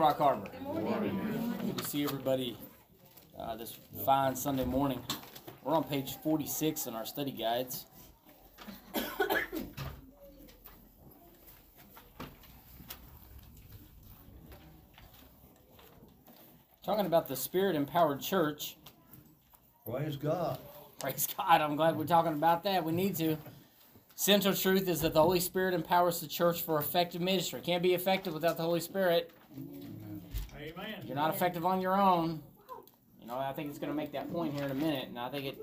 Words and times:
Rock 0.00 0.16
Harbor. 0.16 0.48
Good 0.50 0.82
morning. 0.82 1.56
Good 1.66 1.76
to 1.76 1.84
see 1.84 2.04
everybody 2.04 2.56
uh, 3.38 3.54
this 3.56 3.78
fine 4.06 4.34
Sunday 4.34 4.64
morning. 4.64 4.98
We're 5.62 5.74
on 5.74 5.84
page 5.84 6.16
46 6.22 6.86
in 6.86 6.94
our 6.94 7.04
study 7.04 7.32
guides. 7.32 7.84
Talking 16.82 17.04
about 17.04 17.28
the 17.28 17.36
spirit 17.36 17.76
empowered 17.76 18.22
church. 18.22 18.78
Praise 19.86 20.16
God. 20.16 20.56
Praise 20.98 21.28
God. 21.36 21.60
I'm 21.60 21.76
glad 21.76 21.94
we're 21.98 22.06
talking 22.06 22.32
about 22.32 22.64
that. 22.64 22.82
We 22.82 22.92
need 22.92 23.16
to. 23.16 23.36
Central 24.14 24.54
truth 24.54 24.88
is 24.88 25.02
that 25.02 25.12
the 25.12 25.20
Holy 25.20 25.40
Spirit 25.40 25.74
empowers 25.74 26.22
the 26.22 26.26
church 26.26 26.62
for 26.62 26.78
effective 26.78 27.20
ministry. 27.20 27.60
Can't 27.60 27.82
be 27.82 27.92
effective 27.92 28.32
without 28.32 28.56
the 28.56 28.62
Holy 28.62 28.80
Spirit. 28.80 29.30
Amen. 30.80 31.04
You're 31.04 31.16
not 31.16 31.34
effective 31.34 31.64
on 31.64 31.80
your 31.80 32.00
own. 32.00 32.42
You 33.20 33.26
know, 33.26 33.36
I 33.38 33.52
think 33.52 33.70
it's 33.70 33.78
going 33.78 33.90
to 33.90 33.96
make 33.96 34.12
that 34.12 34.32
point 34.32 34.54
here 34.54 34.64
in 34.64 34.70
a 34.70 34.74
minute, 34.74 35.08
and 35.08 35.18
I 35.18 35.28
think 35.28 35.46
it 35.46 35.58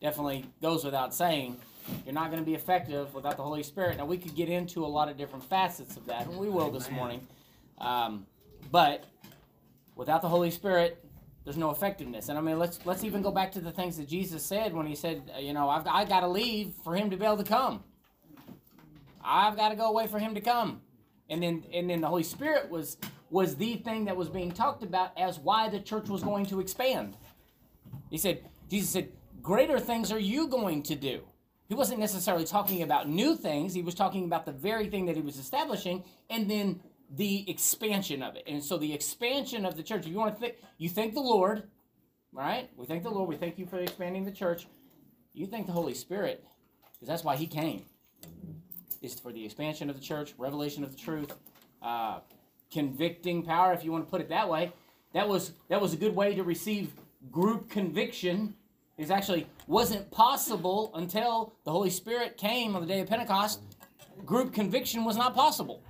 definitely 0.00 0.46
goes 0.62 0.84
without 0.84 1.14
saying. 1.14 1.56
You're 2.04 2.14
not 2.14 2.30
going 2.30 2.42
to 2.42 2.46
be 2.46 2.54
effective 2.54 3.12
without 3.14 3.36
the 3.36 3.42
Holy 3.42 3.62
Spirit. 3.62 3.96
Now, 3.96 4.04
we 4.04 4.16
could 4.16 4.34
get 4.36 4.48
into 4.48 4.84
a 4.84 4.86
lot 4.86 5.08
of 5.08 5.16
different 5.16 5.44
facets 5.44 5.96
of 5.96 6.06
that, 6.06 6.26
and 6.26 6.36
we 6.38 6.48
will 6.48 6.70
this 6.70 6.90
morning. 6.90 7.26
Um, 7.78 8.26
but 8.70 9.04
without 9.96 10.22
the 10.22 10.28
Holy 10.28 10.50
Spirit, 10.50 11.04
there's 11.44 11.56
no 11.56 11.70
effectiveness. 11.70 12.28
And 12.28 12.38
I 12.38 12.42
mean, 12.42 12.58
let's 12.58 12.78
let's 12.84 13.02
even 13.02 13.22
go 13.22 13.30
back 13.30 13.50
to 13.52 13.60
the 13.60 13.72
things 13.72 13.96
that 13.96 14.08
Jesus 14.08 14.44
said 14.44 14.72
when 14.72 14.86
he 14.86 14.94
said, 14.94 15.30
uh, 15.34 15.40
you 15.40 15.52
know, 15.52 15.68
I've 15.68 15.86
I 15.86 16.04
got 16.04 16.20
to 16.20 16.28
leave 16.28 16.74
for 16.84 16.94
him 16.94 17.10
to 17.10 17.16
be 17.16 17.24
able 17.24 17.38
to 17.38 17.44
come. 17.44 17.82
I've 19.24 19.56
got 19.56 19.70
to 19.70 19.76
go 19.76 19.86
away 19.86 20.06
for 20.06 20.18
him 20.18 20.34
to 20.34 20.40
come. 20.40 20.82
And 21.28 21.42
then 21.42 21.64
and 21.72 21.88
then 21.88 22.00
the 22.00 22.08
Holy 22.08 22.22
Spirit 22.22 22.70
was 22.70 22.98
was 23.30 23.56
the 23.56 23.76
thing 23.76 24.04
that 24.06 24.16
was 24.16 24.28
being 24.28 24.50
talked 24.50 24.82
about 24.82 25.12
as 25.16 25.38
why 25.38 25.68
the 25.68 25.80
church 25.80 26.08
was 26.08 26.22
going 26.22 26.46
to 26.46 26.60
expand. 26.60 27.16
He 28.10 28.18
said, 28.18 28.44
Jesus 28.68 28.90
said, 28.90 29.08
greater 29.40 29.78
things 29.78 30.12
are 30.12 30.18
you 30.18 30.48
going 30.48 30.82
to 30.84 30.96
do. 30.96 31.22
He 31.68 31.74
wasn't 31.74 32.00
necessarily 32.00 32.44
talking 32.44 32.82
about 32.82 33.08
new 33.08 33.36
things. 33.36 33.72
He 33.72 33.82
was 33.82 33.94
talking 33.94 34.24
about 34.24 34.44
the 34.44 34.52
very 34.52 34.90
thing 34.90 35.06
that 35.06 35.14
he 35.14 35.22
was 35.22 35.38
establishing 35.38 36.02
and 36.28 36.50
then 36.50 36.80
the 37.08 37.48
expansion 37.48 38.22
of 38.22 38.34
it. 38.34 38.42
And 38.46 38.62
so 38.62 38.76
the 38.76 38.92
expansion 38.92 39.64
of 39.64 39.76
the 39.76 39.82
church, 39.82 40.02
if 40.06 40.08
you 40.08 40.18
want 40.18 40.34
to 40.34 40.40
think, 40.40 40.56
you 40.78 40.88
thank 40.88 41.14
the 41.14 41.20
Lord, 41.20 41.62
right? 42.32 42.68
We 42.76 42.86
thank 42.86 43.04
the 43.04 43.10
Lord. 43.10 43.28
We 43.28 43.36
thank 43.36 43.58
you 43.58 43.66
for 43.66 43.78
expanding 43.78 44.24
the 44.24 44.32
church. 44.32 44.66
You 45.32 45.46
thank 45.46 45.66
the 45.66 45.72
Holy 45.72 45.94
Spirit 45.94 46.44
because 46.92 47.08
that's 47.08 47.24
why 47.24 47.36
he 47.36 47.46
came. 47.46 47.84
Is 49.00 49.18
for 49.18 49.32
the 49.32 49.44
expansion 49.44 49.88
of 49.88 49.96
the 49.96 50.02
church, 50.02 50.34
revelation 50.36 50.84
of 50.84 50.90
the 50.90 50.98
truth, 50.98 51.32
uh, 51.80 52.20
convicting 52.70 53.42
power, 53.42 53.72
if 53.72 53.84
you 53.84 53.92
want 53.92 54.06
to 54.06 54.10
put 54.10 54.20
it 54.20 54.28
that 54.28 54.48
way. 54.48 54.72
That 55.12 55.28
was 55.28 55.52
that 55.68 55.80
was 55.80 55.92
a 55.92 55.96
good 55.96 56.14
way 56.14 56.34
to 56.34 56.42
receive 56.42 56.92
group 57.30 57.68
conviction. 57.68 58.54
It 58.96 59.10
actually 59.10 59.46
wasn't 59.66 60.10
possible 60.10 60.90
until 60.94 61.54
the 61.64 61.70
Holy 61.72 61.90
Spirit 61.90 62.36
came 62.36 62.76
on 62.76 62.82
the 62.82 62.88
day 62.88 63.00
of 63.00 63.08
Pentecost. 63.08 63.60
Group 64.24 64.52
conviction 64.52 65.04
was 65.04 65.16
not 65.16 65.34
possible. 65.34 65.82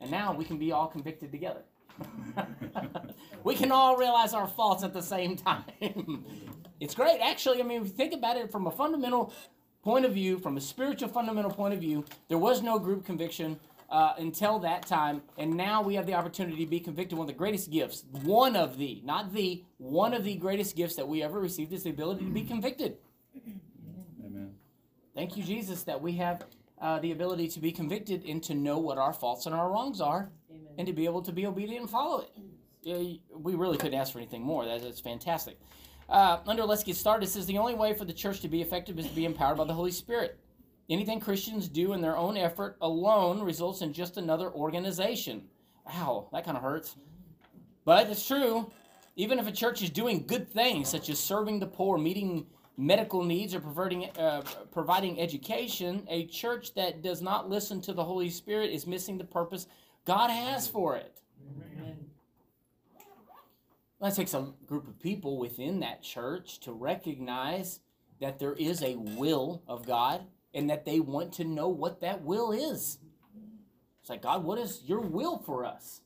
And 0.00 0.10
now 0.10 0.32
we 0.32 0.44
can 0.44 0.58
be 0.58 0.72
all 0.72 0.86
convicted 0.86 1.30
together. 1.30 1.62
we 3.44 3.54
can 3.54 3.70
all 3.70 3.96
realize 3.96 4.34
our 4.34 4.46
faults 4.46 4.82
at 4.82 4.92
the 4.92 5.02
same 5.02 5.36
time. 5.36 5.64
it's 6.80 6.94
great. 6.94 7.20
Actually, 7.20 7.60
I 7.60 7.64
mean, 7.64 7.82
if 7.82 7.88
you 7.88 7.92
think 7.92 8.14
about 8.14 8.36
it 8.36 8.50
from 8.50 8.66
a 8.66 8.70
fundamental 8.70 9.32
point 9.82 10.04
of 10.04 10.14
view, 10.14 10.38
from 10.38 10.56
a 10.56 10.60
spiritual 10.60 11.08
fundamental 11.08 11.50
point 11.50 11.74
of 11.74 11.80
view, 11.80 12.04
there 12.28 12.38
was 12.38 12.62
no 12.62 12.78
group 12.78 13.04
conviction 13.04 13.58
uh, 13.92 14.14
until 14.16 14.58
that 14.58 14.86
time, 14.86 15.20
and 15.36 15.54
now 15.54 15.82
we 15.82 15.94
have 15.94 16.06
the 16.06 16.14
opportunity 16.14 16.64
to 16.64 16.70
be 16.70 16.80
convicted. 16.80 17.18
One 17.18 17.26
of 17.26 17.34
the 17.34 17.38
greatest 17.38 17.70
gifts, 17.70 18.04
one 18.22 18.56
of 18.56 18.78
the, 18.78 19.02
not 19.04 19.34
the, 19.34 19.64
one 19.76 20.14
of 20.14 20.24
the 20.24 20.34
greatest 20.36 20.74
gifts 20.74 20.96
that 20.96 21.06
we 21.06 21.22
ever 21.22 21.38
received 21.38 21.74
is 21.74 21.82
the 21.82 21.90
ability 21.90 22.24
to 22.24 22.30
be 22.30 22.42
convicted. 22.42 22.96
Amen. 24.24 24.52
Thank 25.14 25.36
you, 25.36 25.44
Jesus, 25.44 25.82
that 25.82 26.00
we 26.00 26.12
have 26.14 26.46
uh, 26.80 27.00
the 27.00 27.12
ability 27.12 27.48
to 27.48 27.60
be 27.60 27.70
convicted 27.70 28.24
and 28.24 28.42
to 28.44 28.54
know 28.54 28.78
what 28.78 28.96
our 28.96 29.12
faults 29.12 29.44
and 29.44 29.54
our 29.54 29.70
wrongs 29.70 30.00
are, 30.00 30.32
Amen. 30.50 30.72
and 30.78 30.86
to 30.86 30.94
be 30.94 31.04
able 31.04 31.20
to 31.20 31.32
be 31.32 31.44
obedient 31.44 31.82
and 31.82 31.90
follow 31.90 32.24
it. 32.24 33.20
We 33.30 33.54
really 33.54 33.76
couldn't 33.76 33.98
ask 33.98 34.12
for 34.14 34.18
anything 34.20 34.42
more. 34.42 34.64
That 34.64 34.80
is 34.80 35.00
fantastic. 35.00 35.60
Uh, 36.08 36.38
under 36.46 36.64
Let's 36.64 36.82
Get 36.82 36.96
Started, 36.96 37.26
it 37.26 37.30
says 37.30 37.44
the 37.44 37.58
only 37.58 37.74
way 37.74 37.92
for 37.92 38.06
the 38.06 38.12
church 38.12 38.40
to 38.40 38.48
be 38.48 38.62
effective 38.62 38.98
is 38.98 39.06
to 39.06 39.14
be 39.14 39.26
empowered 39.26 39.58
by 39.58 39.64
the 39.64 39.74
Holy 39.74 39.92
Spirit. 39.92 40.38
Anything 40.88 41.20
Christians 41.20 41.68
do 41.68 41.92
in 41.92 42.00
their 42.00 42.16
own 42.16 42.36
effort 42.36 42.76
alone 42.80 43.40
results 43.42 43.82
in 43.82 43.92
just 43.92 44.16
another 44.16 44.50
organization. 44.50 45.44
Wow, 45.86 46.28
that 46.32 46.44
kind 46.44 46.56
of 46.56 46.62
hurts. 46.62 46.96
But 47.84 48.10
it's 48.10 48.26
true. 48.26 48.70
Even 49.16 49.38
if 49.38 49.46
a 49.46 49.52
church 49.52 49.82
is 49.82 49.90
doing 49.90 50.26
good 50.26 50.50
things, 50.50 50.88
such 50.88 51.08
as 51.08 51.18
serving 51.18 51.60
the 51.60 51.66
poor, 51.66 51.98
meeting 51.98 52.46
medical 52.76 53.22
needs, 53.22 53.54
or 53.54 53.60
providing, 53.60 54.08
uh, 54.18 54.42
providing 54.70 55.20
education, 55.20 56.06
a 56.08 56.26
church 56.26 56.74
that 56.74 57.02
does 57.02 57.20
not 57.20 57.48
listen 57.48 57.80
to 57.82 57.92
the 57.92 58.04
Holy 58.04 58.30
Spirit 58.30 58.70
is 58.70 58.86
missing 58.86 59.18
the 59.18 59.24
purpose 59.24 59.66
God 60.04 60.30
has 60.30 60.66
for 60.66 60.96
it. 60.96 61.20
Amen. 61.78 62.06
It 64.00 64.14
takes 64.14 64.34
a 64.34 64.52
group 64.66 64.88
of 64.88 64.98
people 64.98 65.38
within 65.38 65.80
that 65.80 66.02
church 66.02 66.58
to 66.60 66.72
recognize 66.72 67.80
that 68.20 68.38
there 68.38 68.54
is 68.54 68.82
a 68.82 68.96
will 68.96 69.62
of 69.68 69.86
God 69.86 70.22
and 70.54 70.70
that 70.70 70.84
they 70.84 71.00
want 71.00 71.32
to 71.34 71.44
know 71.44 71.68
what 71.68 72.00
that 72.00 72.22
will 72.22 72.52
is. 72.52 72.98
It's 74.00 74.10
like, 74.10 74.22
God, 74.22 74.44
what 74.44 74.58
is 74.58 74.82
your 74.84 75.00
will 75.00 75.38
for 75.38 75.64
us 75.64 76.00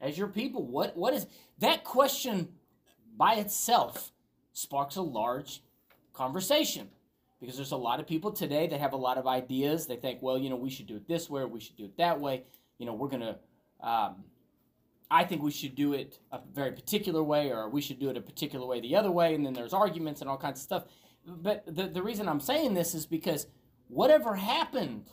as 0.00 0.16
your 0.16 0.28
people? 0.28 0.64
What 0.66 0.96
what 0.96 1.14
is 1.14 1.26
that 1.58 1.84
question 1.84 2.48
by 3.16 3.34
itself 3.34 4.12
sparks 4.52 4.96
a 4.96 5.02
large 5.02 5.62
conversation 6.12 6.88
because 7.40 7.56
there's 7.56 7.72
a 7.72 7.76
lot 7.76 8.00
of 8.00 8.06
people 8.06 8.32
today 8.32 8.66
that 8.66 8.80
have 8.80 8.94
a 8.94 8.96
lot 8.96 9.18
of 9.18 9.26
ideas. 9.26 9.86
They 9.86 9.96
think, 9.96 10.22
well, 10.22 10.38
you 10.38 10.48
know, 10.48 10.56
we 10.56 10.70
should 10.70 10.86
do 10.86 10.96
it 10.96 11.06
this 11.06 11.28
way, 11.28 11.44
we 11.44 11.60
should 11.60 11.76
do 11.76 11.84
it 11.84 11.96
that 11.98 12.18
way. 12.20 12.44
You 12.78 12.86
know, 12.86 12.94
we're 12.94 13.08
gonna. 13.08 13.38
Um, 13.80 14.24
I 15.08 15.22
think 15.22 15.42
we 15.42 15.52
should 15.52 15.76
do 15.76 15.92
it 15.92 16.18
a 16.32 16.40
very 16.52 16.72
particular 16.72 17.22
way, 17.22 17.52
or 17.52 17.68
we 17.68 17.80
should 17.80 18.00
do 18.00 18.10
it 18.10 18.16
a 18.16 18.20
particular 18.20 18.66
way 18.66 18.80
the 18.80 18.96
other 18.96 19.10
way, 19.10 19.34
and 19.34 19.46
then 19.46 19.52
there's 19.52 19.72
arguments 19.72 20.20
and 20.20 20.28
all 20.28 20.36
kinds 20.36 20.58
of 20.58 20.64
stuff. 20.64 20.84
But 21.24 21.64
the, 21.66 21.86
the 21.86 22.02
reason 22.02 22.28
I'm 22.28 22.40
saying 22.40 22.74
this 22.74 22.94
is 22.94 23.06
because 23.06 23.46
whatever 23.88 24.34
happened 24.34 25.06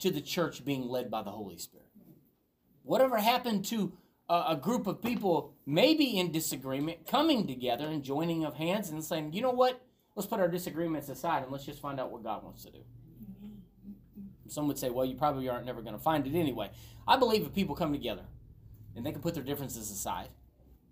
to 0.00 0.10
the 0.10 0.20
church 0.20 0.64
being 0.64 0.88
led 0.88 1.10
by 1.10 1.22
the 1.22 1.30
Holy 1.30 1.58
Spirit, 1.58 1.86
whatever 2.82 3.18
happened 3.18 3.64
to 3.66 3.92
a, 4.28 4.44
a 4.48 4.56
group 4.56 4.86
of 4.86 5.02
people 5.02 5.54
maybe 5.66 6.18
in 6.18 6.32
disagreement 6.32 7.06
coming 7.06 7.46
together 7.46 7.86
and 7.86 8.02
joining 8.02 8.44
of 8.44 8.54
hands 8.54 8.90
and 8.90 9.04
saying, 9.04 9.32
you 9.32 9.42
know 9.42 9.50
what, 9.50 9.80
let's 10.16 10.26
put 10.26 10.40
our 10.40 10.48
disagreements 10.48 11.08
aside 11.08 11.42
and 11.42 11.52
let's 11.52 11.66
just 11.66 11.80
find 11.80 12.00
out 12.00 12.10
what 12.10 12.22
God 12.22 12.42
wants 12.42 12.64
to 12.64 12.70
do. 12.70 12.80
Some 14.48 14.66
would 14.66 14.78
say, 14.78 14.90
well, 14.90 15.04
you 15.04 15.14
probably 15.14 15.48
aren't 15.48 15.66
never 15.66 15.80
going 15.80 15.94
to 15.94 16.02
find 16.02 16.26
it 16.26 16.36
anyway. 16.36 16.70
I 17.06 17.16
believe 17.16 17.42
if 17.46 17.54
people 17.54 17.76
come 17.76 17.92
together 17.92 18.24
and 18.96 19.06
they 19.06 19.12
can 19.12 19.20
put 19.20 19.34
their 19.34 19.44
differences 19.44 19.90
aside, 19.90 20.28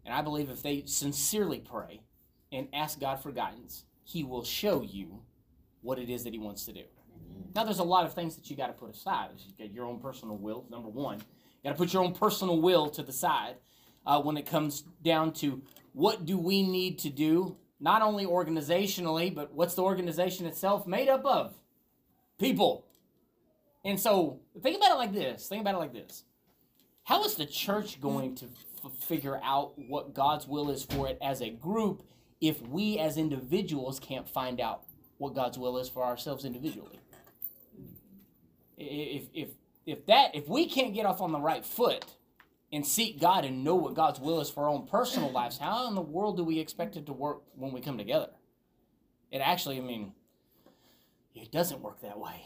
and 0.04 0.14
I 0.14 0.22
believe 0.22 0.48
if 0.48 0.62
they 0.62 0.84
sincerely 0.86 1.58
pray 1.58 2.00
and 2.52 2.68
ask 2.72 3.00
God 3.00 3.16
for 3.20 3.32
guidance, 3.32 3.84
He 4.04 4.22
will 4.22 4.44
show 4.44 4.82
you 4.82 5.22
what 5.82 5.98
it 5.98 6.08
is 6.08 6.24
that 6.24 6.32
He 6.32 6.38
wants 6.38 6.64
to 6.66 6.72
do. 6.72 6.84
Now, 7.54 7.64
there's 7.64 7.78
a 7.78 7.84
lot 7.84 8.04
of 8.04 8.14
things 8.14 8.36
that 8.36 8.50
you 8.50 8.56
got 8.56 8.68
to 8.68 8.72
put 8.72 8.94
aside. 8.94 9.30
You 9.36 9.66
got 9.66 9.74
your 9.74 9.86
own 9.86 9.98
personal 9.98 10.36
will, 10.36 10.64
number 10.70 10.88
one. 10.88 11.18
You 11.18 11.70
got 11.70 11.70
to 11.70 11.76
put 11.76 11.92
your 11.92 12.02
own 12.02 12.14
personal 12.14 12.60
will 12.60 12.88
to 12.90 13.02
the 13.02 13.12
side 13.12 13.56
uh, 14.06 14.20
when 14.20 14.36
it 14.36 14.46
comes 14.46 14.84
down 15.02 15.32
to 15.34 15.62
what 15.92 16.24
do 16.24 16.38
we 16.38 16.62
need 16.62 16.98
to 17.00 17.10
do, 17.10 17.56
not 17.80 18.02
only 18.02 18.24
organizationally, 18.24 19.34
but 19.34 19.52
what's 19.52 19.74
the 19.74 19.82
organization 19.82 20.46
itself 20.46 20.86
made 20.86 21.08
up 21.08 21.24
of? 21.24 21.54
People. 22.38 22.86
And 23.84 23.98
so, 23.98 24.40
think 24.62 24.76
about 24.76 24.92
it 24.92 24.98
like 24.98 25.12
this. 25.12 25.48
Think 25.48 25.60
about 25.60 25.74
it 25.74 25.78
like 25.78 25.92
this. 25.92 26.24
How 27.04 27.24
is 27.24 27.34
the 27.34 27.46
church 27.46 28.00
going 28.00 28.34
to 28.36 28.46
f- 28.84 28.92
figure 29.02 29.40
out 29.42 29.72
what 29.76 30.14
God's 30.14 30.46
will 30.46 30.70
is 30.70 30.84
for 30.84 31.08
it 31.08 31.18
as 31.22 31.40
a 31.40 31.50
group 31.50 32.02
if 32.40 32.60
we 32.62 32.98
as 32.98 33.16
individuals 33.16 33.98
can't 33.98 34.28
find 34.28 34.60
out 34.60 34.82
what 35.16 35.34
God's 35.34 35.58
will 35.58 35.78
is 35.78 35.88
for 35.88 36.04
ourselves 36.04 36.44
individually? 36.44 37.00
If, 38.78 39.24
if, 39.34 39.48
if 39.86 40.06
that 40.06 40.34
if 40.34 40.48
we 40.48 40.68
can't 40.68 40.94
get 40.94 41.06
off 41.06 41.20
on 41.20 41.32
the 41.32 41.40
right 41.40 41.64
foot 41.64 42.04
and 42.72 42.86
seek 42.86 43.20
God 43.20 43.44
and 43.44 43.64
know 43.64 43.74
what 43.74 43.94
God's 43.94 44.20
will 44.20 44.40
is 44.40 44.50
for 44.50 44.64
our 44.64 44.70
own 44.70 44.86
personal 44.86 45.30
lives, 45.30 45.58
how 45.58 45.88
in 45.88 45.94
the 45.94 46.00
world 46.00 46.36
do 46.36 46.44
we 46.44 46.58
expect 46.58 46.96
it 46.96 47.06
to 47.06 47.12
work 47.12 47.42
when 47.54 47.72
we 47.72 47.80
come 47.80 47.98
together? 47.98 48.30
It 49.30 49.38
actually, 49.38 49.78
I 49.78 49.80
mean, 49.80 50.12
it 51.34 51.50
doesn't 51.50 51.80
work 51.80 52.00
that 52.02 52.18
way. 52.18 52.42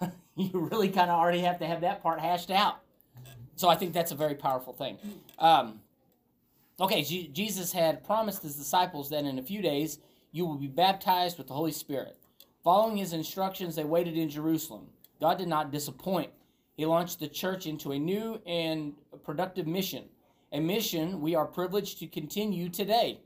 you 0.36 0.50
really 0.70 0.88
kind 0.88 1.10
of 1.10 1.18
already 1.18 1.40
have 1.40 1.58
to 1.58 1.66
have 1.66 1.80
that 1.82 2.02
part 2.02 2.20
hashed 2.20 2.50
out. 2.50 2.80
So 3.56 3.68
I 3.68 3.76
think 3.76 3.92
that's 3.92 4.12
a 4.12 4.16
very 4.16 4.34
powerful 4.34 4.72
thing. 4.72 4.98
Um, 5.38 5.80
okay, 6.80 7.02
Je- 7.02 7.28
Jesus 7.28 7.72
had 7.72 8.04
promised 8.04 8.42
his 8.42 8.56
disciples 8.56 9.10
that 9.10 9.24
in 9.24 9.38
a 9.38 9.42
few 9.42 9.62
days 9.62 9.98
you 10.32 10.44
will 10.44 10.56
be 10.56 10.66
baptized 10.66 11.38
with 11.38 11.46
the 11.46 11.54
Holy 11.54 11.72
Spirit. 11.72 12.16
Following 12.64 12.96
his 12.96 13.12
instructions, 13.12 13.76
they 13.76 13.84
waited 13.84 14.16
in 14.16 14.28
Jerusalem. 14.28 14.88
God 15.20 15.38
did 15.38 15.48
not 15.48 15.70
disappoint. 15.70 16.30
He 16.76 16.86
launched 16.86 17.20
the 17.20 17.28
church 17.28 17.66
into 17.66 17.92
a 17.92 17.98
new 17.98 18.40
and 18.46 18.94
productive 19.24 19.66
mission, 19.66 20.04
a 20.52 20.60
mission 20.60 21.20
we 21.20 21.34
are 21.34 21.46
privileged 21.46 21.98
to 22.00 22.06
continue 22.06 22.68
today. 22.68 23.20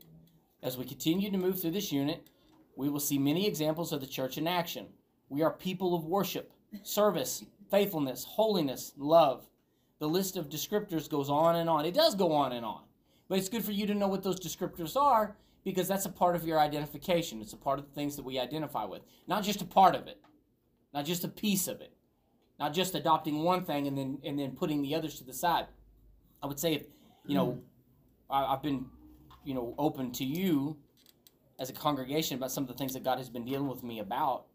As 0.61 0.77
we 0.77 0.85
continue 0.85 1.31
to 1.31 1.37
move 1.37 1.59
through 1.59 1.71
this 1.71 1.91
unit, 1.91 2.27
we 2.75 2.89
will 2.89 2.99
see 2.99 3.17
many 3.17 3.47
examples 3.47 3.91
of 3.91 4.01
the 4.01 4.07
church 4.07 4.37
in 4.37 4.47
action. 4.47 4.87
We 5.29 5.41
are 5.41 5.51
people 5.51 5.95
of 5.95 6.05
worship, 6.05 6.51
service, 6.83 7.43
faithfulness, 7.71 8.23
holiness, 8.23 8.93
love. 8.97 9.47
The 9.99 10.07
list 10.07 10.37
of 10.37 10.49
descriptors 10.49 11.09
goes 11.09 11.29
on 11.29 11.55
and 11.55 11.69
on. 11.69 11.85
It 11.85 11.93
does 11.93 12.15
go 12.15 12.31
on 12.31 12.53
and 12.53 12.65
on. 12.65 12.83
But 13.27 13.37
it's 13.37 13.49
good 13.49 13.63
for 13.63 13.71
you 13.71 13.85
to 13.87 13.93
know 13.93 14.07
what 14.07 14.23
those 14.23 14.39
descriptors 14.39 14.95
are 14.95 15.35
because 15.63 15.87
that's 15.87 16.05
a 16.05 16.09
part 16.09 16.35
of 16.35 16.45
your 16.45 16.59
identification. 16.59 17.41
It's 17.41 17.53
a 17.53 17.57
part 17.57 17.79
of 17.79 17.85
the 17.85 17.93
things 17.93 18.15
that 18.15 18.25
we 18.25 18.39
identify 18.39 18.85
with, 18.85 19.01
not 19.27 19.43
just 19.43 19.61
a 19.61 19.65
part 19.65 19.95
of 19.95 20.07
it, 20.07 20.19
not 20.93 21.05
just 21.05 21.23
a 21.23 21.27
piece 21.27 21.67
of 21.67 21.81
it, 21.81 21.93
not 22.59 22.73
just 22.73 22.95
adopting 22.95 23.43
one 23.43 23.63
thing 23.63 23.87
and 23.87 23.97
then 23.97 24.19
and 24.23 24.37
then 24.37 24.51
putting 24.51 24.81
the 24.81 24.95
others 24.95 25.15
to 25.19 25.23
the 25.23 25.33
side. 25.33 25.67
I 26.41 26.47
would 26.47 26.59
say 26.59 26.73
if 26.73 26.83
you 27.25 27.35
know, 27.35 27.51
hmm. 27.51 28.33
I, 28.33 28.53
I've 28.53 28.63
been 28.63 28.85
you 29.43 29.53
know 29.53 29.75
open 29.77 30.11
to 30.13 30.25
you 30.25 30.77
as 31.59 31.69
a 31.69 31.73
congregation 31.73 32.37
about 32.37 32.51
some 32.51 32.63
of 32.63 32.67
the 32.69 32.75
things 32.75 32.93
that 32.93 33.03
God 33.03 33.17
has 33.17 33.29
been 33.29 33.45
dealing 33.45 33.67
with 33.67 33.83
me 33.83 33.99
about, 33.99 34.45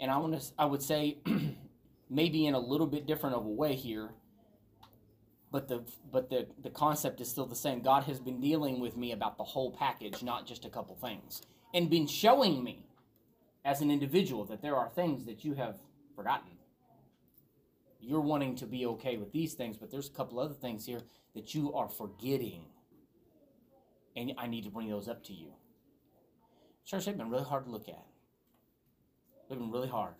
and 0.00 0.10
I 0.10 0.16
want 0.18 0.40
to 0.40 0.52
I 0.58 0.64
would 0.64 0.82
say 0.82 1.18
maybe 2.10 2.46
in 2.46 2.54
a 2.54 2.58
little 2.58 2.86
bit 2.86 3.06
different 3.06 3.36
of 3.36 3.44
a 3.44 3.50
way 3.50 3.74
here 3.74 4.10
but 5.54 5.68
the 5.68 5.84
but 6.10 6.28
the 6.30 6.48
the 6.64 6.70
concept 6.70 7.20
is 7.20 7.30
still 7.30 7.46
the 7.46 7.54
same. 7.54 7.80
God 7.80 8.02
has 8.02 8.18
been 8.18 8.40
dealing 8.40 8.80
with 8.80 8.96
me 8.96 9.12
about 9.12 9.38
the 9.38 9.44
whole 9.44 9.70
package, 9.70 10.20
not 10.20 10.48
just 10.48 10.64
a 10.64 10.68
couple 10.68 10.96
things, 10.96 11.42
and 11.72 11.88
been 11.88 12.08
showing 12.08 12.64
me 12.64 12.84
as 13.64 13.80
an 13.80 13.90
individual 13.90 14.44
that 14.44 14.62
there 14.62 14.76
are 14.76 14.88
things 14.88 15.24
that 15.26 15.44
you 15.44 15.54
have 15.54 15.76
forgotten. 16.14 16.52
You're 18.00 18.20
wanting 18.20 18.56
to 18.56 18.66
be 18.66 18.84
okay 18.86 19.16
with 19.16 19.32
these 19.32 19.54
things, 19.54 19.76
but 19.78 19.90
there's 19.90 20.08
a 20.08 20.12
couple 20.12 20.38
other 20.38 20.54
things 20.54 20.84
here 20.84 21.00
that 21.34 21.54
you 21.54 21.72
are 21.72 21.88
forgetting. 21.88 22.66
And 24.14 24.32
I 24.36 24.46
need 24.46 24.64
to 24.64 24.70
bring 24.70 24.90
those 24.90 25.08
up 25.08 25.24
to 25.24 25.32
you. 25.32 25.48
Church, 26.86 27.06
they've 27.06 27.16
been 27.16 27.30
really 27.30 27.44
hard 27.44 27.64
to 27.64 27.70
look 27.70 27.88
at. 27.88 28.04
They've 29.48 29.58
been 29.58 29.70
really 29.70 29.88
hard. 29.88 30.14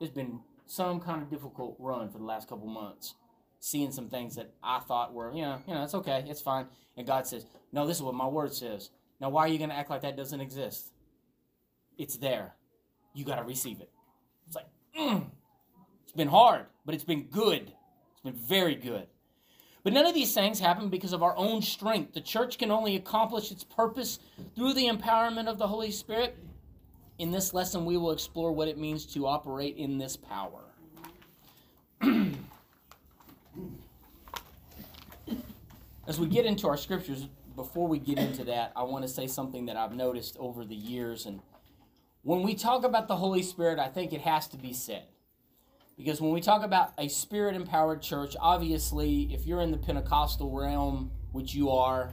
It's 0.00 0.12
been 0.12 0.40
some 0.66 1.00
kind 1.00 1.22
of 1.22 1.30
difficult 1.30 1.76
run 1.78 2.10
for 2.10 2.18
the 2.18 2.24
last 2.24 2.48
couple 2.48 2.66
months 2.66 3.14
seeing 3.64 3.90
some 3.90 4.10
things 4.10 4.36
that 4.36 4.52
I 4.62 4.80
thought 4.80 5.14
were, 5.14 5.32
you 5.32 5.40
know, 5.40 5.58
you 5.66 5.72
know, 5.72 5.84
it's 5.84 5.94
okay, 5.94 6.22
it's 6.28 6.42
fine. 6.42 6.66
And 6.98 7.06
God 7.06 7.26
says, 7.26 7.46
no, 7.72 7.86
this 7.86 7.96
is 7.96 8.02
what 8.02 8.14
my 8.14 8.26
word 8.26 8.52
says. 8.52 8.90
Now, 9.20 9.30
why 9.30 9.46
are 9.46 9.48
you 9.48 9.56
going 9.56 9.70
to 9.70 9.76
act 9.76 9.88
like 9.88 10.02
that 10.02 10.18
doesn't 10.18 10.40
exist? 10.40 10.90
It's 11.98 12.16
there. 12.16 12.54
You 13.12 13.24
got 13.24 13.36
to 13.36 13.44
receive 13.44 13.80
it. 13.80 13.90
It's 14.46 14.56
like, 14.56 14.66
mm. 14.98 15.24
it's 16.02 16.12
been 16.12 16.28
hard, 16.28 16.66
but 16.84 16.94
it's 16.94 17.04
been 17.04 17.24
good. 17.24 17.72
It's 18.12 18.22
been 18.22 18.34
very 18.34 18.74
good. 18.74 19.06
But 19.84 19.92
none 19.92 20.06
of 20.06 20.14
these 20.14 20.32
things 20.32 20.58
happen 20.58 20.88
because 20.88 21.12
of 21.12 21.22
our 21.22 21.36
own 21.36 21.60
strength. 21.60 22.14
The 22.14 22.22
church 22.22 22.56
can 22.56 22.70
only 22.70 22.96
accomplish 22.96 23.52
its 23.52 23.64
purpose 23.64 24.18
through 24.56 24.72
the 24.72 24.88
empowerment 24.88 25.46
of 25.46 25.58
the 25.58 25.68
Holy 25.68 25.90
Spirit. 25.90 26.38
In 27.18 27.30
this 27.30 27.52
lesson, 27.52 27.84
we 27.84 27.98
will 27.98 28.10
explore 28.10 28.50
what 28.50 28.66
it 28.66 28.78
means 28.78 29.04
to 29.12 29.26
operate 29.26 29.76
in 29.76 29.98
this 29.98 30.16
power. 30.16 30.62
As 36.06 36.18
we 36.18 36.26
get 36.26 36.46
into 36.46 36.66
our 36.66 36.76
scriptures, 36.78 37.28
before 37.54 37.86
we 37.86 37.98
get 37.98 38.18
into 38.18 38.44
that, 38.44 38.72
I 38.74 38.82
want 38.82 39.04
to 39.04 39.08
say 39.08 39.26
something 39.26 39.66
that 39.66 39.76
I've 39.76 39.94
noticed 39.94 40.36
over 40.38 40.64
the 40.64 40.74
years. 40.74 41.26
And 41.26 41.40
when 42.24 42.42
we 42.42 42.54
talk 42.54 42.84
about 42.84 43.06
the 43.06 43.16
Holy 43.16 43.42
Spirit, 43.42 43.78
I 43.78 43.88
think 43.88 44.12
it 44.12 44.22
has 44.22 44.48
to 44.48 44.56
be 44.56 44.72
said. 44.72 45.04
Because 45.96 46.20
when 46.20 46.32
we 46.32 46.40
talk 46.40 46.64
about 46.64 46.92
a 46.98 47.06
spirit 47.06 47.54
empowered 47.54 48.02
church, 48.02 48.34
obviously, 48.40 49.32
if 49.32 49.46
you're 49.46 49.60
in 49.60 49.70
the 49.70 49.78
Pentecostal 49.78 50.50
realm, 50.50 51.12
which 51.30 51.54
you 51.54 51.70
are, 51.70 52.12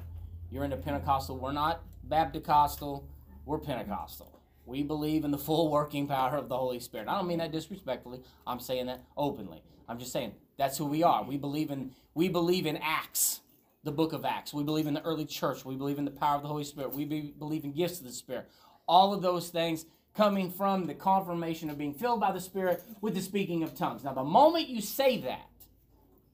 you're 0.52 0.64
in 0.64 0.70
the 0.70 0.78
Pentecostal, 0.78 1.38
we're 1.38 1.54
not 1.54 1.82
Baptist-costal, 2.04 3.08
we're 3.46 3.58
Pentecostal. 3.58 4.40
We 4.66 4.84
believe 4.84 5.26
in 5.26 5.32
the 5.32 5.38
full 5.38 5.72
working 5.72 6.08
power 6.08 6.38
of 6.38 6.50
the 6.50 6.58
Holy 6.58 6.80
Spirit. 6.80 7.08
I 7.08 7.18
don't 7.18 7.28
mean 7.28 7.40
that 7.40 7.52
disrespectfully. 7.52 8.22
I'm 8.46 8.60
saying 8.60 8.86
that 8.86 9.02
openly. 9.18 9.64
I'm 9.90 9.98
just 9.98 10.12
saying 10.12 10.34
that's 10.58 10.78
who 10.78 10.86
we 10.86 11.04
are. 11.04 11.24
We 11.24 11.38
believe 11.38 11.72
in 11.72 11.92
we 12.14 12.30
believe 12.30 12.66
in 12.66 12.78
Acts 12.78 13.42
the 13.84 13.92
book 13.92 14.14
of 14.14 14.26
Acts. 14.26 14.54
We 14.54 14.64
believe 14.64 14.88
in 14.88 14.94
the 14.94 15.02
early 15.02 15.26
church. 15.26 15.66
We 15.66 15.76
believe 15.76 15.98
in 15.98 16.06
the 16.06 16.12
power 16.12 16.36
of 16.36 16.44
the 16.44 16.48
Holy 16.48 16.64
Spirit. 16.64 16.94
We 16.94 17.06
be, 17.06 17.34
believe 17.38 17.64
in 17.64 17.72
gifts 17.72 18.00
of 18.00 18.06
the 18.06 18.12
Spirit. 18.12 18.48
All 18.88 19.14
of 19.14 19.22
those 19.22 19.50
things 19.50 19.86
coming 20.16 20.52
from 20.52 20.88
the 20.88 20.94
confirmation 20.94 21.70
of 21.70 21.78
being 21.78 21.94
filled 21.94 22.20
by 22.20 22.32
the 22.32 22.42
Spirit 22.42 22.84
with 23.02 23.16
the 23.16 23.22
speaking 23.22 23.64
of 23.64 23.76
tongues. 23.76 24.04
Now, 24.04 24.14
the 24.14 24.24
moment 24.24 24.68
you 24.68 24.82
say 24.82 25.20
that, 25.22 25.50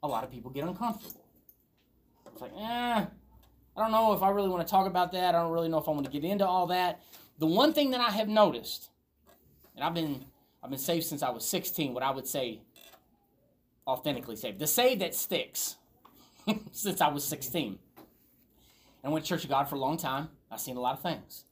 a 0.03 0.07
lot 0.07 0.23
of 0.23 0.31
people 0.31 0.51
get 0.51 0.63
uncomfortable. 0.63 1.25
It's 2.31 2.41
like, 2.41 2.53
eh, 2.57 3.05
I 3.77 3.81
don't 3.81 3.91
know 3.91 4.13
if 4.13 4.21
I 4.21 4.29
really 4.29 4.49
want 4.49 4.65
to 4.65 4.69
talk 4.69 4.87
about 4.87 5.11
that. 5.11 5.35
I 5.35 5.39
don't 5.41 5.51
really 5.51 5.69
know 5.69 5.77
if 5.77 5.87
I 5.87 5.91
want 5.91 6.05
to 6.05 6.11
get 6.11 6.23
into 6.23 6.45
all 6.45 6.67
that. 6.67 7.01
The 7.39 7.47
one 7.47 7.73
thing 7.73 7.91
that 7.91 8.01
I 8.01 8.09
have 8.11 8.27
noticed, 8.27 8.89
and 9.75 9.83
I've 9.83 9.93
been 9.93 10.25
I've 10.63 10.71
been 10.71 10.79
saved 10.79 11.05
since 11.05 11.23
I 11.23 11.29
was 11.29 11.47
16, 11.47 11.93
what 11.93 12.03
I 12.03 12.11
would 12.11 12.27
say 12.27 12.61
authentically 13.87 14.35
saved. 14.35 14.59
The 14.59 14.67
save 14.67 14.99
that 14.99 15.15
sticks 15.15 15.77
since 16.71 16.99
I 16.99 17.07
was 17.07 17.23
16. 17.23 17.79
And 19.03 19.13
went 19.13 19.25
to 19.25 19.29
Church 19.29 19.43
of 19.43 19.49
God 19.49 19.69
for 19.69 19.75
a 19.75 19.79
long 19.79 19.97
time. 19.97 20.29
I've 20.51 20.59
seen 20.59 20.75
a 20.75 20.81
lot 20.81 20.95
of 20.95 21.01
things. 21.01 21.45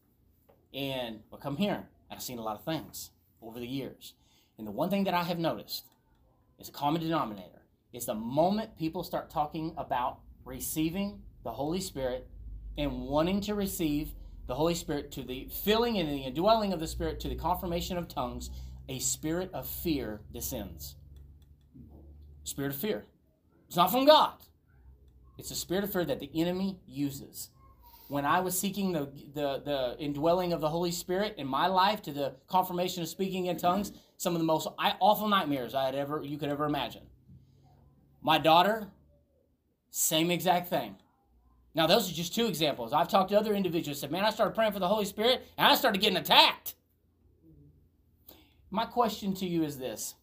And 0.73 1.21
I 1.31 1.37
come 1.37 1.55
here, 1.55 1.83
I've 2.11 2.21
seen 2.21 2.39
a 2.39 2.43
lot 2.43 2.57
of 2.57 2.63
things 2.63 3.11
over 3.41 3.59
the 3.59 3.67
years. 3.67 4.13
And 4.57 4.65
the 4.65 4.71
one 4.71 4.89
thing 4.89 5.03
that 5.05 5.13
I 5.13 5.23
have 5.23 5.39
noticed 5.39 5.85
is 6.59 6.69
a 6.69 6.71
common 6.71 7.01
denominator 7.01 7.61
is 7.93 8.05
the 8.05 8.13
moment 8.13 8.77
people 8.77 9.03
start 9.03 9.29
talking 9.29 9.73
about 9.77 10.19
receiving 10.43 11.21
the 11.43 11.51
Holy 11.51 11.81
Spirit 11.81 12.27
and 12.77 13.03
wanting 13.03 13.41
to 13.41 13.55
receive 13.55 14.13
the 14.47 14.55
Holy 14.55 14.75
Spirit 14.75 15.11
to 15.11 15.23
the 15.23 15.47
filling 15.63 15.97
and 15.97 16.09
the 16.09 16.23
indwelling 16.23 16.73
of 16.73 16.79
the 16.79 16.87
Spirit 16.87 17.19
to 17.21 17.29
the 17.29 17.35
confirmation 17.35 17.97
of 17.97 18.07
tongues, 18.07 18.49
a 18.87 18.99
spirit 18.99 19.49
of 19.53 19.67
fear 19.67 20.21
descends. 20.31 20.95
Spirit 22.43 22.73
of 22.73 22.79
fear. 22.79 23.05
It's 23.67 23.75
not 23.75 23.91
from 23.91 24.05
God. 24.05 24.33
It's 25.37 25.51
a 25.51 25.55
spirit 25.55 25.83
of 25.83 25.91
fear 25.91 26.05
that 26.05 26.19
the 26.19 26.29
enemy 26.33 26.79
uses. 26.87 27.49
When 28.07 28.25
I 28.25 28.39
was 28.39 28.57
seeking 28.59 28.91
the, 28.91 29.09
the, 29.33 29.61
the 29.65 29.95
indwelling 29.99 30.53
of 30.53 30.61
the 30.61 30.69
Holy 30.69 30.91
Spirit 30.91 31.35
in 31.37 31.47
my 31.47 31.67
life 31.67 32.01
to 32.03 32.11
the 32.11 32.35
confirmation 32.47 33.01
of 33.01 33.09
speaking 33.09 33.47
in 33.47 33.57
tongues, 33.57 33.91
some 34.17 34.33
of 34.33 34.39
the 34.39 34.45
most 34.45 34.67
awful 34.77 35.27
nightmares 35.27 35.73
I 35.73 35.85
had 35.85 35.95
ever 35.95 36.21
you 36.23 36.37
could 36.37 36.49
ever 36.49 36.65
imagine. 36.65 37.01
My 38.21 38.37
daughter, 38.37 38.87
same 39.89 40.29
exact 40.29 40.69
thing. 40.69 40.97
Now, 41.73 41.87
those 41.87 42.09
are 42.09 42.13
just 42.13 42.33
two 42.33 42.45
examples. 42.45 42.93
I've 42.93 43.09
talked 43.09 43.31
to 43.31 43.39
other 43.39 43.53
individuals 43.53 43.99
said, 43.99 44.11
Man, 44.11 44.23
I 44.23 44.29
started 44.29 44.55
praying 44.55 44.71
for 44.71 44.79
the 44.79 44.87
Holy 44.87 45.05
Spirit 45.05 45.43
and 45.57 45.67
I 45.67 45.75
started 45.75 45.99
getting 46.01 46.17
attacked. 46.17 46.75
My 48.71 48.85
question 48.85 49.33
to 49.35 49.45
you 49.45 49.63
is 49.63 49.77
this 49.77 50.15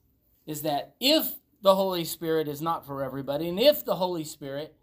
is 0.46 0.62
that 0.62 0.94
if 0.98 1.34
the 1.62 1.74
Holy 1.74 2.04
Spirit 2.04 2.48
is 2.48 2.60
not 2.60 2.84
for 2.84 3.04
everybody, 3.04 3.48
and 3.48 3.60
if 3.60 3.84
the 3.84 3.94
Holy 3.94 4.24
Spirit 4.24 4.74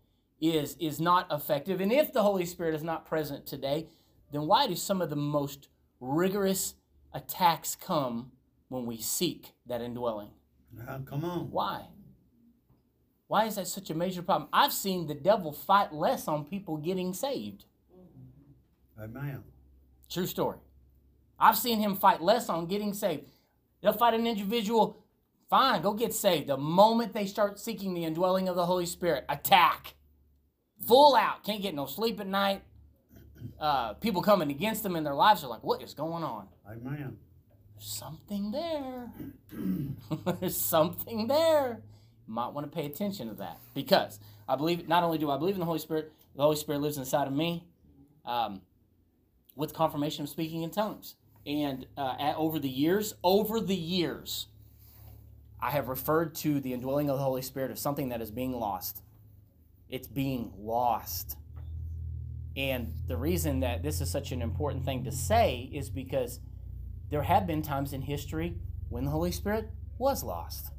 is 0.42 0.76
is 0.80 1.00
not 1.00 1.28
effective. 1.32 1.82
And 1.82 1.92
if 1.92 2.14
the 2.14 2.24
holy 2.24 2.46
spirit 2.46 2.76
is 2.76 2.84
not 2.84 3.06
present 3.06 3.46
today 3.46 3.88
then 4.32 4.46
why 4.48 4.68
do 4.68 4.76
some 4.76 5.02
of 5.02 5.10
the 5.10 5.16
most 5.16 5.70
rigorous 6.00 6.76
attacks 7.14 7.76
come 7.76 8.32
when 8.68 8.86
we 8.86 8.98
seek 8.98 9.54
that 9.66 9.82
indwelling? 9.82 10.30
Now 10.72 11.02
come 11.06 11.26
on. 11.26 11.52
Why? 11.52 11.86
Why 13.28 13.46
is 13.46 13.56
that 13.56 13.68
such 13.68 13.90
a 13.90 13.96
major 13.96 14.22
problem? 14.22 14.50
I've 14.54 14.74
seen 14.74 15.08
the 15.08 15.16
devil 15.16 15.52
fight 15.52 15.94
less 15.94 16.28
on 16.28 16.46
people 16.46 16.78
getting 16.78 17.14
saved. 17.14 17.66
Amen. 19.00 19.44
True 20.10 20.26
story. 20.26 20.58
I've 21.40 21.58
seen 21.58 21.80
him 21.80 21.96
fight 21.96 22.22
less 22.22 22.50
on 22.50 22.66
getting 22.66 22.94
saved. 22.94 23.30
They'll 23.82 23.94
fight 23.94 24.14
an 24.14 24.28
individual 24.28 25.04
fine 25.50 25.82
go 25.82 25.94
get 25.94 26.14
saved. 26.14 26.48
The 26.48 26.58
moment 26.58 27.14
they 27.14 27.26
start 27.26 27.60
seeking 27.60 27.94
the 27.94 28.04
indwelling 28.04 28.50
of 28.50 28.56
the 28.56 28.66
holy 28.66 28.86
spirit 28.86 29.26
attack 29.30 29.96
full 30.86 31.16
out, 31.16 31.44
can't 31.44 31.62
get 31.62 31.76
no 31.76 31.86
sleep 31.86 32.20
at 32.20 32.28
night. 32.28 32.64
Uh, 33.60 33.94
people 33.94 34.22
coming 34.22 34.50
against 34.52 34.84
them 34.84 34.96
in 34.96 35.04
their 35.04 35.14
lives 35.14 35.44
are 35.44 35.48
like, 35.48 35.64
what 35.64 35.82
is 35.82 35.94
going 35.94 36.24
on? 36.24 36.48
Amen. 36.70 37.18
There's 37.76 37.92
something 37.92 38.52
there. 38.52 39.12
There's 40.40 40.58
something 40.58 41.28
there. 41.28 41.82
You 42.28 42.34
might 42.34 42.50
want 42.50 42.70
to 42.70 42.76
pay 42.76 42.86
attention 42.86 43.30
to 43.30 43.36
that 43.36 43.58
because 43.74 44.20
I 44.48 44.56
believe, 44.56 44.88
not 44.88 45.04
only 45.04 45.18
do 45.18 45.32
I 45.32 45.38
believe 45.38 45.56
in 45.56 45.60
the 45.60 45.66
Holy 45.66 45.80
Spirit, 45.80 46.12
the 46.36 46.42
Holy 46.42 46.58
Spirit 46.58 46.82
lives 46.82 46.98
inside 46.98 47.28
of 47.28 47.34
me 47.34 47.66
um, 48.26 48.62
with 49.56 49.74
confirmation 49.74 50.24
of 50.24 50.30
speaking 50.30 50.64
in 50.64 50.72
tongues. 50.72 51.16
And 51.46 51.86
uh, 51.98 52.16
at, 52.20 52.36
over 52.36 52.60
the 52.60 52.70
years, 52.70 53.14
over 53.24 53.60
the 53.60 53.76
years, 53.76 54.48
I 55.62 55.72
have 55.72 55.88
referred 55.88 56.36
to 56.36 56.60
the 56.60 56.74
indwelling 56.74 57.10
of 57.10 57.18
the 57.18 57.24
Holy 57.24 57.42
Spirit 57.42 57.72
as 57.72 57.80
something 57.80 58.10
that 58.10 58.22
is 58.22 58.32
being 58.32 58.54
lost 58.54 59.02
it's 59.90 60.08
being 60.08 60.54
lost. 60.58 61.36
And 62.56 62.94
the 63.08 63.18
reason 63.18 63.62
that 63.62 63.84
this 63.84 64.02
is 64.02 64.10
such 64.10 64.32
an 64.32 64.42
important 64.42 64.86
thing 64.86 65.04
to 65.06 65.12
say 65.12 65.70
is 65.74 65.90
because 65.90 66.40
there 67.10 67.24
have 67.24 67.48
been 67.48 67.62
times 67.62 67.94
in 67.94 68.02
history 68.02 68.56
when 68.90 69.06
the 69.06 69.12
Holy 69.12 69.32
Spirit 69.32 69.70
was 69.98 70.24
lost. 70.24 70.72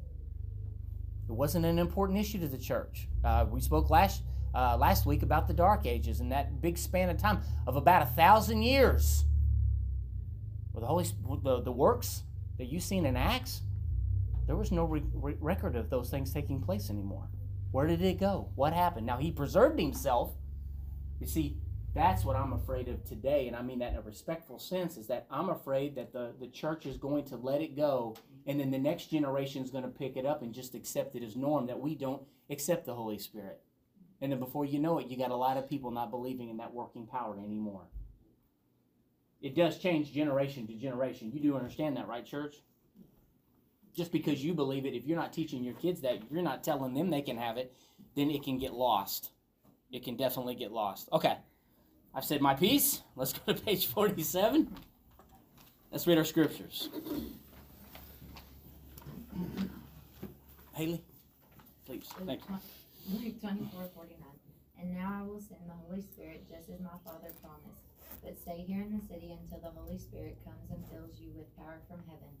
It 1.27 1.33
wasn't 1.33 1.65
an 1.65 1.79
important 1.79 2.19
issue 2.19 2.39
to 2.39 2.47
the 2.47 2.57
church. 2.57 3.07
Uh, 3.23 3.45
we 3.49 3.61
spoke 3.61 3.89
last 3.89 4.23
uh, 4.53 4.75
last 4.77 5.05
week 5.05 5.23
about 5.23 5.47
the 5.47 5.53
Dark 5.53 5.85
Ages 5.85 6.19
and 6.19 6.31
that 6.31 6.61
big 6.61 6.77
span 6.77 7.09
of 7.09 7.17
time 7.17 7.39
of 7.65 7.77
about 7.77 8.01
a 8.01 8.05
thousand 8.05 8.63
years. 8.63 9.23
With 10.73 10.81
the 10.81 10.87
Holy 10.87 11.05
the, 11.41 11.61
the 11.61 11.71
works 11.71 12.23
that 12.57 12.65
you've 12.65 12.83
seen 12.83 13.05
in 13.05 13.15
Acts, 13.15 13.61
there 14.47 14.57
was 14.57 14.71
no 14.71 14.83
re- 14.83 15.37
record 15.39 15.75
of 15.75 15.89
those 15.89 16.09
things 16.09 16.33
taking 16.33 16.61
place 16.61 16.89
anymore. 16.89 17.29
Where 17.71 17.87
did 17.87 18.01
it 18.01 18.19
go? 18.19 18.49
What 18.55 18.73
happened? 18.73 19.05
Now 19.05 19.17
he 19.17 19.31
preserved 19.31 19.79
himself. 19.79 20.33
You 21.19 21.27
see, 21.27 21.57
that's 21.93 22.23
what 22.23 22.35
I'm 22.35 22.53
afraid 22.53 22.87
of 22.87 23.03
today, 23.03 23.47
and 23.47 23.55
I 23.55 23.61
mean 23.61 23.79
that 23.79 23.91
in 23.91 23.97
a 23.97 24.01
respectful 24.01 24.59
sense, 24.59 24.97
is 24.97 25.07
that 25.07 25.27
I'm 25.29 25.49
afraid 25.49 25.95
that 25.95 26.13
the, 26.13 26.33
the 26.39 26.47
church 26.47 26.85
is 26.85 26.97
going 26.97 27.25
to 27.25 27.35
let 27.35 27.61
it 27.61 27.75
go, 27.75 28.15
and 28.47 28.59
then 28.59 28.71
the 28.71 28.79
next 28.79 29.07
generation 29.07 29.61
is 29.63 29.71
going 29.71 29.83
to 29.83 29.89
pick 29.89 30.15
it 30.15 30.25
up 30.25 30.41
and 30.41 30.53
just 30.53 30.73
accept 30.73 31.15
it 31.15 31.23
as 31.23 31.35
norm 31.35 31.67
that 31.67 31.79
we 31.79 31.95
don't 31.95 32.21
accept 32.49 32.85
the 32.85 32.95
Holy 32.95 33.17
Spirit. 33.17 33.59
And 34.21 34.31
then 34.31 34.39
before 34.39 34.65
you 34.65 34.79
know 34.79 34.99
it, 34.99 35.07
you 35.07 35.17
got 35.17 35.31
a 35.31 35.35
lot 35.35 35.57
of 35.57 35.69
people 35.69 35.91
not 35.91 36.11
believing 36.11 36.49
in 36.49 36.57
that 36.57 36.73
working 36.73 37.07
power 37.07 37.37
anymore. 37.37 37.87
It 39.41 39.55
does 39.55 39.77
change 39.77 40.13
generation 40.13 40.67
to 40.67 40.73
generation. 40.73 41.31
You 41.33 41.41
do 41.41 41.57
understand 41.57 41.97
that, 41.97 42.07
right, 42.07 42.25
church? 42.25 42.57
Just 43.95 44.11
because 44.11 44.43
you 44.43 44.53
believe 44.53 44.85
it, 44.85 44.93
if 44.93 45.05
you're 45.05 45.17
not 45.17 45.33
teaching 45.33 45.63
your 45.63 45.73
kids 45.75 46.01
that, 46.01 46.15
if 46.15 46.23
you're 46.31 46.41
not 46.41 46.63
telling 46.63 46.93
them 46.93 47.09
they 47.09 47.21
can 47.21 47.37
have 47.37 47.57
it, 47.57 47.73
then 48.15 48.29
it 48.29 48.43
can 48.43 48.57
get 48.57 48.73
lost. 48.73 49.31
It 49.91 50.03
can 50.03 50.15
definitely 50.15 50.55
get 50.55 50.71
lost. 50.71 51.09
Okay. 51.11 51.37
I've 52.13 52.25
said 52.25 52.41
my 52.41 52.53
piece. 52.53 53.01
Let's 53.15 53.33
go 53.33 53.53
to 53.53 53.61
page 53.61 53.87
47. 53.87 54.73
Let's 55.91 56.07
read 56.07 56.17
our 56.17 56.23
scriptures. 56.23 56.89
Haley, 60.73 61.03
please. 61.85 62.07
Thank 62.25 62.41
you. 62.47 62.55
Luke 63.11 63.41
24, 63.41 63.89
49. 63.95 64.17
And 64.79 64.95
now 64.95 65.19
I 65.19 65.27
will 65.27 65.39
send 65.39 65.61
the 65.67 65.73
Holy 65.87 66.01
Spirit 66.01 66.47
just 66.49 66.69
as 66.69 66.79
my 66.79 66.95
Father 67.03 67.29
promised. 67.43 67.83
But 68.23 68.39
stay 68.39 68.63
here 68.65 68.81
in 68.81 68.97
the 68.97 69.05
city 69.05 69.35
until 69.35 69.59
the 69.59 69.77
Holy 69.77 69.97
Spirit 69.97 70.37
comes 70.45 70.69
and 70.71 70.83
fills 70.89 71.19
you 71.19 71.31
with 71.35 71.55
power 71.57 71.79
from 71.89 71.99
heaven. 72.07 72.33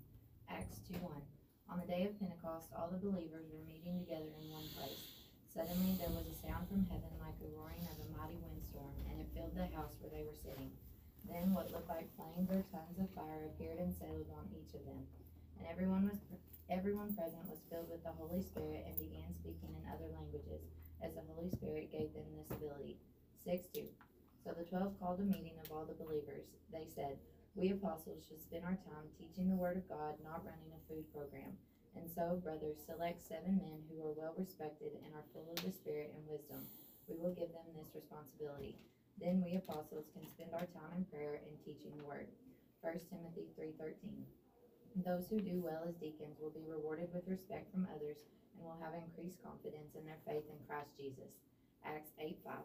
Acts 0.49 0.79
2 0.87 0.99
1. 0.99 1.11
On 1.71 1.79
the 1.79 1.87
day 1.87 2.03
of 2.03 2.19
Pentecost, 2.19 2.67
all 2.75 2.91
the 2.91 2.99
believers 2.99 3.47
were 3.47 3.63
meeting 3.63 4.03
together 4.03 4.27
in 4.27 4.51
one 4.51 4.67
place. 4.75 5.23
Suddenly 5.55 5.95
there 5.95 6.11
was 6.11 6.27
a 6.27 6.35
sound 6.43 6.67
from 6.67 6.83
heaven 6.91 7.15
like 7.23 7.39
the 7.39 7.47
roaring 7.55 7.79
of 7.87 7.95
a 7.95 8.11
mighty 8.11 8.35
windstorm, 8.43 8.91
and 9.07 9.23
it 9.23 9.31
filled 9.31 9.55
the 9.55 9.71
house 9.71 9.95
where 10.03 10.11
they 10.11 10.27
were 10.27 10.35
sitting. 10.35 10.67
Then 11.23 11.55
what 11.55 11.71
looked 11.71 11.87
like 11.87 12.11
flames 12.19 12.51
or 12.51 12.59
tongues 12.75 12.99
of 12.99 13.07
fire 13.15 13.47
appeared 13.47 13.79
and 13.79 13.95
settled 13.95 14.27
on 14.35 14.51
each 14.51 14.75
of 14.75 14.83
them. 14.83 14.99
And 15.55 15.63
everyone 15.71 16.11
was 16.11 16.19
everyone 16.67 17.15
present 17.15 17.47
was 17.47 17.63
filled 17.71 17.87
with 17.87 18.03
the 18.03 18.19
Holy 18.19 18.43
Spirit 18.43 18.83
and 18.91 18.99
began 18.99 19.31
speaking 19.39 19.71
in 19.71 19.87
other 19.87 20.11
languages, 20.11 20.67
as 20.99 21.15
the 21.15 21.23
Holy 21.23 21.47
Spirit 21.55 21.87
gave 21.87 22.11
them 22.11 22.27
this 22.35 22.51
ability. 22.51 22.99
6 23.47 23.71
2. 23.71 23.87
So 24.43 24.51
the 24.51 24.67
twelve 24.67 24.99
called 24.99 25.23
a 25.23 25.27
meeting 25.27 25.55
of 25.63 25.71
all 25.71 25.87
the 25.87 25.95
believers. 25.95 26.51
They 26.67 26.91
said, 26.91 27.15
We 27.55 27.75
apostles 27.75 28.23
should 28.23 28.39
spend 28.39 28.63
our 28.63 28.79
time 28.87 29.11
teaching 29.19 29.51
the 29.51 29.59
Word 29.59 29.75
of 29.75 29.89
God, 29.91 30.15
not 30.23 30.47
running 30.47 30.71
a 30.71 30.79
food 30.87 31.03
program. 31.11 31.51
And 31.99 32.07
so, 32.07 32.39
brothers, 32.39 32.79
select 32.87 33.19
seven 33.27 33.59
men 33.59 33.83
who 33.91 33.99
are 34.07 34.15
well 34.15 34.31
respected 34.39 34.95
and 35.03 35.11
are 35.11 35.27
full 35.35 35.51
of 35.51 35.59
the 35.59 35.75
Spirit 35.75 36.15
and 36.15 36.23
wisdom. 36.31 36.63
We 37.11 37.19
will 37.19 37.35
give 37.35 37.51
them 37.51 37.67
this 37.75 37.91
responsibility. 37.91 38.79
Then 39.19 39.43
we 39.43 39.59
apostles 39.59 40.07
can 40.15 40.23
spend 40.31 40.55
our 40.55 40.71
time 40.71 41.03
in 41.03 41.11
prayer 41.11 41.43
and 41.43 41.59
teaching 41.67 41.91
the 41.99 42.07
word. 42.07 42.31
1 42.79 43.11
Timothy 43.11 43.51
3:13. 43.59 44.23
Those 45.03 45.27
who 45.27 45.43
do 45.43 45.59
well 45.59 45.83
as 45.83 45.99
deacons 45.99 46.39
will 46.39 46.55
be 46.55 46.63
rewarded 46.63 47.11
with 47.13 47.27
respect 47.27 47.67
from 47.71 47.87
others 47.91 48.23
and 48.55 48.63
will 48.63 48.79
have 48.79 48.95
increased 48.95 49.43
confidence 49.43 49.91
in 49.93 50.07
their 50.07 50.23
faith 50.23 50.47
in 50.47 50.59
Christ 50.67 50.95
Jesus. 50.95 51.35
Acts 51.83 52.15
8:5. 52.17 52.63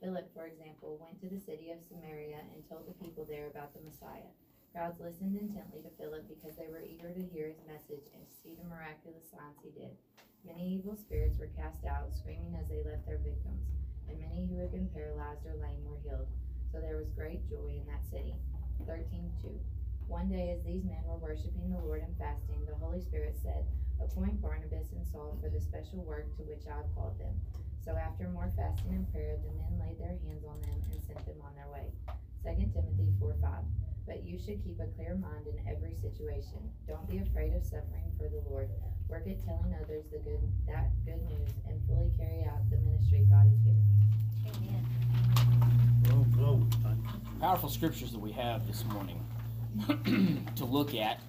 Philip, 0.00 0.30
for 0.30 0.46
example, 0.46 0.94
went 1.02 1.18
to 1.18 1.28
the 1.28 1.42
city 1.42 1.74
of 1.74 1.82
Samaria 1.82 2.38
and 2.54 2.62
told 2.70 2.86
the 2.86 2.94
people 3.02 3.26
there 3.26 3.50
about 3.50 3.74
the 3.74 3.82
Messiah. 3.82 4.30
Crowds 4.70 5.02
listened 5.02 5.34
intently 5.34 5.82
to 5.82 5.90
Philip 5.98 6.30
because 6.30 6.54
they 6.54 6.70
were 6.70 6.86
eager 6.86 7.10
to 7.10 7.30
hear 7.34 7.50
his 7.50 7.58
message 7.66 8.06
and 8.14 8.22
to 8.22 8.34
see 8.38 8.54
the 8.54 8.70
miraculous 8.70 9.26
signs 9.26 9.58
he 9.58 9.74
did. 9.74 9.90
Many 10.46 10.78
evil 10.78 10.94
spirits 10.94 11.38
were 11.38 11.50
cast 11.58 11.82
out, 11.82 12.14
screaming 12.14 12.54
as 12.54 12.70
they 12.70 12.78
left 12.86 13.10
their 13.10 13.18
victims, 13.18 13.66
and 14.06 14.22
many 14.22 14.46
who 14.46 14.62
had 14.62 14.70
been 14.70 14.86
paralyzed 14.94 15.42
or 15.42 15.58
lame 15.58 15.82
were 15.82 15.98
healed. 16.06 16.30
So 16.70 16.78
there 16.78 16.96
was 16.96 17.10
great 17.18 17.42
joy 17.50 17.82
in 17.82 17.86
that 17.90 18.06
city. 18.06 18.38
13:2. 18.86 19.58
One 20.06 20.30
day, 20.30 20.54
as 20.54 20.62
these 20.62 20.84
men 20.84 21.02
were 21.04 21.18
worshiping 21.18 21.74
the 21.74 21.82
Lord 21.82 22.06
and 22.06 22.16
fasting, 22.16 22.64
the 22.64 22.78
Holy 22.78 23.02
Spirit 23.02 23.36
said, 23.42 23.66
Appoint 24.00 24.40
Barnabas 24.40 24.92
and 24.94 25.04
Saul 25.10 25.36
for 25.42 25.50
the 25.50 25.60
special 25.60 26.04
work 26.04 26.30
to 26.36 26.44
which 26.44 26.64
I 26.70 26.76
have 26.76 26.94
called 26.94 27.18
them. 27.18 27.34
So 27.88 27.96
after 27.96 28.28
more 28.28 28.52
fasting 28.54 28.92
and 28.92 29.10
prayer, 29.10 29.38
the 29.40 29.48
men 29.56 29.80
laid 29.80 29.98
their 29.98 30.12
hands 30.20 30.44
on 30.44 30.60
them 30.60 30.76
and 30.92 31.00
sent 31.08 31.24
them 31.24 31.40
on 31.40 31.56
their 31.56 31.72
way. 31.72 31.88
2 32.44 32.68
Timothy 32.68 33.08
4 33.18 33.34
5. 33.40 33.50
But 34.06 34.24
you 34.28 34.36
should 34.36 34.62
keep 34.62 34.78
a 34.78 34.92
clear 34.92 35.16
mind 35.16 35.48
in 35.48 35.56
every 35.64 35.96
situation. 35.96 36.68
Don't 36.86 37.08
be 37.08 37.16
afraid 37.16 37.54
of 37.54 37.64
suffering 37.64 38.12
for 38.18 38.28
the 38.28 38.44
Lord. 38.44 38.68
Work 39.08 39.26
at 39.26 39.42
telling 39.42 39.74
others 39.82 40.04
the 40.12 40.18
good 40.18 40.52
that 40.66 40.92
good 41.06 41.24
news 41.32 41.48
and 41.66 41.80
fully 41.88 42.12
carry 42.18 42.44
out 42.44 42.60
the 42.68 42.76
ministry 42.76 43.24
God 43.30 43.48
has 43.48 43.58
given 43.64 43.80
you. 43.80 44.52
Amen. 44.52 44.84
Glory, 46.04 46.66
glory. 46.76 46.98
Powerful 47.40 47.70
scriptures 47.70 48.12
that 48.12 48.20
we 48.20 48.32
have 48.32 48.66
this 48.66 48.84
morning 48.84 49.24
to 50.56 50.64
look 50.66 50.94
at. 50.94 51.20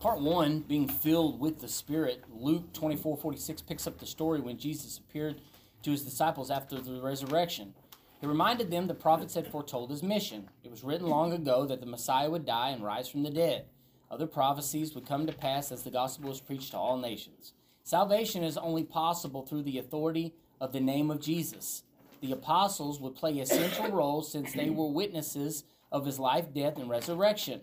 Part 0.00 0.22
one, 0.22 0.60
being 0.60 0.88
filled 0.88 1.38
with 1.38 1.60
the 1.60 1.68
Spirit, 1.68 2.24
Luke 2.32 2.72
24 2.72 3.18
46 3.18 3.60
picks 3.60 3.86
up 3.86 3.98
the 3.98 4.06
story 4.06 4.40
when 4.40 4.56
Jesus 4.56 4.96
appeared 4.96 5.42
to 5.82 5.90
his 5.90 6.02
disciples 6.02 6.50
after 6.50 6.80
the 6.80 7.02
resurrection. 7.02 7.74
He 8.18 8.26
reminded 8.26 8.70
them 8.70 8.86
the 8.86 8.94
prophets 8.94 9.34
had 9.34 9.46
foretold 9.46 9.90
his 9.90 10.02
mission. 10.02 10.48
It 10.64 10.70
was 10.70 10.82
written 10.82 11.06
long 11.06 11.34
ago 11.34 11.66
that 11.66 11.80
the 11.80 11.86
Messiah 11.86 12.30
would 12.30 12.46
die 12.46 12.70
and 12.70 12.82
rise 12.82 13.10
from 13.10 13.24
the 13.24 13.30
dead. 13.30 13.66
Other 14.10 14.26
prophecies 14.26 14.94
would 14.94 15.06
come 15.06 15.26
to 15.26 15.34
pass 15.34 15.70
as 15.70 15.82
the 15.82 15.90
gospel 15.90 16.30
was 16.30 16.40
preached 16.40 16.70
to 16.70 16.78
all 16.78 16.96
nations. 16.96 17.52
Salvation 17.84 18.42
is 18.42 18.56
only 18.56 18.84
possible 18.84 19.42
through 19.42 19.64
the 19.64 19.76
authority 19.76 20.34
of 20.62 20.72
the 20.72 20.80
name 20.80 21.10
of 21.10 21.20
Jesus. 21.20 21.82
The 22.22 22.32
apostles 22.32 23.00
would 23.00 23.16
play 23.16 23.38
a 23.38 23.44
central 23.44 23.90
role 23.90 24.22
since 24.22 24.54
they 24.54 24.70
were 24.70 24.88
witnesses 24.88 25.64
of 25.92 26.06
his 26.06 26.18
life, 26.18 26.54
death, 26.54 26.78
and 26.78 26.88
resurrection. 26.88 27.60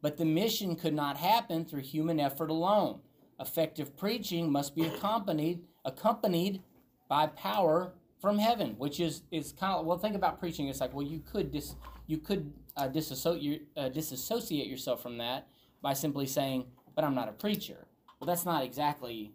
But 0.00 0.16
the 0.16 0.24
mission 0.24 0.76
could 0.76 0.94
not 0.94 1.16
happen 1.16 1.64
through 1.64 1.82
human 1.82 2.20
effort 2.20 2.50
alone. 2.50 3.00
Effective 3.40 3.96
preaching 3.96 4.50
must 4.50 4.74
be 4.74 4.84
accompanied 4.84 5.60
accompanied 5.84 6.62
by 7.08 7.26
power 7.28 7.92
from 8.20 8.38
heaven, 8.38 8.74
which 8.78 9.00
is 9.00 9.22
is 9.30 9.52
kind 9.52 9.74
of 9.74 9.86
well. 9.86 9.98
Think 9.98 10.16
about 10.16 10.38
preaching. 10.40 10.68
It's 10.68 10.80
like 10.80 10.92
well, 10.92 11.06
you 11.06 11.20
could 11.20 11.50
dis 11.50 11.76
you 12.06 12.18
could 12.18 12.52
uh, 12.76 12.88
disassociate 12.88 13.68
uh, 13.76 13.88
disassociate 13.88 14.66
yourself 14.66 15.02
from 15.02 15.18
that 15.18 15.46
by 15.82 15.94
simply 15.94 16.26
saying, 16.26 16.66
"But 16.94 17.04
I'm 17.04 17.14
not 17.14 17.28
a 17.28 17.32
preacher." 17.32 17.86
Well, 18.18 18.26
that's 18.26 18.44
not 18.44 18.64
exactly 18.64 19.32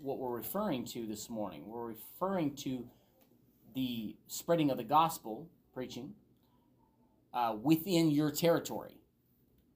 what 0.00 0.18
we're 0.18 0.36
referring 0.36 0.84
to 0.86 1.06
this 1.06 1.30
morning. 1.30 1.66
We're 1.66 1.86
referring 1.86 2.54
to 2.56 2.86
the 3.74 4.16
spreading 4.26 4.70
of 4.70 4.76
the 4.76 4.84
gospel, 4.84 5.48
preaching, 5.72 6.12
uh, 7.32 7.56
within 7.62 8.10
your 8.10 8.30
territory. 8.30 8.97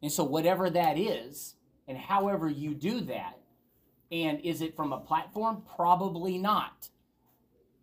And 0.02 0.10
so, 0.10 0.24
whatever 0.24 0.68
that 0.70 0.98
is, 0.98 1.54
and 1.86 1.96
however 1.96 2.48
you 2.48 2.74
do 2.74 3.00
that, 3.02 3.38
and 4.10 4.40
is 4.40 4.60
it 4.60 4.76
from 4.76 4.92
a 4.92 5.00
platform? 5.00 5.62
Probably 5.76 6.38
not. 6.38 6.90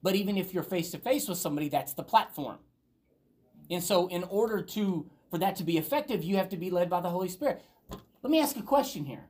But 0.03 0.15
even 0.15 0.37
if 0.37 0.53
you're 0.53 0.63
face 0.63 0.91
to 0.91 0.97
face 0.97 1.27
with 1.27 1.37
somebody, 1.37 1.69
that's 1.69 1.93
the 1.93 2.03
platform. 2.03 2.59
And 3.69 3.83
so, 3.83 4.07
in 4.07 4.23
order 4.25 4.61
to 4.61 5.09
for 5.29 5.37
that 5.37 5.55
to 5.57 5.63
be 5.63 5.77
effective, 5.77 6.23
you 6.23 6.37
have 6.37 6.49
to 6.49 6.57
be 6.57 6.71
led 6.71 6.89
by 6.89 7.01
the 7.01 7.09
Holy 7.09 7.29
Spirit. 7.29 7.61
Let 8.21 8.31
me 8.31 8.41
ask 8.41 8.57
a 8.57 8.61
question 8.61 9.05
here. 9.05 9.27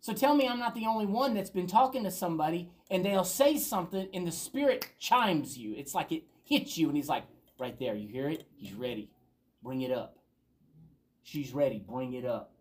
So 0.00 0.14
tell 0.14 0.34
me 0.34 0.48
I'm 0.48 0.58
not 0.58 0.74
the 0.74 0.86
only 0.86 1.06
one 1.06 1.34
that's 1.34 1.50
been 1.50 1.66
talking 1.66 2.04
to 2.04 2.10
somebody 2.10 2.70
and 2.90 3.04
they'll 3.04 3.24
say 3.24 3.58
something 3.58 4.08
and 4.14 4.26
the 4.26 4.32
Spirit 4.32 4.88
chimes 4.98 5.58
you. 5.58 5.74
It's 5.76 5.94
like 5.94 6.10
it 6.10 6.24
hits 6.42 6.78
you 6.78 6.88
and 6.88 6.96
He's 6.96 7.08
like, 7.08 7.24
right 7.58 7.78
there, 7.78 7.94
you 7.94 8.08
hear 8.08 8.28
it? 8.28 8.44
He's 8.56 8.72
ready. 8.72 9.10
Bring 9.62 9.82
it 9.82 9.92
up. 9.92 10.16
She's 11.22 11.52
ready. 11.52 11.82
Bring 11.86 12.14
it 12.14 12.24
up. 12.24 12.52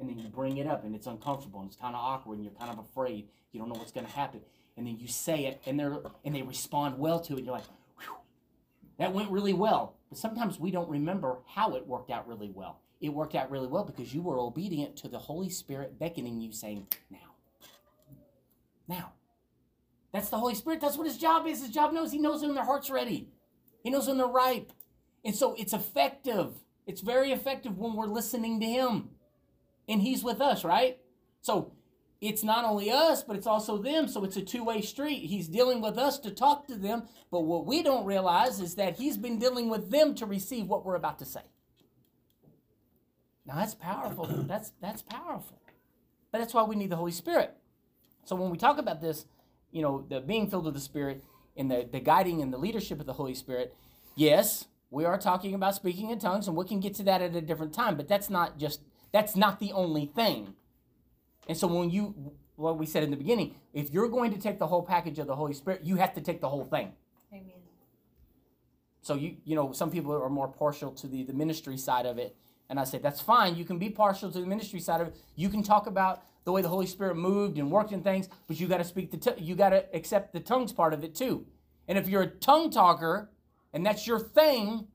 And 0.00 0.08
then 0.08 0.18
you 0.18 0.28
bring 0.28 0.58
it 0.58 0.66
up 0.66 0.84
and 0.84 0.94
it's 0.94 1.06
uncomfortable 1.06 1.60
and 1.60 1.68
it's 1.68 1.76
kind 1.76 1.94
of 1.94 2.00
awkward 2.00 2.36
and 2.36 2.44
you're 2.44 2.54
kind 2.54 2.70
of 2.70 2.78
afraid. 2.78 3.28
You 3.52 3.60
don't 3.60 3.68
know 3.68 3.74
what's 3.78 3.92
going 3.92 4.06
to 4.06 4.12
happen. 4.12 4.40
And 4.76 4.86
then 4.86 4.96
you 4.98 5.08
say 5.08 5.46
it 5.46 5.60
and 5.66 5.78
they're 5.78 5.98
and 6.24 6.34
they 6.34 6.42
respond 6.42 6.98
well 6.98 7.18
to 7.20 7.32
it. 7.34 7.38
And 7.38 7.46
you're 7.46 7.54
like, 7.54 7.64
that 8.98 9.12
went 9.12 9.30
really 9.30 9.52
well. 9.52 9.96
But 10.08 10.18
sometimes 10.18 10.58
we 10.58 10.70
don't 10.70 10.88
remember 10.88 11.38
how 11.46 11.74
it 11.74 11.86
worked 11.86 12.10
out 12.10 12.28
really 12.28 12.50
well. 12.50 12.80
It 13.00 13.10
worked 13.10 13.34
out 13.34 13.50
really 13.50 13.68
well 13.68 13.84
because 13.84 14.12
you 14.12 14.22
were 14.22 14.38
obedient 14.38 14.96
to 14.98 15.08
the 15.08 15.18
Holy 15.18 15.50
Spirit 15.50 15.98
beckoning 15.98 16.40
you, 16.40 16.52
saying, 16.52 16.86
Now. 17.10 17.34
Now. 18.88 19.12
That's 20.12 20.30
the 20.30 20.38
Holy 20.38 20.54
Spirit. 20.54 20.80
That's 20.80 20.96
what 20.96 21.06
his 21.06 21.18
job 21.18 21.46
is. 21.46 21.60
His 21.60 21.70
job 21.70 21.92
knows 21.92 22.10
he 22.10 22.18
knows 22.18 22.42
when 22.42 22.54
their 22.54 22.64
heart's 22.64 22.90
ready. 22.90 23.28
He 23.84 23.90
knows 23.90 24.08
when 24.08 24.16
they're 24.16 24.26
ripe. 24.26 24.72
And 25.24 25.34
so 25.34 25.54
it's 25.58 25.72
effective. 25.72 26.54
It's 26.88 27.02
very 27.02 27.32
effective 27.32 27.76
when 27.76 27.94
we're 27.94 28.06
listening 28.06 28.58
to 28.60 28.66
Him 28.66 29.10
and 29.86 30.00
He's 30.00 30.24
with 30.24 30.40
us, 30.40 30.64
right? 30.64 30.98
So 31.42 31.72
it's 32.18 32.42
not 32.42 32.64
only 32.64 32.90
us, 32.90 33.22
but 33.22 33.36
it's 33.36 33.46
also 33.46 33.76
them. 33.76 34.08
So 34.08 34.24
it's 34.24 34.38
a 34.38 34.42
two 34.42 34.64
way 34.64 34.80
street. 34.80 35.26
He's 35.26 35.48
dealing 35.48 35.82
with 35.82 35.98
us 35.98 36.18
to 36.20 36.30
talk 36.30 36.66
to 36.66 36.74
them, 36.74 37.02
but 37.30 37.42
what 37.42 37.66
we 37.66 37.82
don't 37.82 38.06
realize 38.06 38.58
is 38.58 38.74
that 38.76 38.96
He's 38.96 39.18
been 39.18 39.38
dealing 39.38 39.68
with 39.68 39.90
them 39.90 40.14
to 40.14 40.24
receive 40.24 40.66
what 40.66 40.84
we're 40.84 40.96
about 40.96 41.18
to 41.18 41.26
say. 41.26 41.42
Now 43.44 43.56
that's 43.56 43.74
powerful. 43.74 44.26
That's 44.48 44.72
that's 44.80 45.02
powerful. 45.02 45.60
But 46.30 46.38
that's 46.38 46.52
why 46.52 46.64
we 46.64 46.76
need 46.76 46.90
the 46.90 46.96
Holy 46.96 47.12
Spirit. 47.12 47.54
So 48.24 48.36
when 48.36 48.50
we 48.50 48.58
talk 48.58 48.76
about 48.76 49.00
this, 49.00 49.24
you 49.70 49.80
know, 49.80 50.04
the 50.08 50.20
being 50.20 50.50
filled 50.50 50.66
with 50.66 50.74
the 50.74 50.80
Spirit 50.80 51.24
and 51.56 51.70
the, 51.70 51.88
the 51.90 52.00
guiding 52.00 52.42
and 52.42 52.52
the 52.52 52.58
leadership 52.58 53.00
of 53.00 53.06
the 53.06 53.14
Holy 53.14 53.34
Spirit, 53.34 53.74
yes, 54.14 54.66
we 54.90 55.04
are 55.04 55.18
talking 55.18 55.54
about 55.54 55.74
speaking 55.74 56.10
in 56.10 56.18
tongues, 56.18 56.48
and 56.48 56.56
we 56.56 56.64
can 56.64 56.80
get 56.80 56.94
to 56.94 57.02
that 57.04 57.20
at 57.20 57.36
a 57.36 57.40
different 57.40 57.72
time, 57.72 57.96
but 57.96 58.08
that's 58.08 58.30
not 58.30 58.58
just 58.58 58.80
that's 59.12 59.36
not 59.36 59.60
the 59.60 59.72
only 59.72 60.06
thing. 60.06 60.54
And 61.46 61.56
so 61.56 61.66
when 61.66 61.90
you 61.90 62.32
what 62.56 62.78
we 62.78 62.86
said 62.86 63.02
in 63.02 63.10
the 63.10 63.16
beginning, 63.16 63.54
if 63.72 63.90
you're 63.92 64.08
going 64.08 64.32
to 64.32 64.38
take 64.38 64.58
the 64.58 64.66
whole 64.66 64.82
package 64.82 65.18
of 65.18 65.26
the 65.26 65.36
Holy 65.36 65.54
Spirit, 65.54 65.82
you 65.84 65.96
have 65.96 66.14
to 66.14 66.20
take 66.20 66.40
the 66.40 66.48
whole 66.48 66.64
thing. 66.64 66.92
Amen. 67.32 67.52
So 69.02 69.14
you 69.14 69.36
you 69.44 69.54
know, 69.54 69.72
some 69.72 69.90
people 69.90 70.12
are 70.12 70.30
more 70.30 70.48
partial 70.48 70.92
to 70.92 71.06
the, 71.06 71.22
the 71.24 71.34
ministry 71.34 71.76
side 71.76 72.06
of 72.06 72.18
it. 72.18 72.36
And 72.70 72.78
I 72.78 72.84
say 72.84 72.98
that's 72.98 73.20
fine. 73.20 73.56
You 73.56 73.64
can 73.64 73.78
be 73.78 73.88
partial 73.90 74.30
to 74.30 74.40
the 74.40 74.46
ministry 74.46 74.80
side 74.80 75.00
of 75.00 75.08
it. 75.08 75.16
You 75.36 75.48
can 75.48 75.62
talk 75.62 75.86
about 75.86 76.22
the 76.44 76.52
way 76.52 76.62
the 76.62 76.68
Holy 76.68 76.86
Spirit 76.86 77.16
moved 77.16 77.58
and 77.58 77.70
worked 77.70 77.92
in 77.92 78.02
things, 78.02 78.28
but 78.46 78.58
you 78.58 78.66
got 78.66 78.78
to 78.78 78.84
speak 78.84 79.10
the 79.10 79.16
t- 79.18 79.42
you 79.42 79.54
got 79.54 79.70
to 79.70 79.84
accept 79.94 80.32
the 80.32 80.40
tongues 80.40 80.72
part 80.72 80.92
of 80.92 81.04
it 81.04 81.14
too. 81.14 81.46
And 81.86 81.96
if 81.96 82.08
you're 82.08 82.22
a 82.22 82.26
tongue 82.26 82.70
talker 82.70 83.30
and 83.78 83.86
that's 83.86 84.08
your 84.08 84.18
thing, 84.18 84.88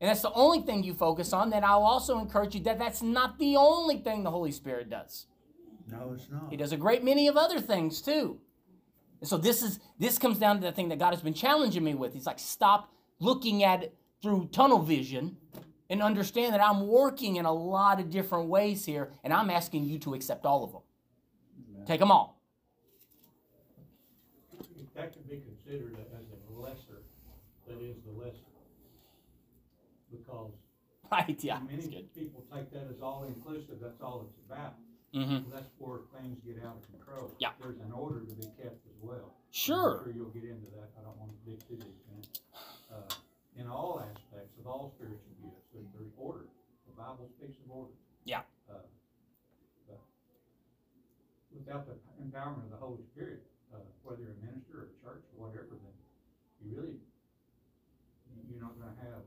and 0.00 0.10
that's 0.10 0.22
the 0.22 0.32
only 0.32 0.60
thing 0.62 0.82
you 0.82 0.94
focus 0.94 1.32
on, 1.32 1.48
then 1.50 1.62
I'll 1.62 1.84
also 1.84 2.18
encourage 2.18 2.56
you 2.56 2.60
that 2.64 2.76
that's 2.76 3.02
not 3.02 3.38
the 3.38 3.54
only 3.56 3.98
thing 3.98 4.24
the 4.24 4.32
Holy 4.32 4.50
Spirit 4.50 4.90
does. 4.90 5.26
No, 5.88 6.12
it's 6.12 6.28
not. 6.28 6.50
He 6.50 6.56
does 6.56 6.72
a 6.72 6.76
great 6.76 7.04
many 7.04 7.28
of 7.28 7.36
other 7.36 7.60
things 7.60 8.02
too. 8.02 8.40
And 9.20 9.28
so 9.28 9.38
this 9.38 9.62
is 9.62 9.78
this 10.00 10.18
comes 10.18 10.38
down 10.38 10.56
to 10.56 10.62
the 10.66 10.72
thing 10.72 10.88
that 10.88 10.98
God 10.98 11.14
has 11.14 11.22
been 11.22 11.34
challenging 11.34 11.84
me 11.84 11.94
with. 11.94 12.12
He's 12.14 12.26
like, 12.26 12.40
stop 12.40 12.92
looking 13.20 13.62
at 13.62 13.84
it 13.84 13.94
through 14.20 14.48
tunnel 14.50 14.80
vision 14.82 15.36
and 15.88 16.02
understand 16.02 16.52
that 16.52 16.60
I'm 16.60 16.88
working 16.88 17.36
in 17.36 17.44
a 17.44 17.52
lot 17.52 18.00
of 18.00 18.10
different 18.10 18.48
ways 18.48 18.84
here, 18.84 19.12
and 19.22 19.32
I'm 19.32 19.50
asking 19.50 19.84
you 19.84 20.00
to 20.00 20.14
accept 20.14 20.44
all 20.44 20.64
of 20.64 20.72
them. 20.72 20.82
Take 21.86 22.00
them 22.00 22.10
all. 22.10 22.40
That 24.96 25.12
could 25.12 25.28
be 25.28 25.40
considered 25.40 25.94
a- 25.94 26.16
as 26.16 26.24
a 26.32 26.60
lesser, 26.60 27.02
that 27.68 27.80
is 27.80 27.96
the 28.04 28.12
lesser. 28.12 28.42
Because 30.44 30.52
Right? 31.12 31.38
Yeah. 31.44 31.58
That's 31.70 31.86
many 31.86 32.02
good. 32.02 32.14
people 32.14 32.44
take 32.52 32.70
that 32.72 32.86
as 32.90 33.00
all 33.00 33.24
inclusive, 33.24 33.78
that's 33.80 34.00
all 34.02 34.26
it's 34.28 34.38
about. 34.50 34.74
Mm-hmm. 35.14 35.48
That's 35.54 35.70
where 35.78 36.00
things 36.18 36.36
get 36.44 36.58
out 36.66 36.76
of 36.76 36.84
control. 36.90 37.32
Yeah. 37.38 37.50
There's 37.62 37.78
an 37.80 37.92
order 37.92 38.20
to 38.26 38.34
be 38.34 38.46
kept 38.60 38.82
as 38.90 38.98
well. 39.00 39.32
Sure. 39.52 40.02
I'm 40.02 40.04
sure 40.04 40.12
you'll 40.12 40.34
get 40.34 40.44
into 40.44 40.66
that, 40.76 40.90
I 40.98 41.02
don't 41.06 41.16
want 41.16 41.30
to 41.32 41.38
dig 41.48 41.62
too 41.68 41.76
deep 41.78 41.96
in 42.12 42.18
it. 42.20 42.40
Uh, 42.92 43.14
In 43.56 43.66
all 43.70 44.02
aspects 44.04 44.52
of 44.60 44.66
all 44.66 44.92
spiritual 44.98 45.32
gifts, 45.40 45.64
there- 45.72 45.88
there's 45.96 46.12
order, 46.18 46.44
the 46.90 46.92
Bible 46.92 47.30
speaks 47.38 47.56
of 47.64 47.70
order. 47.70 47.94
Yeah. 48.26 48.42
Uh, 48.68 48.82
but 49.88 50.00
Without 51.54 51.86
the 51.86 51.96
empowerment 52.20 52.64
of 52.68 52.70
the 52.70 52.82
Holy 52.82 53.00
Spirit, 53.14 53.40
uh, 53.72 53.78
whether 54.02 54.20
you're 54.20 54.36
a 54.36 54.42
minister 54.44 54.84
or 54.84 54.84
a 54.90 54.94
church 55.00 55.24
or 55.38 55.46
whatever, 55.48 55.72
then 55.80 55.94
you 56.60 56.76
really, 56.76 56.98
you're 58.50 58.60
not 58.60 58.76
gonna 58.78 58.92
have, 59.08 59.22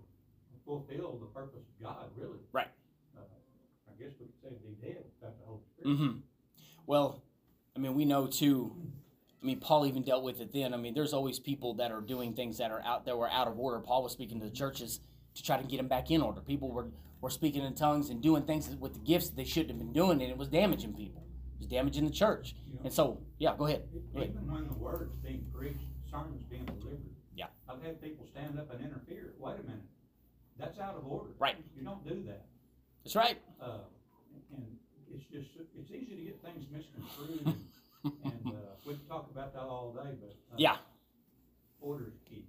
fulfill 0.70 1.18
the 1.20 1.26
purpose 1.26 1.64
of 1.64 1.84
God, 1.84 2.06
really. 2.16 2.38
Right. 2.52 2.67
Uh, 3.17 3.22
I 3.88 4.02
guess 4.02 4.13
we 4.20 4.28
could 4.28 4.36
say 4.43 4.50
be 4.63 4.76
dead 4.88 5.04
without 5.20 5.39
the 5.39 5.46
Holy 5.46 5.62
Spirit. 5.74 5.98
Mm-hmm. 5.98 6.20
Well, 6.86 7.24
I 7.76 7.80
mean, 7.80 7.96
we 7.96 8.06
know 8.06 8.28
too. 8.28 8.76
I 9.41 9.46
mean, 9.46 9.60
Paul 9.60 9.88
even 9.88 10.04
dealt 10.04 10.24
with 10.24 10.41
it 10.41 10.54
then. 10.54 10.74
I 10.76 10.78
mean, 10.78 10.93
there's 10.93 11.13
always 11.13 11.39
people 11.39 11.74
that 11.76 11.91
are 11.91 12.02
doing 12.02 12.34
things 12.34 12.60
that 12.60 12.70
are 12.70 12.84
out 12.86 13.06
that 13.06 13.17
were 13.17 13.30
out 13.30 13.48
of 13.48 13.58
order. 13.58 13.80
Paul 13.80 14.04
was 14.04 14.12
speaking 14.12 14.39
to 14.41 14.46
the 14.46 14.52
churches 14.52 15.00
to 15.34 15.43
try 15.43 15.58
to 15.58 15.63
get 15.63 15.78
them 15.78 15.88
back 15.88 16.12
in 16.12 16.22
order. 16.22 16.41
People 16.41 16.72
were 16.72 16.91
were 17.22 17.32
speaking 17.32 17.63
in 17.63 17.74
tongues 17.74 18.12
and 18.12 18.22
doing 18.22 18.43
things 18.43 18.70
with 18.76 18.93
the 18.93 19.00
gifts 19.00 19.30
that 19.30 19.38
they 19.38 19.43
shouldn't 19.46 19.72
have 19.72 19.80
been 19.80 19.91
doing, 19.91 20.22
and 20.22 20.30
it 20.30 20.38
was 20.38 20.50
damaging 20.50 20.93
people. 20.93 21.24
It 21.56 21.60
was 21.60 21.67
damaging 21.67 22.06
the 22.06 22.12
church. 22.12 22.56
You 22.67 22.76
know? 22.76 22.82
And 22.86 22.93
so, 22.93 23.20
yeah, 23.39 23.56
go 23.58 23.65
ahead. 23.65 23.84
Go 24.13 24.20
ahead. 24.20 24.32
Even 24.36 24.52
when 24.52 24.67
the 24.67 24.76
word's 24.76 25.15
being 25.17 25.46
preached, 25.54 25.84
sermon's 26.10 26.43
being 26.50 26.65
delivered. 26.65 27.02
Yeah. 27.36 27.48
I've 27.67 27.82
had 27.84 28.02
people 28.02 28.26
stand 28.32 28.58
up 28.58 28.72
and 28.74 28.86
interfere, 28.86 29.34
wait 29.38 29.56
a 29.60 29.63
minute, 29.63 29.84
that's 30.60 30.80
out 30.80 30.95
of 30.95 31.08
order. 31.08 31.30
Right. 31.39 31.56
You 31.78 31.84
don't 31.86 32.06
do 32.08 32.24
that. 32.28 32.45
That's 33.04 33.15
right. 33.15 33.38
Uh, 33.62 33.80
and 34.56 34.65
it's 35.13 35.24
just, 35.32 35.50
it's 35.78 35.91
easy 35.91 36.15
to 36.15 36.22
get 36.24 36.41
things 36.43 36.65
misconstrued 36.72 37.41
and, 37.45 38.13
and, 38.24 38.48
uh, 38.54 38.60
we 38.86 38.93
can 38.95 39.06
talk 39.08 39.30
about 39.32 39.54
that 39.54 39.60
all 39.62 39.93
day, 39.93 40.10
but. 40.19 40.30
uh, 40.30 40.56
Yeah. 40.58 40.78
Order 41.82 42.08
is 42.08 42.19
key. 42.28 42.45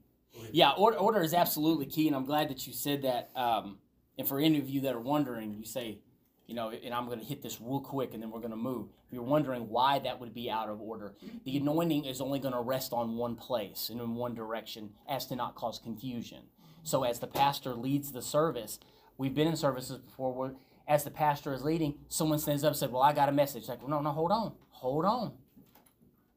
Yeah, 0.52 0.70
order, 0.72 0.96
order 0.96 1.22
is 1.22 1.34
absolutely 1.34 1.86
key, 1.86 2.06
and 2.06 2.16
I'm 2.16 2.24
glad 2.24 2.48
that 2.50 2.66
you 2.66 2.72
said 2.72 3.02
that. 3.02 3.30
Um, 3.36 3.78
and 4.18 4.26
for 4.26 4.40
any 4.40 4.58
of 4.58 4.68
you 4.68 4.80
that 4.82 4.94
are 4.94 5.00
wondering, 5.00 5.54
you 5.54 5.64
say, 5.64 5.98
you 6.46 6.54
know, 6.54 6.70
and 6.70 6.94
I'm 6.94 7.06
going 7.06 7.20
to 7.20 7.24
hit 7.24 7.42
this 7.42 7.60
real 7.60 7.80
quick, 7.80 8.14
and 8.14 8.22
then 8.22 8.30
we're 8.30 8.40
going 8.40 8.50
to 8.52 8.56
move. 8.56 8.88
If 9.08 9.14
you're 9.14 9.22
wondering 9.22 9.68
why 9.68 9.98
that 10.00 10.18
would 10.18 10.32
be 10.34 10.50
out 10.50 10.68
of 10.68 10.80
order, 10.80 11.12
the 11.44 11.56
anointing 11.56 12.04
is 12.06 12.20
only 12.20 12.38
going 12.38 12.54
to 12.54 12.60
rest 12.60 12.92
on 12.92 13.16
one 13.16 13.36
place 13.36 13.88
and 13.90 14.00
in 14.00 14.14
one 14.14 14.34
direction, 14.34 14.90
as 15.08 15.26
to 15.26 15.36
not 15.36 15.54
cause 15.56 15.78
confusion. 15.78 16.40
So 16.82 17.04
as 17.04 17.18
the 17.18 17.26
pastor 17.26 17.74
leads 17.74 18.12
the 18.12 18.22
service, 18.22 18.78
we've 19.18 19.34
been 19.34 19.48
in 19.48 19.56
services 19.56 19.98
before 19.98 20.32
where, 20.32 20.52
as 20.88 21.04
the 21.04 21.10
pastor 21.10 21.52
is 21.52 21.62
leading, 21.62 21.94
someone 22.08 22.38
stands 22.38 22.64
up 22.64 22.70
and 22.70 22.76
said, 22.76 22.92
"Well, 22.92 23.02
I 23.02 23.12
got 23.12 23.28
a 23.28 23.32
message." 23.32 23.68
Like, 23.68 23.80
well, 23.80 23.90
no, 23.90 24.00
no, 24.00 24.10
hold 24.10 24.32
on, 24.32 24.54
hold 24.70 25.04
on. 25.04 25.32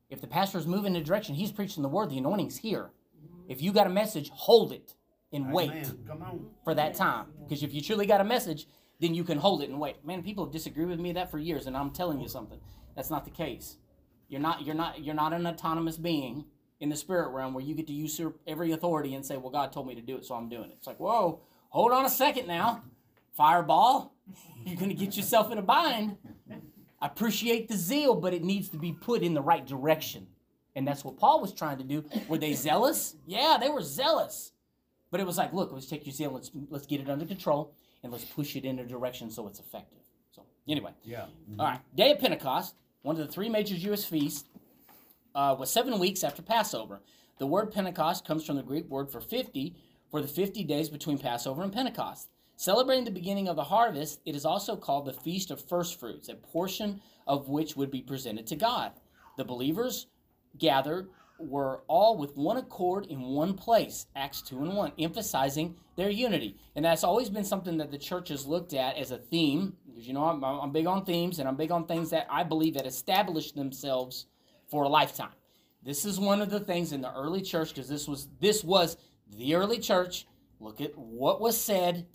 If 0.09 0.21
the 0.21 0.27
pastor 0.27 0.57
is 0.57 0.67
moving 0.67 0.95
in 0.95 1.01
a 1.01 1.03
direction, 1.03 1.35
he's 1.35 1.51
preaching 1.51 1.81
the 1.81 1.89
word. 1.89 2.09
The 2.09 2.19
anointing's 2.19 2.57
here. 2.57 2.91
If 3.47 3.61
you 3.61 3.71
got 3.71 3.87
a 3.87 3.89
message, 3.89 4.29
hold 4.29 4.71
it 4.71 4.95
and 5.31 5.51
wait 5.51 5.71
Amen. 5.71 6.21
On. 6.21 6.49
for 6.63 6.75
that 6.75 6.93
time. 6.93 7.27
Because 7.43 7.63
if 7.63 7.73
you 7.73 7.81
truly 7.81 8.05
got 8.05 8.21
a 8.21 8.23
message, 8.23 8.67
then 8.99 9.15
you 9.15 9.23
can 9.23 9.39
hold 9.39 9.63
it 9.63 9.69
and 9.69 9.79
wait. 9.79 10.05
Man, 10.05 10.21
people 10.21 10.45
have 10.45 10.53
disagreed 10.53 10.87
with 10.87 10.99
me 10.99 11.13
that 11.13 11.31
for 11.31 11.39
years, 11.39 11.65
and 11.65 11.75
I'm 11.75 11.89
telling 11.89 12.21
you 12.21 12.27
something. 12.27 12.59
That's 12.95 13.09
not 13.09 13.25
the 13.25 13.31
case. 13.31 13.77
You're 14.29 14.41
not. 14.41 14.65
You're 14.65 14.75
not. 14.75 15.03
You're 15.03 15.15
not 15.15 15.33
an 15.33 15.47
autonomous 15.47 15.97
being 15.97 16.45
in 16.83 16.89
the 16.89 16.95
spirit 16.97 17.29
realm 17.29 17.53
where 17.53 17.63
you 17.63 17.73
get 17.73 17.87
to 17.87 17.93
usurp 17.93 18.37
every 18.45 18.73
authority 18.73 19.15
and 19.15 19.25
say, 19.25 19.37
"Well, 19.37 19.49
God 19.49 19.71
told 19.71 19.87
me 19.87 19.95
to 19.95 20.01
do 20.01 20.17
it, 20.17 20.25
so 20.25 20.35
I'm 20.35 20.49
doing 20.49 20.65
it." 20.69 20.75
It's 20.77 20.85
like, 20.85 20.99
whoa, 20.99 21.39
hold 21.69 21.93
on 21.93 22.03
a 22.05 22.09
second 22.09 22.45
now, 22.45 22.83
fireball. 23.31 24.13
You're 24.65 24.75
gonna 24.75 24.93
get 24.93 25.15
yourself 25.15 25.49
in 25.49 25.57
a 25.57 25.61
bind. 25.61 26.17
I 27.01 27.07
appreciate 27.07 27.69
the 27.69 27.77
zeal, 27.77 28.15
but 28.15 28.33
it 28.33 28.43
needs 28.43 28.67
to 28.69 28.77
be 28.77 28.91
put 28.91 29.23
in 29.23 29.33
the 29.33 29.41
right 29.41 29.65
direction. 29.65 30.27
And 30.75 30.85
that's 30.85 31.05
what 31.05 31.17
Paul 31.17 31.39
was 31.41 31.53
trying 31.53 31.77
to 31.77 31.83
do. 31.85 32.03
Were 32.27 32.37
they 32.37 32.53
zealous? 32.53 33.15
Yeah, 33.25 33.57
they 33.59 33.69
were 33.69 33.81
zealous. 33.81 34.51
But 35.09 35.19
it 35.21 35.25
was 35.25 35.37
like, 35.37 35.53
look, 35.53 35.71
let's 35.71 35.85
take 35.85 36.05
your 36.05 36.13
zeal, 36.13 36.31
let's 36.31 36.51
let's 36.69 36.85
get 36.85 36.99
it 36.99 37.09
under 37.09 37.25
control, 37.25 37.73
and 38.03 38.11
let's 38.11 38.25
push 38.25 38.57
it 38.57 38.65
in 38.65 38.79
a 38.79 38.85
direction 38.85 39.31
so 39.31 39.47
it's 39.47 39.59
effective. 39.59 39.99
So 40.31 40.43
anyway, 40.67 40.91
Yeah. 41.05 41.27
all 41.57 41.65
right, 41.65 41.79
Day 41.95 42.11
of 42.11 42.19
Pentecost, 42.19 42.75
one 43.03 43.15
of 43.17 43.25
the 43.25 43.31
three 43.31 43.47
major 43.47 43.77
Jewish 43.77 44.03
feasts, 44.05 44.49
uh, 45.35 45.55
was 45.57 45.71
seven 45.71 45.99
weeks 45.99 46.23
after 46.23 46.41
Passover. 46.41 47.01
The 47.39 47.47
word 47.47 47.71
Pentecost 47.71 48.25
comes 48.25 48.45
from 48.45 48.55
the 48.55 48.63
Greek 48.63 48.89
word 48.89 49.09
for 49.09 49.21
50, 49.21 49.75
for 50.09 50.21
the 50.21 50.27
50 50.27 50.63
days 50.63 50.89
between 50.89 51.17
Passover 51.17 51.63
and 51.63 51.73
Pentecost. 51.73 52.29
Celebrating 52.55 53.03
the 53.03 53.11
beginning 53.11 53.47
of 53.47 53.55
the 53.55 53.63
harvest, 53.63 54.21
it 54.25 54.35
is 54.35 54.45
also 54.45 54.75
called 54.75 55.05
the 55.05 55.13
Feast 55.13 55.49
of 55.49 55.59
First 55.59 55.99
Fruits, 55.99 56.29
a 56.29 56.35
portion 56.35 57.01
of 57.25 57.49
which 57.49 57.75
would 57.75 57.89
be 57.89 58.01
presented 58.01 58.45
to 58.47 58.55
God. 58.55 58.91
The 59.37 59.43
believers 59.43 60.07
gathered 60.57 61.09
were 61.39 61.81
all 61.87 62.17
with 62.17 62.37
one 62.37 62.57
accord 62.57 63.07
in 63.07 63.21
one 63.21 63.55
place, 63.55 64.05
Acts 64.15 64.41
2 64.43 64.59
and 64.59 64.75
1, 64.75 64.91
emphasizing 64.99 65.75
their 65.95 66.09
unity. 66.09 66.57
And 66.75 66.85
that's 66.85 67.03
always 67.03 67.29
been 67.29 67.43
something 67.43 67.77
that 67.77 67.91
the 67.91 67.97
church 67.97 68.29
has 68.29 68.45
looked 68.45 68.73
at 68.73 68.97
as 68.97 69.11
a 69.11 69.17
theme, 69.17 69.75
because 69.87 70.07
you 70.07 70.13
know 70.13 70.25
I'm, 70.25 70.43
I'm 70.43 70.71
big 70.71 70.85
on 70.85 71.05
themes 71.05 71.39
and 71.39 71.47
I'm 71.47 71.55
big 71.55 71.71
on 71.71 71.85
things 71.85 72.11
that 72.11 72.27
I 72.29 72.43
believe 72.43 72.75
that 72.75 72.85
establish 72.85 73.51
themselves 73.51 74.27
for 74.73 74.85
a 74.85 74.89
lifetime. 74.89 75.29
This 75.83 76.03
is 76.03 76.19
one 76.19 76.41
of 76.41 76.49
the 76.49 76.59
things 76.59 76.93
in 76.93 77.01
the 77.01 77.13
early 77.13 77.43
church, 77.43 77.69
because 77.69 77.87
this 77.87 78.07
was 78.07 78.27
this 78.39 78.63
was 78.63 78.97
the 79.37 79.53
early 79.53 79.77
church. 79.77 80.25
Look 80.59 80.81
at 80.81 80.97
what 80.97 81.39
was 81.39 81.55
said. 81.61 82.07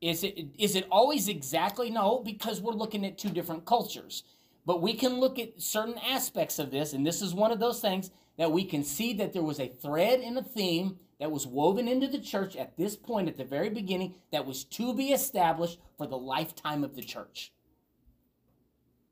Is 0.00 0.24
it 0.24 0.48
is 0.58 0.74
it 0.74 0.88
always 0.90 1.28
exactly 1.28 1.90
no? 1.90 2.18
Because 2.18 2.60
we're 2.60 2.72
looking 2.72 3.06
at 3.06 3.18
two 3.18 3.28
different 3.28 3.66
cultures. 3.66 4.24
But 4.66 4.82
we 4.82 4.94
can 4.94 5.20
look 5.20 5.38
at 5.38 5.62
certain 5.62 5.94
aspects 5.98 6.58
of 6.58 6.72
this, 6.72 6.92
and 6.92 7.06
this 7.06 7.22
is 7.22 7.34
one 7.34 7.52
of 7.52 7.60
those 7.60 7.80
things 7.80 8.10
that 8.36 8.50
we 8.50 8.64
can 8.64 8.82
see 8.82 9.12
that 9.14 9.32
there 9.32 9.44
was 9.44 9.60
a 9.60 9.68
thread 9.68 10.18
and 10.18 10.36
a 10.36 10.42
theme 10.42 10.98
that 11.20 11.30
was 11.30 11.46
woven 11.46 11.86
into 11.86 12.08
the 12.08 12.18
church 12.18 12.56
at 12.56 12.76
this 12.76 12.96
point, 12.96 13.28
at 13.28 13.36
the 13.36 13.44
very 13.44 13.70
beginning, 13.70 14.14
that 14.32 14.44
was 14.44 14.64
to 14.64 14.92
be 14.92 15.12
established 15.12 15.78
for 15.96 16.08
the 16.08 16.18
lifetime 16.18 16.82
of 16.82 16.96
the 16.96 17.02
church. 17.02 17.52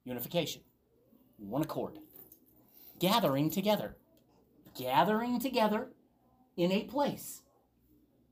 Unification, 0.05 0.63
one 1.37 1.63
accord, 1.63 1.99
gathering 3.01 3.51
together, 3.51 3.97
gathering 4.79 5.41
together 5.41 5.89
in 6.57 6.71
a 6.71 6.85
place, 6.85 7.43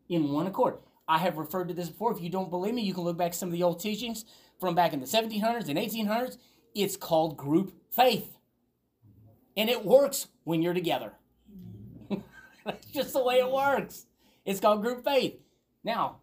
in 0.08 0.30
one 0.30 0.46
accord. 0.46 0.78
I 1.08 1.18
have 1.18 1.38
referred 1.38 1.68
to 1.68 1.74
this 1.74 1.88
before. 1.88 2.12
If 2.12 2.20
you 2.20 2.28
don't 2.28 2.50
believe 2.50 2.74
me, 2.74 2.82
you 2.82 2.94
can 2.94 3.02
look 3.02 3.16
back 3.16 3.34
some 3.34 3.48
of 3.48 3.54
the 3.54 3.62
old 3.62 3.80
teachings 3.80 4.24
from 4.60 4.74
back 4.74 4.92
in 4.92 5.00
the 5.00 5.06
1700s 5.06 5.68
and 5.68 5.78
1800s. 5.78 6.36
It's 6.74 6.96
called 6.96 7.36
group 7.36 7.72
faith. 7.90 8.36
And 9.56 9.70
it 9.70 9.84
works 9.84 10.28
when 10.44 10.62
you're 10.62 10.74
together. 10.74 11.14
That's 12.64 12.86
just 12.90 13.14
the 13.14 13.24
way 13.24 13.36
it 13.36 13.50
works. 13.50 14.06
It's 14.44 14.60
called 14.60 14.82
group 14.82 15.02
faith. 15.02 15.40
Now, 15.82 16.18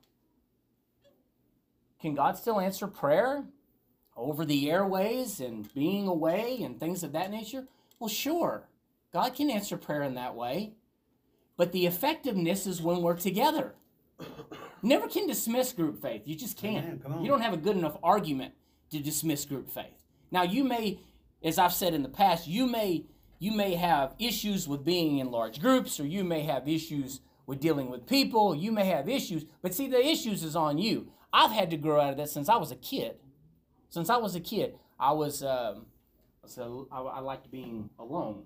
can 2.00 2.14
God 2.14 2.38
still 2.38 2.60
answer 2.60 2.88
prayer 2.88 3.46
over 4.16 4.46
the 4.46 4.70
airways 4.70 5.40
and 5.40 5.74
being 5.74 6.08
away 6.08 6.60
and 6.62 6.80
things 6.80 7.04
of 7.04 7.14
that 7.14 7.32
nature? 7.32 7.68
Well, 8.00 8.10
sure. 8.10 8.68
God 9.14 9.36
can 9.36 9.50
answer 9.50 9.78
prayer 9.78 10.04
in 10.04 10.16
that 10.16 10.36
way. 10.36 10.74
But 11.58 11.72
the 11.72 11.86
effectiveness 11.86 12.68
is 12.68 12.82
when 12.82 13.02
we're 13.02 13.16
together. 13.16 13.76
Never 14.82 15.08
can 15.08 15.28
dismiss 15.28 15.74
group 15.74 16.02
faith. 16.02 16.24
You 16.26 16.36
just 16.36 16.58
can't. 16.58 16.86
Amen. 16.86 17.00
Come 17.02 17.14
on. 17.14 17.22
You 17.24 17.30
don't 17.30 17.42
have 17.42 17.54
a 17.54 17.58
good 17.58 17.78
enough 17.78 17.98
argument 18.04 18.54
to 18.92 19.00
dismiss 19.00 19.46
group 19.46 19.70
faith. 19.70 19.98
Now 20.32 20.44
you 20.44 20.64
may, 20.64 21.00
as 21.44 21.58
I've 21.58 21.74
said 21.74 21.94
in 21.94 22.04
the 22.04 22.10
past, 22.10 22.48
you 22.48 22.68
may 22.68 23.06
you 23.40 23.52
may 23.52 23.76
have 23.76 24.16
issues 24.18 24.68
with 24.68 24.86
being 24.86 25.18
in 25.18 25.30
large 25.30 25.60
groups, 25.60 26.00
or 26.00 26.06
you 26.06 26.24
may 26.24 26.42
have 26.42 26.68
issues 26.68 27.20
with 27.46 27.60
dealing 27.60 27.90
with 27.90 28.08
people. 28.08 28.56
You 28.56 28.72
may 28.72 28.86
have 28.86 29.10
issues, 29.10 29.46
but 29.62 29.74
see, 29.74 29.88
the 29.88 30.04
issues 30.04 30.44
is 30.44 30.56
on 30.56 30.78
you. 30.78 31.12
I've 31.34 31.52
had 31.52 31.70
to 31.72 31.78
grow 31.78 32.00
out 32.00 32.12
of 32.12 32.18
that 32.18 32.30
since 32.30 32.48
I 32.48 32.56
was 32.56 32.72
a 32.72 32.78
kid. 32.78 33.18
Since 33.90 34.10
I 34.10 34.18
was 34.18 34.36
a 34.36 34.40
kid, 34.40 34.76
I 35.00 35.12
was 35.12 35.44
um, 35.44 35.88
so 36.50 36.88
I, 36.92 37.02
I 37.02 37.20
liked 37.20 37.52
being 37.52 37.90
alone 38.00 38.44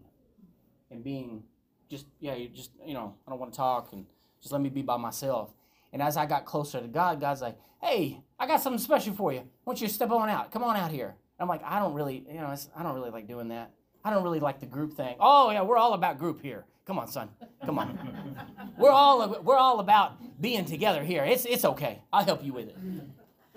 and 0.91 1.03
being 1.03 1.43
just 1.89 2.05
yeah, 2.19 2.35
you 2.35 2.49
just 2.49 2.71
you 2.85 2.93
know 2.93 3.15
I 3.27 3.31
don't 3.31 3.39
want 3.39 3.53
to 3.53 3.57
talk 3.57 3.93
and 3.93 4.05
just 4.41 4.51
let 4.51 4.61
me 4.61 4.69
be 4.69 4.81
by 4.81 4.97
myself. 4.97 5.51
And 5.91 6.01
as 6.01 6.17
I 6.17 6.25
got 6.25 6.45
closer 6.45 6.79
to 6.79 6.87
God, 6.87 7.19
God's 7.19 7.41
like, 7.41 7.57
"Hey, 7.81 8.21
I 8.39 8.47
got 8.47 8.61
something 8.61 8.79
special 8.79 9.13
for 9.13 9.33
you. 9.33 9.39
I 9.39 9.43
want 9.65 9.81
you 9.81 9.87
to 9.87 9.93
step 9.93 10.11
on 10.11 10.29
out. 10.29 10.51
Come 10.51 10.63
on 10.63 10.75
out 10.75 10.91
here." 10.91 11.15
I'm 11.39 11.47
like, 11.47 11.63
"I 11.63 11.79
don't 11.79 11.93
really, 11.93 12.25
you 12.27 12.35
know, 12.35 12.53
I 12.75 12.83
don't 12.83 12.93
really 12.95 13.11
like 13.11 13.27
doing 13.27 13.47
that. 13.49 13.71
I 14.03 14.11
don't 14.11 14.23
really 14.23 14.39
like 14.39 14.59
the 14.59 14.65
group 14.65 14.93
thing. 14.93 15.15
Oh 15.19 15.51
yeah, 15.51 15.61
we're 15.61 15.77
all 15.77 15.93
about 15.93 16.19
group 16.19 16.41
here. 16.41 16.65
Come 16.85 16.97
on, 16.99 17.07
son. 17.07 17.29
Come 17.65 17.77
on. 17.77 18.35
we're 18.77 18.91
all 18.91 19.41
we're 19.43 19.57
all 19.57 19.79
about 19.79 20.17
being 20.41 20.65
together 20.65 21.03
here. 21.03 21.23
It's 21.23 21.45
it's 21.45 21.65
okay. 21.65 22.01
I'll 22.11 22.25
help 22.25 22.43
you 22.43 22.53
with 22.53 22.69
it. 22.69 22.77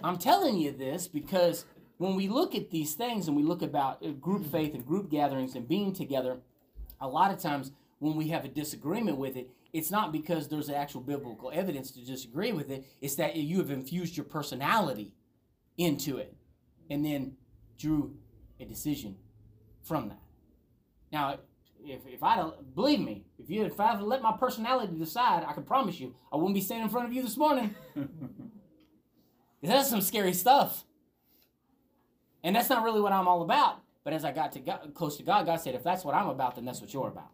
I'm 0.05 0.19
telling 0.19 0.59
you 0.59 0.73
this 0.73 1.07
because 1.07 1.65
when 2.03 2.17
we 2.17 2.27
look 2.27 2.57
at 2.57 2.71
these 2.71 2.95
things 2.95 3.29
and 3.29 3.37
we 3.37 3.45
look 3.45 3.63
about 3.63 4.05
uh, 4.05 4.09
group 4.11 4.45
faith 4.51 4.75
and 4.75 4.85
group 4.85 5.09
gatherings 5.09 5.55
and 5.55 5.69
being 5.69 5.93
together, 5.93 6.39
a 7.01 7.07
lot 7.07 7.33
of 7.33 7.39
times 7.39 7.71
when 8.01 8.17
we 8.17 8.29
have 8.29 8.45
a 8.45 8.49
disagreement 8.49 9.19
with 9.19 9.37
it, 9.37 9.49
it's 9.73 9.89
not 9.89 10.11
because 10.11 10.49
there's 10.49 10.69
actual 10.69 11.01
biblical 11.01 11.53
evidence 11.55 11.93
to 11.93 12.05
disagree 12.05 12.51
with 12.51 12.71
it. 12.71 12.85
It's 13.01 13.15
that 13.15 13.37
you 13.37 13.59
have 13.59 13.71
infused 13.71 14.17
your 14.17 14.25
personality 14.25 15.15
into 15.79 16.19
it 16.19 16.35
and 16.91 17.05
then 17.05 17.37
drew 17.79 18.17
a 18.59 18.65
decision 18.65 19.15
from 19.85 20.09
that. 20.09 20.21
Now, 21.13 21.39
if, 21.85 22.01
if 22.05 22.23
I 22.25 22.51
believe 22.75 22.99
me, 23.01 23.27
if 23.39 23.49
you 23.49 23.65
if 23.65 23.79
I 23.79 23.99
let 24.01 24.23
my 24.23 24.37
personality 24.37 24.97
decide, 24.99 25.45
I 25.49 25.53
can 25.53 25.63
promise 25.63 26.01
you 26.01 26.17
I 26.33 26.37
wouldn't 26.37 26.55
be 26.55 26.61
standing 26.61 26.87
in 26.87 26.91
front 26.91 27.07
of 27.07 27.13
you 27.13 27.23
this 27.23 27.37
morning. 27.37 27.77
That's 29.63 29.89
some 29.89 30.01
scary 30.01 30.33
stuff. 30.33 30.85
And 32.45 32.55
that's 32.57 32.69
not 32.69 32.83
really 32.83 33.01
what 33.01 33.13
I'm 33.13 33.29
all 33.29 33.43
about. 33.43 33.81
But 34.05 34.13
as 34.13 34.25
I 34.25 34.33
got 34.33 34.53
to 34.53 34.61
God, 34.61 34.93
close 34.95 35.17
to 35.19 35.23
God, 35.23 35.47
God 35.47 35.61
said, 35.61 35.75
if 35.75 35.85
that's 35.85 36.05
what 36.05 36.15
I'm 36.15 36.29
about, 36.29 36.57
then 36.57 36.65
that's 36.65 36.81
what 36.81 36.93
you're 36.93 37.09
about. 37.09 37.31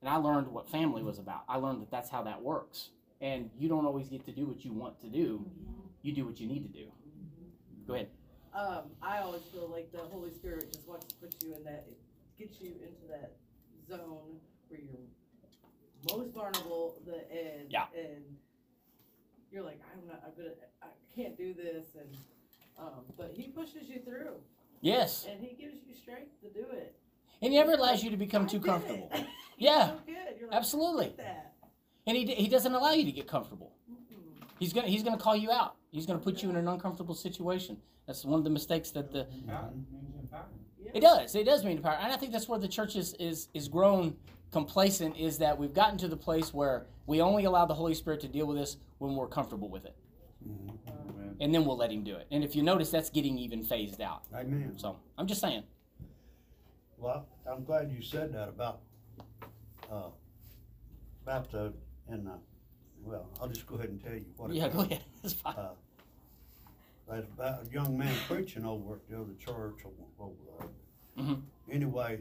And 0.00 0.08
I 0.08 0.16
learned 0.16 0.46
what 0.48 0.68
family 0.68 1.02
was 1.02 1.18
about. 1.18 1.42
I 1.48 1.56
learned 1.56 1.82
that 1.82 1.90
that's 1.90 2.08
how 2.08 2.22
that 2.22 2.40
works. 2.40 2.90
And 3.20 3.50
you 3.58 3.68
don't 3.68 3.84
always 3.84 4.08
get 4.08 4.24
to 4.26 4.32
do 4.32 4.46
what 4.46 4.64
you 4.64 4.72
want 4.72 5.00
to 5.00 5.08
do. 5.08 5.44
You 6.02 6.12
do 6.12 6.24
what 6.24 6.38
you 6.38 6.46
need 6.46 6.62
to 6.62 6.68
do. 6.68 6.86
Go 7.86 7.94
ahead. 7.94 8.08
Um, 8.54 8.82
I 9.02 9.18
always 9.18 9.42
feel 9.52 9.68
like 9.68 9.90
the 9.90 9.98
Holy 9.98 10.30
Spirit 10.30 10.72
just 10.72 10.86
wants 10.86 11.06
to 11.06 11.14
put 11.16 11.34
you 11.42 11.54
in 11.54 11.64
that, 11.64 11.86
it 11.88 11.98
gets 12.38 12.60
you 12.60 12.74
into 12.82 13.06
that 13.10 13.32
zone 13.88 14.38
where 14.68 14.80
you're 14.80 16.14
most 16.16 16.32
vulnerable, 16.32 17.00
the 17.04 17.16
and 17.30 17.70
Yeah. 17.70 17.86
and 17.96 18.22
you're 19.50 19.64
like, 19.64 19.80
I'm 19.92 20.06
not, 20.06 20.22
I'm 20.24 20.32
gonna, 20.36 20.54
I 20.82 20.86
can't 21.14 21.36
do 21.36 21.54
this, 21.54 21.86
and 21.98 22.16
um, 22.78 23.04
but 23.16 23.32
He 23.34 23.48
pushes 23.48 23.88
you 23.88 24.00
through, 24.04 24.34
Yes. 24.80 25.26
and 25.30 25.40
He 25.40 25.54
gives 25.60 25.74
you 25.86 25.94
strength 25.94 26.40
to 26.42 26.48
do 26.50 26.66
it. 26.72 26.94
And 27.40 27.52
he 27.52 27.58
never 27.58 27.72
allows 27.74 28.02
you 28.02 28.10
to 28.10 28.16
become 28.16 28.44
I 28.44 28.46
too 28.46 28.60
comfortable. 28.60 29.10
it. 29.14 29.26
Yeah, 29.60 29.88
so 29.88 29.94
good. 30.06 30.14
Like, 30.14 30.52
absolutely. 30.52 31.06
"I 31.06 31.08
did 31.08 31.18
that. 31.18 31.52
And 32.06 32.16
he, 32.16 32.24
he 32.26 32.48
doesn't 32.48 32.72
allow 32.72 32.92
you 32.92 33.04
to 33.04 33.10
get 33.12 33.26
comfortable. 33.26 33.72
Mm-mm. 33.90 34.44
He's 34.60 34.72
gonna 34.72 34.86
he's 34.86 35.02
gonna 35.02 35.18
call 35.18 35.34
you 35.36 35.50
out. 35.50 35.74
He's 35.90 36.06
gonna 36.06 36.20
put 36.20 36.42
you 36.44 36.50
in 36.50 36.54
an 36.56 36.68
uncomfortable 36.68 37.14
situation. 37.16 37.76
That's 38.06 38.24
one 38.24 38.38
of 38.38 38.44
the 38.44 38.50
mistakes 38.50 38.90
that 38.92 39.10
the 39.12 39.26
Empower- 39.32 39.70
means 39.72 40.14
empowerment. 40.14 40.62
Yeah. 40.80 40.90
it 40.94 41.00
does. 41.00 41.34
It 41.34 41.44
does 41.44 41.64
mean 41.64 41.82
power. 41.82 41.98
And 42.00 42.12
I 42.12 42.16
think 42.16 42.30
that's 42.32 42.48
where 42.48 42.58
the 42.60 42.68
church 42.68 42.94
is 42.94 43.14
is 43.14 43.48
is 43.52 43.66
grown 43.68 44.16
complacent 44.52 45.16
is 45.16 45.38
that 45.38 45.58
we've 45.58 45.74
gotten 45.74 45.98
to 45.98 46.08
the 46.08 46.16
place 46.16 46.54
where 46.54 46.86
we 47.06 47.20
only 47.20 47.44
allow 47.44 47.66
the 47.66 47.74
Holy 47.74 47.94
Spirit 47.94 48.20
to 48.20 48.28
deal 48.28 48.46
with 48.46 48.58
us 48.58 48.76
when 48.98 49.14
we're 49.16 49.26
comfortable 49.26 49.68
with 49.68 49.84
it. 49.84 49.96
And 51.40 51.54
then 51.54 51.64
we'll 51.64 51.76
let 51.76 51.90
him 51.90 52.02
do 52.02 52.16
it. 52.16 52.26
And 52.30 52.42
if 52.42 52.56
you 52.56 52.62
notice 52.62 52.90
that's 52.90 53.10
getting 53.10 53.38
even 53.38 53.62
phased 53.62 54.00
out. 54.00 54.22
Amen. 54.34 54.74
So 54.76 54.96
I'm 55.16 55.26
just 55.26 55.40
saying. 55.40 55.62
Well, 56.96 57.26
I'm 57.50 57.64
glad 57.64 57.92
you 57.92 58.02
said 58.02 58.32
that 58.32 58.48
about, 58.48 58.80
uh, 59.90 60.08
about 61.22 61.50
the, 61.52 61.72
and, 62.08 62.28
uh, 62.28 62.32
well, 63.04 63.28
I'll 63.40 63.48
just 63.48 63.66
go 63.66 63.76
ahead 63.76 63.90
and 63.90 64.02
tell 64.02 64.14
you 64.14 64.24
what 64.36 64.50
it 64.50 64.56
Yeah, 64.56 64.68
go 64.68 64.80
ahead. 64.80 65.02
It's 65.22 65.34
fine. 65.34 65.54
Uh, 65.56 65.70
about 67.08 67.66
a 67.66 67.72
young 67.72 67.96
man 67.96 68.14
preaching 68.26 68.64
over 68.64 68.94
at 68.94 69.08
the 69.08 69.16
other 69.16 69.32
church 69.38 69.80
over, 70.20 70.32
there. 70.58 71.24
Mhm. 71.24 71.42
Anyway, 71.70 72.20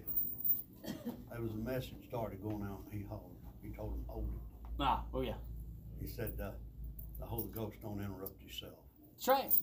there 0.84 1.42
was 1.42 1.52
a 1.52 1.56
message 1.58 1.96
started 2.08 2.42
going 2.42 2.64
out 2.64 2.82
and 2.86 3.02
he 3.02 3.06
hauled, 3.08 3.36
he 3.62 3.70
told 3.70 3.94
him, 3.94 4.04
hold 4.08 4.28
it. 4.28 4.68
Ah, 4.80 5.04
oh 5.14 5.22
yeah. 5.22 5.34
He 6.00 6.08
said, 6.08 6.34
uh, 6.42 6.52
the 7.20 7.26
Holy 7.26 7.50
Ghost 7.50 7.78
don't 7.82 8.00
interrupt 8.00 8.42
yourself. 8.42 8.80
That's 9.18 9.28
right. 9.28 9.54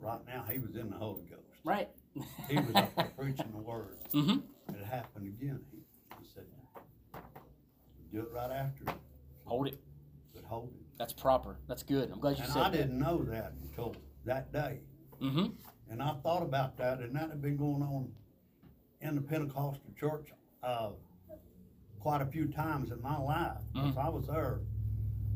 Right 0.00 0.20
now, 0.26 0.44
he 0.50 0.58
was 0.60 0.76
in 0.76 0.90
the 0.90 0.96
Holy 0.96 1.24
Ghost. 1.24 1.42
Right. 1.64 1.88
He 2.48 2.56
was 2.56 2.74
up 2.74 2.94
there 2.96 3.12
preaching 3.18 3.50
the 3.52 3.60
word. 3.60 3.96
mm-hmm. 4.12 4.38
It 4.74 4.84
happened 4.84 5.26
again. 5.26 5.60
He, 5.72 5.78
he 6.20 6.26
said, 6.34 6.44
do 8.12 8.20
it 8.20 8.28
right 8.32 8.50
after, 8.50 8.84
Hold 9.44 9.68
it. 9.68 9.80
but 10.34 10.44
hold 10.44 10.68
it. 10.74 10.80
That's 10.98 11.12
proper. 11.12 11.56
That's 11.68 11.82
good. 11.82 12.10
I'm 12.12 12.20
glad 12.20 12.38
you 12.38 12.44
And 12.44 12.52
said 12.52 12.62
I 12.62 12.70
that. 12.70 12.76
didn't 12.76 12.98
know 12.98 13.22
that 13.24 13.52
until 13.62 13.94
that 14.24 14.52
day. 14.52 14.80
Mm-hmm. 15.20 15.46
And 15.90 16.02
I 16.02 16.14
thought 16.22 16.42
about 16.42 16.76
that, 16.78 17.00
and 17.00 17.14
that 17.16 17.28
had 17.30 17.42
been 17.42 17.56
going 17.56 17.82
on 17.82 18.10
in 19.00 19.14
the 19.14 19.20
Pentecostal 19.20 19.80
church, 19.98 20.28
uh, 20.62 20.90
quite 22.00 22.22
a 22.22 22.26
few 22.26 22.46
times 22.46 22.90
in 22.92 23.00
my 23.02 23.18
life. 23.18 23.58
'Cause 23.74 23.96
I 23.96 24.08
was 24.08 24.26
there 24.28 24.60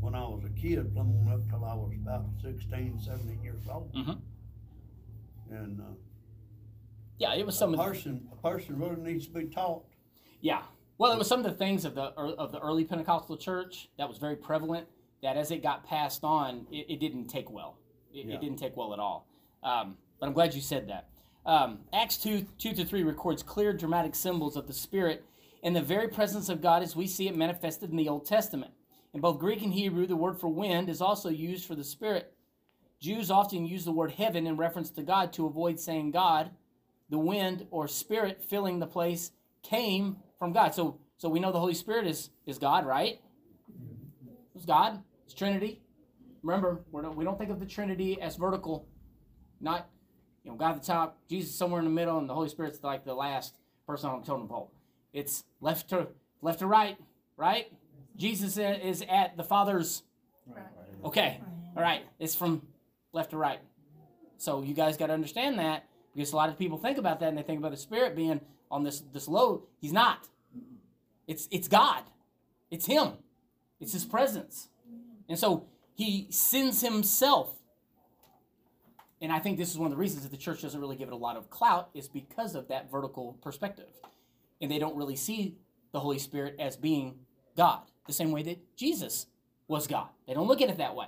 when 0.03 0.15
I 0.17 0.23
was 0.23 0.43
a 0.45 0.61
kid, 0.61 0.93
plumb 0.93 1.17
on 1.27 1.33
up 1.33 1.49
till 1.49 1.65
I 1.65 1.75
was 1.75 1.93
about 1.95 2.25
16, 2.43 3.01
17 3.01 3.43
years 3.43 3.63
old. 3.73 3.95
Mm-hmm. 3.95 5.55
And, 5.55 5.81
uh, 5.81 5.85
Yeah, 7.19 7.35
it 7.35 7.47
was 7.47 7.55
a 7.55 7.59
some 7.59 7.73
the, 7.73 7.79
person, 7.79 8.29
a 8.33 8.37
person 8.37 8.79
really 8.79 9.01
needs 9.01 9.27
to 9.29 9.33
be 9.33 9.45
taught. 9.47 9.85
yeah. 10.41 10.63
Well, 10.99 11.11
it 11.13 11.19
was 11.19 11.27
some 11.27 11.41
of 11.41 11.45
the 11.45 11.53
things 11.57 11.85
of 11.85 11.95
the 11.97 12.03
of 12.13 12.53
the 12.53 12.61
early 12.61 12.85
Pentecostal 12.85 13.37
church 13.37 13.89
that 13.99 14.09
was 14.09 14.19
very 14.19 14.37
prevalent. 14.37 14.87
That 15.23 15.37
as 15.37 15.51
it 15.51 15.61
got 15.63 15.85
passed 15.85 16.23
on, 16.23 16.67
it, 16.71 16.87
it 16.91 17.01
didn't 17.01 17.27
take 17.27 17.51
well. 17.51 17.79
It, 18.15 18.27
Yeah. 18.27 18.35
it 18.35 18.41
didn't 18.41 18.59
take 18.59 18.77
well 18.77 18.93
at 18.93 19.01
all. 19.01 19.27
Um, 19.65 19.97
but 20.21 20.27
I'm 20.27 20.33
glad 20.33 20.55
you 20.55 20.61
said 20.61 20.89
that. 20.89 21.09
Um, 21.45 21.81
Acts 21.93 22.19
two 22.19 22.47
two 22.59 22.73
to 22.75 22.85
three 22.85 23.03
records 23.03 23.43
clear 23.43 23.73
dramatic 23.73 24.15
symbols 24.15 24.57
of 24.57 24.67
the 24.69 24.73
Spirit 24.73 25.25
in 25.65 25.73
the 25.73 25.83
very 25.83 26.07
presence 26.09 26.49
of 26.49 26.61
God 26.61 26.83
as 26.83 26.95
we 26.95 27.07
see 27.09 27.27
it 27.27 27.37
manifested 27.37 27.91
in 27.91 27.97
the 27.97 28.09
Old 28.09 28.25
Testament. 28.27 28.71
In 29.15 29.21
both 29.21 29.39
Greek 29.39 29.63
and 29.63 29.73
Hebrew, 29.73 30.07
the 30.07 30.17
word 30.17 30.41
for 30.41 30.49
wind 30.49 30.89
is 30.89 31.01
also 31.01 31.29
used 31.29 31.67
for 31.67 31.75
the 31.75 31.85
Spirit. 31.85 32.33
Jews 33.01 33.31
often 33.31 33.67
use 33.67 33.85
the 33.85 33.93
word 33.93 34.13
heaven 34.13 34.47
in 34.47 34.57
reference 34.57 34.91
to 34.93 35.03
God 35.03 35.33
to 35.33 35.47
avoid 35.47 35.81
saying 35.81 36.13
God. 36.13 36.51
The 37.11 37.19
wind 37.19 37.67
or 37.71 37.89
spirit 37.89 38.43
filling 38.43 38.79
the 38.79 38.87
place 38.87 39.33
came 39.63 40.19
from 40.39 40.53
God. 40.53 40.75
So 40.75 40.99
so 41.19 41.29
we 41.29 41.41
know 41.41 41.53
the 41.53 41.61
Holy 41.61 41.75
Spirit 41.75 42.07
is 42.07 42.31
is 42.47 42.59
God, 42.59 42.87
right? 42.87 43.21
It's 44.55 44.65
God. 44.65 45.03
It's 45.25 45.35
Trinity. 45.35 45.83
Remember, 46.43 46.81
we're 46.91 47.03
not, 47.03 47.17
we 47.17 47.25
don't 47.25 47.39
think 47.39 47.51
of 47.51 47.61
the 47.61 47.67
Trinity 47.67 48.21
as 48.21 48.37
vertical, 48.37 48.87
not 49.61 49.89
you 50.45 50.51
know 50.51 50.57
God 50.57 50.77
at 50.77 50.81
the 50.81 50.87
top, 50.87 51.19
Jesus 51.29 51.55
somewhere 51.55 51.81
in 51.81 51.85
the 51.85 51.91
middle, 51.91 52.19
and 52.19 52.29
the 52.29 52.35
Holy 52.35 52.49
Spirit's 52.49 52.83
like 52.83 53.05
the 53.05 53.15
last 53.15 53.57
person 53.87 54.11
on 54.11 54.21
the 54.21 54.27
totem 54.27 54.49
pole. 54.49 54.73
It's 55.13 55.45
left 55.61 55.91
to 55.91 56.07
left 56.41 56.61
to 56.61 56.67
right, 56.67 56.97
right? 57.37 57.73
Jesus 58.17 58.57
is 58.57 59.03
at 59.09 59.37
the 59.37 59.45
Father's. 59.45 60.03
Okay, 61.05 61.41
all 61.77 61.83
right. 61.83 62.03
It's 62.19 62.35
from 62.35 62.63
left 63.13 63.31
to 63.31 63.37
right. 63.37 63.61
So 64.39 64.63
you 64.63 64.75
guys 64.75 64.97
got 64.97 65.07
to 65.07 65.13
understand 65.13 65.59
that 65.59 65.85
because 66.15 66.33
a 66.33 66.37
lot 66.37 66.49
of 66.49 66.59
people 66.59 66.79
think 66.79 66.99
about 66.99 67.21
that 67.21 67.29
and 67.29 67.39
they 67.39 67.43
think 67.43 67.59
about 67.59 67.71
the 67.71 67.77
Spirit 67.77 68.15
being 68.17 68.41
on 68.71 68.83
this 68.83 69.01
this 69.13 69.29
load. 69.29 69.63
He's 69.81 69.93
not. 69.93 70.29
It's 71.27 71.49
it's 71.51 71.69
God. 71.69 72.03
It's 72.71 72.87
Him. 72.87 73.13
It's 73.81 73.93
His 73.93 74.05
presence. 74.05 74.69
And 75.29 75.39
so 75.39 75.67
He 75.95 76.27
sends 76.31 76.81
himself. 76.81 77.55
And 79.21 79.31
I 79.31 79.39
think 79.39 79.57
this 79.57 79.71
is 79.71 79.79
one 79.79 79.87
of 79.87 79.93
the 79.93 80.01
reasons 80.01 80.25
that 80.25 80.33
the 80.33 80.37
church 80.37 80.63
doesn't 80.63 80.81
really 80.81 80.97
give 80.97 81.07
it 81.07 81.15
a 81.15 81.17
lot 81.17 81.37
of 81.37 81.49
clout 81.49 81.91
is 81.95 82.09
because 82.09 82.57
of 82.57 82.67
that 82.69 82.91
vertical 82.91 83.39
perspective. 83.41 83.87
And 84.61 84.69
they 84.69 84.81
don't 84.81 84.97
really 84.97 85.15
see 85.15 85.57
the 85.93 86.01
Holy 86.01 86.19
Spirit 86.19 86.57
as 86.59 86.77
being 86.77 87.21
God, 87.57 87.83
the 88.07 88.13
same 88.13 88.33
way 88.33 88.43
that 88.43 88.77
Jesus 88.77 89.27
was 89.69 89.87
God. 89.87 90.09
They 90.27 90.35
don't 90.35 90.49
look 90.49 90.61
at 90.61 90.69
it 90.69 90.79
that 90.79 90.95
way. 90.95 91.07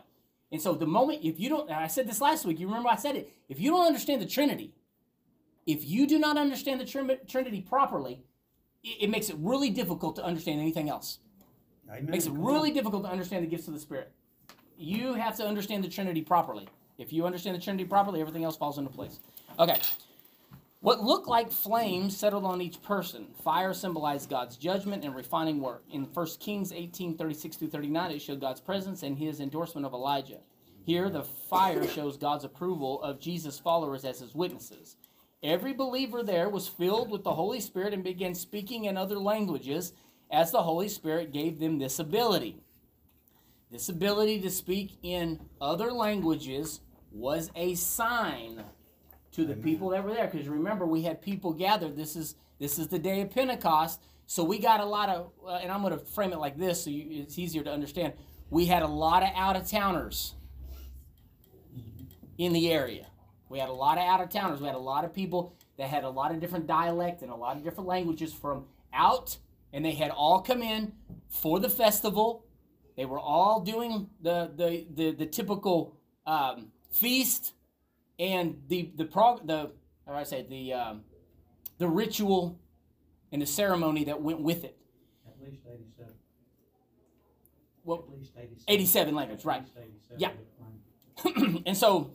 And 0.52 0.61
so 0.61 0.74
the 0.74 0.87
moment, 0.87 1.20
if 1.24 1.40
you 1.40 1.48
don't, 1.48 1.68
and 1.68 1.78
I 1.78 1.88
said 1.88 2.09
this 2.09 2.20
last 2.20 2.44
week, 2.44 2.61
you 2.61 2.66
remember 2.66 2.88
I 2.88 2.96
said 2.96 3.16
it, 3.16 3.33
if 3.48 3.59
you 3.59 3.70
don't 3.70 3.87
understand 3.87 4.22
the 4.22 4.26
Trinity, 4.26 4.72
if 5.66 5.85
you 5.85 6.07
do 6.07 6.18
not 6.18 6.37
understand 6.37 6.80
the 6.80 6.85
Trin- 6.85 7.18
Trinity 7.26 7.61
properly, 7.61 8.22
it, 8.83 9.04
it 9.04 9.11
makes 9.11 9.28
it 9.30 9.37
really 9.38 9.70
difficult 9.70 10.16
to 10.16 10.24
understand 10.24 10.61
anything 10.61 10.88
else. 10.88 11.18
Amen. 11.90 12.11
makes 12.11 12.26
it 12.26 12.33
really 12.33 12.70
difficult 12.70 13.04
to 13.04 13.11
understand 13.11 13.44
the 13.44 13.48
gifts 13.48 13.68
of 13.68 13.74
the 13.74 13.80
Spirit. 13.80 14.12
You 14.78 15.14
have 15.14 15.37
to 15.37 15.44
understand 15.44 15.85
the 15.85 15.88
Trinity 15.88 16.22
properly. 16.22 16.68
If 16.98 17.12
you 17.12 17.26
understand 17.26 17.57
the 17.57 17.61
Trinity 17.61 17.85
properly, 17.85 18.20
everything 18.20 18.44
else 18.44 18.57
falls 18.57 18.78
into 18.78 18.90
place. 18.90 19.20
Okay. 19.59 19.80
What 20.84 21.02
looked 21.02 21.28
like 21.28 21.50
flames 21.50 22.14
settled 22.14 22.44
on 22.44 22.60
each 22.60 22.82
person. 22.82 23.28
Fire 23.42 23.72
symbolized 23.72 24.28
God's 24.28 24.58
judgment 24.58 25.02
and 25.02 25.16
refining 25.16 25.62
work. 25.62 25.82
In 25.90 26.02
1 26.02 26.26
Kings 26.40 26.72
18 26.72 27.16
36 27.16 27.56
39, 27.56 28.10
it 28.10 28.18
showed 28.20 28.42
God's 28.42 28.60
presence 28.60 29.02
and 29.02 29.16
his 29.16 29.40
endorsement 29.40 29.86
of 29.86 29.94
Elijah. 29.94 30.40
Here, 30.84 31.08
the 31.08 31.24
fire 31.24 31.88
shows 31.94 32.18
God's 32.18 32.44
approval 32.44 33.02
of 33.02 33.18
Jesus' 33.18 33.58
followers 33.58 34.04
as 34.04 34.20
his 34.20 34.34
witnesses. 34.34 34.96
Every 35.42 35.72
believer 35.72 36.22
there 36.22 36.50
was 36.50 36.68
filled 36.68 37.10
with 37.10 37.24
the 37.24 37.32
Holy 37.32 37.60
Spirit 37.60 37.94
and 37.94 38.04
began 38.04 38.34
speaking 38.34 38.84
in 38.84 38.98
other 38.98 39.18
languages 39.18 39.94
as 40.30 40.52
the 40.52 40.64
Holy 40.64 40.90
Spirit 40.90 41.32
gave 41.32 41.60
them 41.60 41.78
this 41.78 41.98
ability. 41.98 42.60
This 43.70 43.88
ability 43.88 44.42
to 44.42 44.50
speak 44.50 44.98
in 45.02 45.40
other 45.62 45.90
languages 45.90 46.80
was 47.10 47.50
a 47.56 47.74
sign 47.74 48.62
to 49.34 49.44
the 49.44 49.52
Amen. 49.52 49.64
people 49.64 49.90
that 49.90 50.04
were 50.04 50.14
there. 50.14 50.28
Because 50.28 50.48
remember, 50.48 50.86
we 50.86 51.02
had 51.02 51.20
people 51.20 51.52
gathered. 51.52 51.96
This 51.96 52.16
is 52.16 52.36
this 52.58 52.78
is 52.78 52.88
the 52.88 52.98
day 52.98 53.20
of 53.20 53.30
Pentecost, 53.30 54.00
so 54.26 54.44
we 54.44 54.58
got 54.58 54.80
a 54.80 54.84
lot 54.84 55.08
of. 55.08 55.32
Uh, 55.46 55.58
and 55.62 55.70
I'm 55.70 55.82
going 55.82 55.92
to 55.92 56.04
frame 56.04 56.32
it 56.32 56.38
like 56.38 56.56
this, 56.56 56.84
so 56.84 56.90
you, 56.90 57.22
it's 57.22 57.38
easier 57.38 57.62
to 57.64 57.70
understand. 57.70 58.14
We 58.50 58.66
had 58.66 58.82
a 58.82 58.88
lot 58.88 59.22
of 59.22 59.30
out 59.34 59.56
of 59.56 59.68
towners 59.68 60.34
in 62.38 62.52
the 62.52 62.70
area. 62.70 63.06
We 63.48 63.58
had 63.58 63.68
a 63.68 63.72
lot 63.72 63.98
of 63.98 64.04
out 64.04 64.20
of 64.20 64.30
towners. 64.30 64.60
We 64.60 64.66
had 64.66 64.76
a 64.76 64.78
lot 64.78 65.04
of 65.04 65.12
people 65.12 65.56
that 65.76 65.88
had 65.88 66.04
a 66.04 66.10
lot 66.10 66.30
of 66.30 66.40
different 66.40 66.66
dialect 66.66 67.22
and 67.22 67.30
a 67.30 67.34
lot 67.34 67.56
of 67.56 67.64
different 67.64 67.88
languages 67.88 68.32
from 68.32 68.66
out, 68.92 69.36
and 69.72 69.84
they 69.84 69.92
had 69.92 70.10
all 70.10 70.40
come 70.40 70.62
in 70.62 70.92
for 71.28 71.58
the 71.58 71.68
festival. 71.68 72.44
They 72.96 73.04
were 73.04 73.18
all 73.18 73.60
doing 73.60 74.10
the 74.22 74.52
the 74.54 74.86
the, 74.94 75.10
the 75.10 75.26
typical 75.26 75.96
um, 76.24 76.68
feast 76.90 77.53
and 78.18 78.62
the 78.68 78.90
the 78.96 79.05
prog 79.05 79.46
the 79.46 79.72
how 80.07 80.14
I 80.14 80.22
say 80.24 80.46
the 80.48 80.72
um, 80.72 81.03
the 81.79 81.88
ritual 81.88 82.59
and 83.33 83.42
the 83.42 83.46
ceremony 83.46 84.05
that 84.05 84.20
went 84.22 84.40
with 84.40 84.64
it. 84.64 84.77
At 85.27 85.40
least 85.40 85.62
eighty-seven. 85.66 86.12
Well, 87.85 88.05
At 88.09 88.18
least 88.18 88.33
eighty-seven. 88.37 88.64
87 88.68 89.14
language, 89.14 89.44
right. 89.44 89.62
87 89.77 90.18
Yeah. 90.18 91.61
and 91.66 91.77
so 91.77 92.12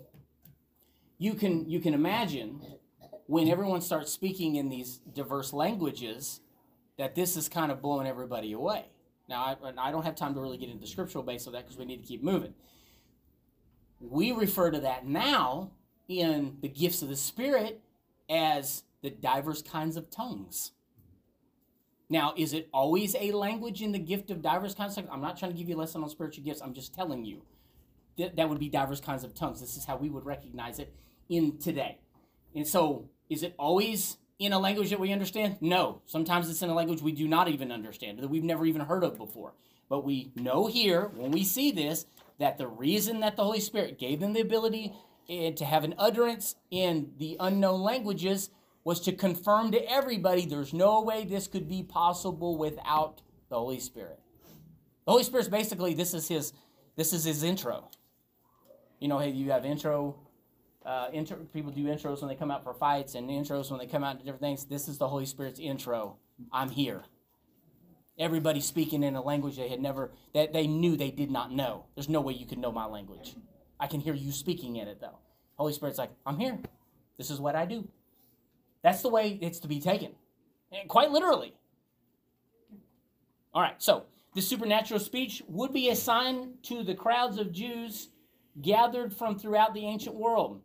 you 1.17 1.33
can 1.33 1.69
you 1.69 1.79
can 1.79 1.93
imagine 1.93 2.61
when 3.27 3.47
everyone 3.47 3.81
starts 3.81 4.11
speaking 4.11 4.55
in 4.55 4.69
these 4.69 4.97
diverse 5.13 5.53
languages 5.53 6.39
that 6.97 7.15
this 7.15 7.37
is 7.37 7.47
kind 7.47 7.71
of 7.71 7.81
blowing 7.81 8.07
everybody 8.07 8.53
away. 8.53 8.85
Now 9.27 9.43
I, 9.43 9.67
and 9.69 9.79
I 9.79 9.91
don't 9.91 10.03
have 10.03 10.15
time 10.15 10.33
to 10.33 10.41
really 10.41 10.57
get 10.57 10.69
into 10.69 10.81
the 10.81 10.87
scriptural 10.87 11.23
base 11.23 11.45
of 11.45 11.53
that 11.53 11.63
because 11.65 11.77
we 11.77 11.85
need 11.85 12.01
to 12.01 12.07
keep 12.07 12.23
moving. 12.23 12.53
We 13.99 14.31
refer 14.31 14.71
to 14.71 14.79
that 14.79 15.05
now 15.05 15.71
in 16.09 16.57
the 16.61 16.67
gifts 16.67 17.01
of 17.01 17.07
the 17.07 17.15
Spirit 17.15 17.79
as 18.29 18.83
the 19.01 19.09
diverse 19.09 19.61
kinds 19.61 19.95
of 19.95 20.09
tongues. 20.09 20.71
Now, 22.09 22.33
is 22.35 22.53
it 22.53 22.67
always 22.73 23.15
a 23.15 23.31
language 23.31 23.81
in 23.81 23.91
the 23.91 23.99
gift 23.99 24.31
of 24.31 24.41
diverse 24.41 24.73
kinds 24.73 24.97
of 24.97 25.03
tongues? 25.05 25.13
I'm 25.13 25.21
not 25.21 25.37
trying 25.37 25.51
to 25.51 25.57
give 25.57 25.69
you 25.69 25.75
a 25.75 25.77
lesson 25.77 26.03
on 26.03 26.09
spiritual 26.09 26.43
gifts. 26.43 26.61
I'm 26.61 26.73
just 26.73 26.93
telling 26.93 27.23
you 27.23 27.43
that, 28.17 28.35
that 28.35 28.49
would 28.49 28.59
be 28.59 28.67
diverse 28.67 28.99
kinds 28.99 29.23
of 29.23 29.35
tongues. 29.35 29.61
This 29.61 29.77
is 29.77 29.85
how 29.85 29.95
we 29.95 30.09
would 30.09 30.25
recognize 30.25 30.79
it 30.79 30.93
in 31.29 31.59
today. 31.59 31.99
And 32.55 32.67
so, 32.67 33.09
is 33.29 33.43
it 33.43 33.53
always 33.59 34.17
in 34.39 34.53
a 34.53 34.59
language 34.59 34.89
that 34.89 34.99
we 34.99 35.13
understand? 35.13 35.57
No. 35.61 36.01
Sometimes 36.07 36.49
it's 36.49 36.63
in 36.63 36.71
a 36.71 36.73
language 36.73 37.03
we 37.03 37.11
do 37.11 37.27
not 37.27 37.47
even 37.47 37.71
understand, 37.71 38.17
that 38.19 38.27
we've 38.27 38.43
never 38.43 38.65
even 38.65 38.81
heard 38.81 39.03
of 39.03 39.17
before. 39.17 39.53
But 39.87 40.03
we 40.03 40.31
know 40.35 40.65
here, 40.65 41.11
when 41.15 41.29
we 41.29 41.43
see 41.43 41.71
this, 41.71 42.07
that 42.39 42.57
the 42.57 42.67
reason 42.67 43.19
that 43.19 43.35
the 43.35 43.43
Holy 43.43 43.59
Spirit 43.59 43.99
gave 43.99 44.19
them 44.19 44.33
the 44.33 44.39
ability 44.39 44.93
eh, 45.29 45.51
to 45.51 45.65
have 45.65 45.83
an 45.83 45.95
utterance 45.97 46.55
in 46.71 47.11
the 47.17 47.37
unknown 47.39 47.81
languages 47.81 48.49
was 48.83 48.99
to 49.01 49.11
confirm 49.11 49.71
to 49.71 49.91
everybody 49.91 50.45
there's 50.45 50.73
no 50.73 51.01
way 51.01 51.23
this 51.23 51.47
could 51.47 51.67
be 51.67 51.83
possible 51.83 52.57
without 52.57 53.21
the 53.49 53.55
Holy 53.55 53.79
Spirit. 53.79 54.19
The 55.05 55.11
Holy 55.11 55.23
Spirit's 55.23 55.49
basically 55.49 55.93
this 55.93 56.13
is 56.13 56.27
his 56.27 56.53
this 56.95 57.13
is 57.13 57.23
his 57.23 57.43
intro. 57.43 57.89
You 58.99 59.07
know, 59.07 59.19
hey, 59.19 59.29
you 59.29 59.51
have 59.51 59.65
intro, 59.65 60.15
uh, 60.85 61.07
intro. 61.13 61.37
People 61.53 61.71
do 61.71 61.85
intros 61.85 62.21
when 62.21 62.27
they 62.27 62.35
come 62.35 62.51
out 62.51 62.63
for 62.63 62.73
fights, 62.73 63.15
and 63.15 63.29
intros 63.29 63.71
when 63.71 63.79
they 63.79 63.87
come 63.87 64.03
out 64.03 64.19
to 64.19 64.25
different 64.25 64.41
things. 64.41 64.65
This 64.65 64.87
is 64.87 64.97
the 64.97 65.07
Holy 65.07 65.25
Spirit's 65.25 65.59
intro. 65.59 66.17
I'm 66.51 66.69
here. 66.69 67.03
Everybody 68.17 68.59
speaking 68.59 69.03
in 69.03 69.15
a 69.15 69.21
language 69.21 69.55
they 69.55 69.69
had 69.69 69.79
never 69.79 70.11
that 70.33 70.51
they 70.51 70.67
knew 70.67 70.97
they 70.97 71.11
did 71.11 71.31
not 71.31 71.51
know. 71.51 71.85
There's 71.95 72.09
no 72.09 72.21
way 72.21 72.33
you 72.33 72.45
could 72.45 72.57
know 72.57 72.71
my 72.71 72.85
language. 72.85 73.35
I 73.79 73.87
can 73.87 73.99
hear 73.99 74.13
you 74.13 74.31
speaking 74.31 74.75
in 74.75 74.87
it 74.87 74.99
though. 74.99 75.17
Holy 75.55 75.73
Spirit's 75.73 75.97
like, 75.97 76.11
I'm 76.25 76.39
here. 76.39 76.57
This 77.17 77.29
is 77.29 77.39
what 77.39 77.55
I 77.55 77.65
do. 77.65 77.87
That's 78.81 79.01
the 79.01 79.09
way 79.09 79.37
it's 79.41 79.59
to 79.59 79.67
be 79.67 79.81
taken, 79.81 80.11
and 80.71 80.87
quite 80.87 81.11
literally. 81.11 81.53
All 83.53 83.61
right, 83.61 83.81
so 83.81 84.05
the 84.35 84.41
supernatural 84.41 84.99
speech 84.99 85.41
would 85.47 85.73
be 85.73 85.89
a 85.89 85.95
sign 85.95 86.53
to 86.63 86.83
the 86.83 86.95
crowds 86.95 87.37
of 87.37 87.51
Jews 87.51 88.09
gathered 88.61 89.13
from 89.13 89.37
throughout 89.37 89.73
the 89.73 89.85
ancient 89.85 90.15
world. 90.15 90.61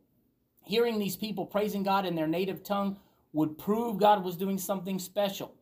Hearing 0.62 0.98
these 0.98 1.16
people 1.16 1.46
praising 1.46 1.82
God 1.82 2.06
in 2.06 2.14
their 2.14 2.26
native 2.26 2.62
tongue 2.62 2.98
would 3.32 3.58
prove 3.58 3.98
God 3.98 4.24
was 4.24 4.36
doing 4.36 4.58
something 4.58 4.98
special. 4.98 5.54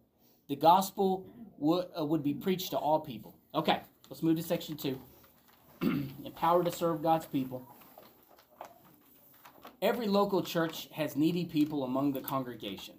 The 0.49 0.57
gospel 0.57 1.27
would, 1.59 1.87
uh, 1.99 2.05
would 2.05 2.23
be 2.23 2.35
preached 2.35 2.71
to 2.71 2.77
all 2.77 3.01
people. 3.01 3.35
Okay, 3.55 3.81
let's 4.11 4.23
move 4.23 4.37
to 4.37 4.43
section 4.43 4.77
two. 4.77 5.01
Empowered 6.25 6.66
to 6.66 6.73
serve 6.73 7.03
God's 7.03 7.27
people. 7.27 7.66
Every 9.81 10.07
local 10.07 10.42
church 10.42 10.88
has 10.92 11.16
needy 11.16 11.45
people 11.45 11.85
among 11.85 12.12
the 12.12 12.21
congregation. 12.21 12.95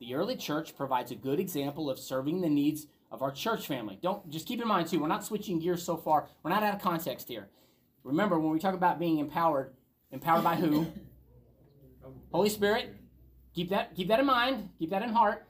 The 0.00 0.14
early 0.14 0.36
church 0.36 0.76
provides 0.76 1.12
a 1.12 1.14
good 1.14 1.38
example 1.38 1.88
of 1.88 1.98
serving 1.98 2.40
the 2.40 2.48
needs 2.48 2.86
of 3.12 3.22
our 3.22 3.30
church 3.30 3.66
family. 3.66 3.98
Don't 4.02 4.28
just 4.28 4.46
keep 4.46 4.60
in 4.60 4.66
mind 4.66 4.88
too, 4.88 4.98
we're 4.98 5.08
not 5.08 5.24
switching 5.24 5.60
gears 5.60 5.82
so 5.82 5.96
far. 5.96 6.28
We're 6.42 6.50
not 6.50 6.64
out 6.64 6.74
of 6.74 6.82
context 6.82 7.28
here. 7.28 7.48
Remember, 8.02 8.38
when 8.38 8.50
we 8.52 8.58
talk 8.58 8.74
about 8.74 8.98
being 8.98 9.18
empowered, 9.18 9.72
empowered 10.10 10.44
by 10.44 10.56
who? 10.56 10.86
Holy 12.32 12.50
Spirit. 12.50 12.94
Keep 13.54 13.70
that 13.70 13.94
keep 13.94 14.08
that 14.08 14.18
in 14.18 14.26
mind. 14.26 14.70
Keep 14.78 14.90
that 14.90 15.02
in 15.02 15.10
heart. 15.10 15.46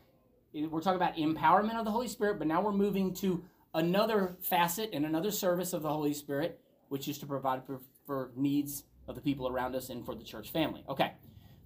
We're 0.53 0.81
talking 0.81 1.01
about 1.01 1.16
empowerment 1.16 1.77
of 1.79 1.85
the 1.85 1.90
Holy 1.90 2.07
Spirit, 2.07 2.38
but 2.38 2.47
now 2.47 2.61
we're 2.61 2.73
moving 2.73 3.12
to 3.14 3.42
another 3.75 4.37
facet 4.40 4.90
and 4.92 5.05
another 5.05 5.33
service 5.33 5.73
of 5.73 5.83
the 5.83 5.88
Holy 5.88 6.14
Spirit, 6.14 6.61
which 6.94 7.09
is 7.09 7.18
to 7.18 7.26
provide 7.26 7.66
for, 7.66 7.80
for 8.07 8.30
needs 8.37 8.85
of 9.09 9.16
the 9.16 9.20
people 9.20 9.48
around 9.48 9.74
us 9.74 9.90
and 9.90 10.07
for 10.07 10.14
the 10.14 10.22
church 10.22 10.52
family. 10.52 10.85
Okay. 10.88 11.11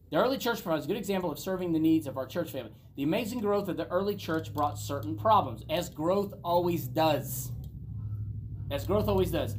The 0.09 0.17
early 0.17 0.39
church 0.39 0.63
provides 0.63 0.87
a 0.87 0.89
good 0.89 0.97
example 0.97 1.31
of 1.31 1.39
serving 1.39 1.75
the 1.75 1.79
needs 1.79 2.07
of 2.07 2.17
our 2.17 2.25
church 2.25 2.51
family. 2.51 2.73
The 2.97 3.03
amazing 3.03 3.41
growth 3.41 3.69
of 3.69 3.77
the 3.77 3.87
early 3.89 4.17
church 4.17 4.55
brought 4.55 4.79
certain 4.79 5.19
problems, 5.19 5.67
as 5.69 5.91
growth 5.91 6.33
always 6.43 6.87
does. 6.87 7.53
As 8.71 8.87
growth 8.87 9.07
always 9.07 9.31
does. 9.31 9.55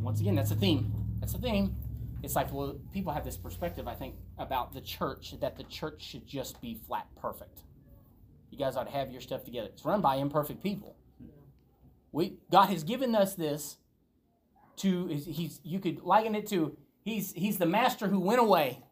Once 0.00 0.18
again, 0.22 0.34
that's 0.34 0.50
a 0.50 0.54
theme. 0.54 0.90
That's 1.20 1.34
a 1.34 1.38
theme. 1.38 1.76
It's 2.22 2.34
like, 2.34 2.50
well, 2.50 2.78
people 2.94 3.12
have 3.12 3.22
this 3.22 3.36
perspective, 3.36 3.86
I 3.86 3.94
think, 3.94 4.14
about 4.38 4.72
the 4.72 4.80
church 4.80 5.34
that 5.42 5.58
the 5.58 5.64
church 5.64 6.02
should 6.02 6.26
just 6.26 6.58
be 6.62 6.80
flat 6.86 7.06
perfect. 7.20 7.60
You 8.50 8.56
guys 8.56 8.76
ought 8.78 8.84
to 8.84 8.92
have 8.92 9.10
your 9.10 9.20
stuff 9.20 9.44
together. 9.44 9.68
It's 9.74 9.84
run 9.84 10.00
by 10.00 10.14
imperfect 10.14 10.62
people. 10.62 10.96
We 12.12 12.38
God 12.50 12.70
has 12.70 12.82
given 12.82 13.14
us 13.14 13.34
this 13.34 13.76
to 14.76 15.06
he's 15.06 15.60
you 15.62 15.78
could 15.78 16.02
liken 16.02 16.34
it 16.34 16.46
to 16.48 16.76
he's 17.02 17.32
he's 17.32 17.58
the 17.58 17.66
master 17.66 18.08
who 18.08 18.18
went 18.18 18.40
away 18.40 18.82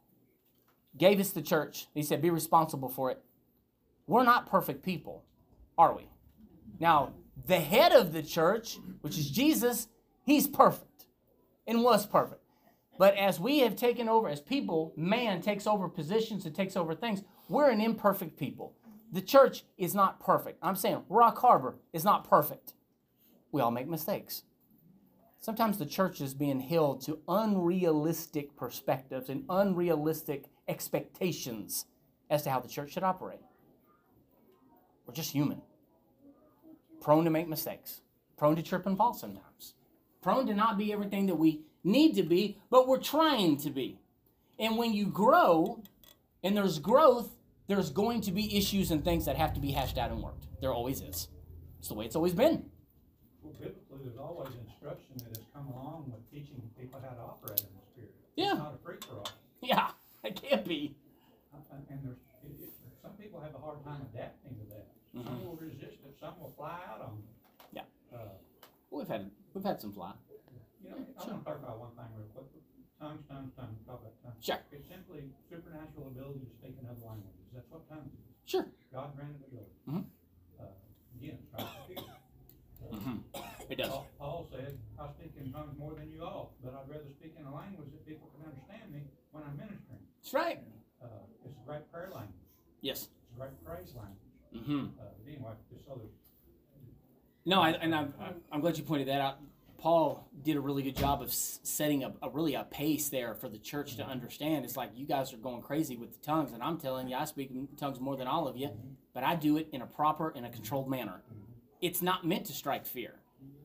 gave 0.97 1.21
us 1.21 1.31
the 1.31 1.43
church. 1.43 1.87
He 1.95 2.03
said, 2.03 2.23
be 2.23 2.31
responsible 2.31 2.89
for 2.89 3.11
it. 3.11 3.21
We're 4.07 4.25
not 4.25 4.51
perfect 4.51 4.83
people, 4.85 5.25
are 5.79 5.95
we? 5.95 6.09
Now, 6.79 7.13
the 7.47 7.61
head 7.61 7.93
of 7.93 8.13
the 8.13 8.23
church, 8.23 8.79
which 9.03 9.17
is 9.19 9.31
Jesus, 9.31 9.89
he's 10.25 10.49
perfect 10.49 11.07
and 11.67 11.83
was 11.83 12.07
perfect. 12.07 12.43
But 12.99 13.17
as 13.17 13.41
we 13.41 13.61
have 13.61 13.77
taken 13.77 14.09
over, 14.09 14.29
as 14.29 14.41
people, 14.41 14.93
man 14.97 15.41
takes 15.41 15.67
over 15.67 15.89
positions 15.89 16.45
and 16.45 16.55
takes 16.55 16.77
over 16.77 16.95
things, 16.95 17.23
we're 17.49 17.71
an 17.71 17.81
imperfect 17.81 18.39
people. 18.39 18.75
The 19.13 19.23
church 19.23 19.65
is 19.79 19.95
not 19.95 20.21
perfect. 20.21 20.59
I'm 20.63 20.77
saying 20.77 21.05
Rock 21.09 21.39
Harbor 21.39 21.77
is 21.93 22.05
not 22.05 22.29
perfect. 22.29 22.75
We 23.53 23.61
all 23.61 23.71
make 23.71 23.89
mistakes. 23.89 24.43
Sometimes 25.41 25.79
the 25.79 25.87
church 25.87 26.21
is 26.21 26.35
being 26.35 26.61
held 26.61 27.01
to 27.03 27.19
unrealistic 27.27 28.57
perspectives 28.57 29.29
and 29.29 29.45
unrealistic 29.49 30.45
expectations 30.69 31.87
as 32.29 32.43
to 32.43 32.51
how 32.51 32.61
the 32.61 32.69
church 32.69 32.93
should 32.93 33.03
operate. 33.03 33.41
We're 35.07 35.15
just 35.15 35.33
human, 35.33 35.63
prone 37.01 37.25
to 37.25 37.31
make 37.31 37.49
mistakes, 37.49 38.03
prone 38.37 38.55
to 38.57 38.63
trip 38.63 38.87
and 38.87 38.97
fall 38.97 39.15
sometimes, 39.15 39.75
prone 40.23 40.47
to 40.47 40.55
not 40.55 40.79
be 40.79 40.93
everything 40.93 41.27
that 41.27 41.35
we 41.35 41.63
need 41.83 42.15
to 42.15 42.23
be, 42.23 42.59
but 42.71 42.87
we're 42.87 42.99
trying 42.99 43.57
to 43.59 43.71
be. 43.71 43.99
And 44.59 44.77
when 44.77 44.93
you 44.93 45.07
grow 45.07 45.83
and 46.45 46.57
there's 46.57 46.79
growth, 46.79 47.31
there's 47.67 47.91
going 47.91 48.21
to 48.23 48.31
be 48.31 48.57
issues 48.57 48.91
and 48.91 49.03
things 49.03 49.25
that 49.25 49.37
have 49.37 49.55
to 49.55 49.61
be 49.61 49.71
hashed 49.73 49.99
out 49.99 50.11
and 50.11 50.23
worked. 50.23 50.47
There 50.61 50.73
always 50.73 51.01
is. 51.01 51.29
It's 51.79 51.89
the 51.89 51.95
way 51.95 52.05
it's 52.05 52.17
always 52.17 52.35
been. 52.35 52.67
Well, 53.43 53.55
biblically, 53.55 53.99
there's 54.05 54.19
always 54.19 54.49
instruction 54.69 55.07
come 55.61 55.73
along 55.77 56.09
with 56.13 56.25
teaching 56.33 56.57
people 56.79 57.01
how 57.03 57.13
to 57.13 57.21
operate 57.21 57.61
in 57.61 57.73
the 57.77 57.85
spirit. 57.93 58.15
Yeah. 58.37 58.53
It's 58.53 58.59
not 58.59 58.75
a 58.81 58.85
free 58.85 58.97
for 59.05 59.17
all. 59.21 59.29
Yeah, 59.61 59.91
it 60.25 60.41
can't 60.41 60.65
be. 60.67 60.95
Uh, 61.53 61.59
And 61.91 62.01
there's, 62.05 62.17
it, 62.45 62.65
it, 62.65 62.73
some 63.03 63.13
people 63.21 63.41
have 63.41 63.55
a 63.55 63.59
hard 63.61 63.85
time 63.85 64.01
adapting 64.13 64.57
to 64.57 64.65
that. 64.73 64.87
Some 65.13 65.45
will 65.45 65.57
resist 65.61 66.01
it, 66.07 66.15
some 66.21 66.39
will 66.41 66.53
fly 66.57 66.79
out 66.89 67.03
on 67.03 67.19
it. 67.21 67.29
Yeah. 67.73 67.87
Uh, 68.15 68.31
We've 68.91 69.07
had 69.07 69.31
we've 69.55 69.63
had 69.65 69.81
some 69.81 69.93
fly. 69.93 70.13
you 70.83 70.91
know, 70.91 70.97
I 70.99 71.23
wanna 71.27 71.45
talk 71.45 71.59
about 71.63 71.79
one 71.79 71.91
thing 71.95 72.11
real 72.17 72.27
quick. 72.35 72.47
Tongues, 72.99 73.23
tongues, 73.31 73.53
tongues, 73.57 73.79
talk 73.87 74.01
about 74.03 74.15
tongues. 74.23 74.43
Sure. 74.45 74.59
It's 74.73 74.89
simply 74.91 75.31
supernatural 75.49 76.09
ability 76.11 76.41
to 76.43 76.51
speak 76.59 76.75
in 76.83 76.87
other 76.91 76.99
languages. 77.07 77.47
That's 77.55 77.71
what 77.71 77.87
tongues 77.89 78.11
is. 78.11 78.27
Sure. 78.51 78.67
God 78.93 79.15
granted 79.15 79.43
ability. 79.47 79.75
Mhm. 79.89 80.05
Uh, 80.59 80.75
again, 81.23 81.39
a 81.55 81.65
fear. 81.87 82.03
Uh, 82.03 82.97
hmm 82.99 83.19
It 83.71 83.77
does. 83.79 83.89
Paul- 83.89 84.07
Paul 84.19 84.49
said, 84.51 84.79
I 84.99 85.07
speak 85.19 85.33
in 85.41 85.53
tongues 85.53 85.79
more 85.79 85.95
than 85.95 86.11
you 86.11 86.25
all, 86.25 86.55
but 86.63 86.75
I'd 86.75 86.91
rather 86.91 87.09
speak 87.19 87.35
in 87.39 87.47
a 87.47 87.55
language 87.55 87.89
that 87.93 88.05
people 88.07 88.29
can 88.37 88.51
understand 88.51 88.93
me 88.93 89.03
when 89.31 89.45
I'm 89.45 89.57
ministering. 89.57 90.03
That's 90.23 90.35
right. 90.35 90.61
Uh, 91.03 91.07
it's 91.45 91.57
a 91.57 91.67
great 91.67 91.91
prayer 91.93 92.11
language. 92.13 92.35
Yes. 92.83 93.09
It's 93.23 93.37
a 93.37 93.39
great 93.39 93.65
praise 93.65 93.95
language. 93.95 94.67
hmm 94.67 94.87
Uh, 95.01 95.05
but 95.17 95.27
anyway, 95.27 95.53
there's 95.71 96.11
No, 97.47 97.61
I, 97.63 97.71
and 97.71 97.95
I'm, 97.95 98.13
I'm 98.53 98.61
glad 98.61 98.77
you 98.77 98.85
pointed 98.85 99.09
that 99.09 99.21
out. 99.21 99.39
Paul 99.79 100.29
did 100.43 100.57
a 100.57 100.61
really 100.61 100.83
good 100.83 100.97
job 100.97 101.23
of 101.23 101.33
setting 101.33 102.05
a, 102.05 102.13
a 102.21 102.29
really 102.29 102.55
a 102.55 102.65
pace 102.65 103.09
there 103.09 103.35
for 103.35 103.49
the 103.49 103.57
church 103.57 103.97
to 103.97 104.05
understand. 104.05 104.65
It's 104.67 104.77
like 104.77 104.91
you 104.95 105.07
guys 105.07 105.33
are 105.33 105.39
going 105.39 105.63
crazy 105.63 105.97
with 105.97 106.13
the 106.21 106.27
tongues, 106.27 106.53
and 106.53 106.63
I'm 106.63 106.77
telling 106.77 107.09
you, 107.09 107.17
I 107.17 107.25
speak 107.25 107.51
in 107.51 107.67
tongues 107.79 107.99
more 107.99 108.15
than 108.17 108.27
all 108.27 108.47
of 108.47 108.57
you, 108.59 108.71
but 109.15 109.25
I 109.25 109.37
do 109.37 109.57
it 109.57 109.69
in 109.73 109.81
a 109.81 109.87
proper 109.87 110.35
and 110.37 110.45
a 110.45 110.51
controlled 110.51 110.91
manner. 110.91 111.23
It's 111.81 112.03
not 112.03 112.27
meant 112.27 112.45
to 112.47 112.53
strike 112.53 112.85
fear, 112.85 113.15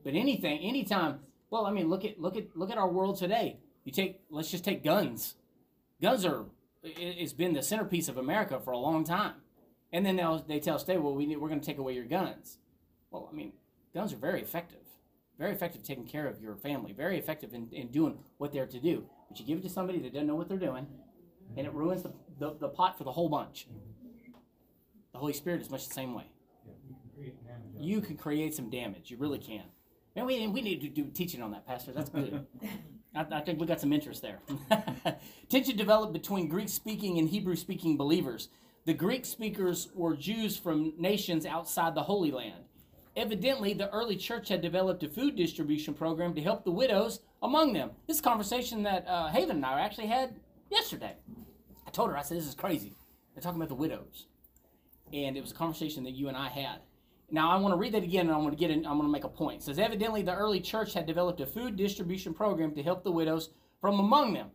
but 0.04 0.14
anything, 0.14 0.60
anytime. 0.60 1.20
Well, 1.50 1.66
I 1.66 1.70
mean, 1.70 1.88
look 1.88 2.04
at 2.04 2.20
look 2.20 2.36
at 2.36 2.56
look 2.56 2.70
at 2.70 2.78
our 2.78 2.88
world 2.88 3.18
today. 3.18 3.58
You 3.84 3.92
take, 3.92 4.20
let's 4.30 4.50
just 4.50 4.64
take 4.64 4.82
guns. 4.82 5.36
Guns 6.02 6.24
are, 6.24 6.44
it, 6.82 6.98
it's 6.98 7.32
been 7.32 7.52
the 7.52 7.62
centerpiece 7.62 8.08
of 8.08 8.18
America 8.18 8.58
for 8.58 8.72
a 8.72 8.78
long 8.78 9.04
time, 9.04 9.34
and 9.92 10.04
then 10.04 10.16
they'll 10.16 10.38
they 10.38 10.58
tell 10.58 10.78
state, 10.78 11.00
well, 11.00 11.14
we 11.14 11.26
need, 11.26 11.36
we're 11.36 11.48
going 11.48 11.60
to 11.60 11.66
take 11.66 11.78
away 11.78 11.92
your 11.92 12.04
guns. 12.04 12.58
Well, 13.10 13.28
I 13.30 13.34
mean, 13.34 13.52
guns 13.94 14.12
are 14.12 14.16
very 14.16 14.42
effective. 14.42 14.80
Very 15.38 15.52
effective 15.52 15.82
taking 15.82 16.06
care 16.06 16.26
of 16.26 16.40
your 16.40 16.56
family. 16.56 16.92
Very 16.92 17.18
effective 17.18 17.52
in, 17.52 17.68
in 17.70 17.88
doing 17.88 18.18
what 18.38 18.52
they're 18.52 18.66
to 18.66 18.80
do. 18.80 19.04
But 19.28 19.38
you 19.38 19.46
give 19.46 19.58
it 19.58 19.62
to 19.62 19.68
somebody 19.68 19.98
that 20.00 20.12
doesn't 20.12 20.26
know 20.26 20.34
what 20.34 20.48
they're 20.48 20.56
doing, 20.56 20.86
and 21.56 21.66
it 21.66 21.72
ruins 21.72 22.02
the, 22.02 22.12
the, 22.38 22.56
the 22.58 22.68
pot 22.68 22.96
for 22.96 23.04
the 23.04 23.12
whole 23.12 23.28
bunch. 23.28 23.68
The 25.12 25.18
Holy 25.18 25.32
Spirit 25.32 25.60
is 25.60 25.70
much 25.70 25.86
the 25.86 25.94
same 25.94 26.14
way. 26.14 26.24
Yeah, 27.16 27.24
you 27.24 27.30
can 27.30 27.36
create 27.36 27.44
damage. 27.46 27.86
You 27.86 28.00
can 28.00 28.16
create 28.16 28.54
some 28.54 28.70
damage. 28.70 29.10
You 29.10 29.16
really 29.16 29.38
can. 29.38 29.64
Man, 30.14 30.26
we, 30.26 30.46
we 30.48 30.62
need 30.62 30.80
to 30.80 30.88
do 30.88 31.04
teaching 31.10 31.42
on 31.42 31.50
that, 31.52 31.66
Pastor. 31.66 31.92
That's 31.92 32.10
good. 32.10 32.46
I, 33.14 33.26
I 33.30 33.40
think 33.40 33.60
we 33.60 33.66
got 33.66 33.80
some 33.80 33.92
interest 33.92 34.22
there. 34.22 34.40
Tension 35.48 35.76
developed 35.76 36.12
between 36.12 36.48
Greek 36.48 36.68
speaking 36.68 37.18
and 37.18 37.28
Hebrew 37.28 37.56
speaking 37.56 37.96
believers. 37.96 38.48
The 38.84 38.94
Greek 38.94 39.24
speakers 39.24 39.88
were 39.94 40.14
Jews 40.14 40.56
from 40.56 40.92
nations 40.98 41.44
outside 41.44 41.94
the 41.94 42.02
Holy 42.02 42.30
Land. 42.30 42.64
Evidently, 43.16 43.72
the 43.72 43.90
early 43.90 44.16
church 44.16 44.48
had 44.48 44.60
developed 44.60 45.02
a 45.02 45.08
food 45.08 45.36
distribution 45.36 45.94
program 45.94 46.34
to 46.34 46.42
help 46.42 46.64
the 46.64 46.70
widows 46.70 47.20
among 47.42 47.72
them. 47.72 47.90
This 48.06 48.16
is 48.16 48.20
a 48.20 48.24
conversation 48.24 48.82
that 48.82 49.06
uh, 49.08 49.28
Haven 49.28 49.56
and 49.56 49.66
I 49.66 49.80
actually 49.80 50.06
had 50.06 50.36
yesterday. 50.70 51.14
I 51.86 51.90
told 51.90 52.10
her, 52.10 52.16
I 52.16 52.22
said, 52.22 52.36
this 52.36 52.46
is 52.46 52.54
crazy. 52.54 52.94
They're 53.34 53.42
talking 53.42 53.58
about 53.58 53.70
the 53.70 53.74
widows. 53.74 54.26
And 55.12 55.36
it 55.36 55.40
was 55.40 55.52
a 55.52 55.54
conversation 55.54 56.04
that 56.04 56.12
you 56.12 56.28
and 56.28 56.36
I 56.36 56.48
had. 56.48 56.80
Now 57.30 57.50
I 57.50 57.56
want 57.56 57.72
to 57.72 57.76
read 57.76 57.92
that 57.94 58.04
again, 58.04 58.26
and 58.26 58.34
I'm 58.34 58.42
going 58.42 58.54
to 58.54 58.56
get 58.56 58.70
in. 58.70 58.86
I'm 58.86 58.98
going 58.98 59.08
to 59.08 59.12
make 59.12 59.24
a 59.24 59.28
point. 59.28 59.62
It 59.62 59.64
says 59.64 59.78
evidently 59.78 60.22
the 60.22 60.34
early 60.34 60.60
church 60.60 60.94
had 60.94 61.06
developed 61.06 61.40
a 61.40 61.46
food 61.46 61.76
distribution 61.76 62.32
program 62.32 62.74
to 62.74 62.82
help 62.82 63.02
the 63.02 63.10
widows 63.10 63.50
from 63.80 63.98
among 63.98 64.34
them. 64.34 64.50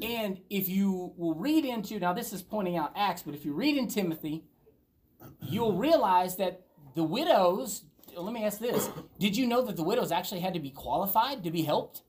And 0.00 0.40
if 0.48 0.68
you 0.68 1.12
will 1.16 1.34
read 1.34 1.64
into 1.64 1.98
now, 1.98 2.14
this 2.14 2.32
is 2.32 2.42
pointing 2.42 2.76
out 2.76 2.92
Acts, 2.96 3.22
but 3.22 3.34
if 3.34 3.44
you 3.44 3.52
read 3.52 3.76
in 3.76 3.88
Timothy, 3.88 4.44
you'll 5.42 5.76
realize 5.76 6.36
that 6.36 6.62
the 6.94 7.04
widows. 7.04 7.84
Let 8.16 8.32
me 8.32 8.44
ask 8.44 8.58
this: 8.58 8.88
Did 9.18 9.36
you 9.36 9.46
know 9.46 9.60
that 9.66 9.76
the 9.76 9.82
widows 9.82 10.10
actually 10.10 10.40
had 10.40 10.54
to 10.54 10.60
be 10.60 10.70
qualified 10.70 11.44
to 11.44 11.50
be 11.50 11.62
helped? 11.62 12.02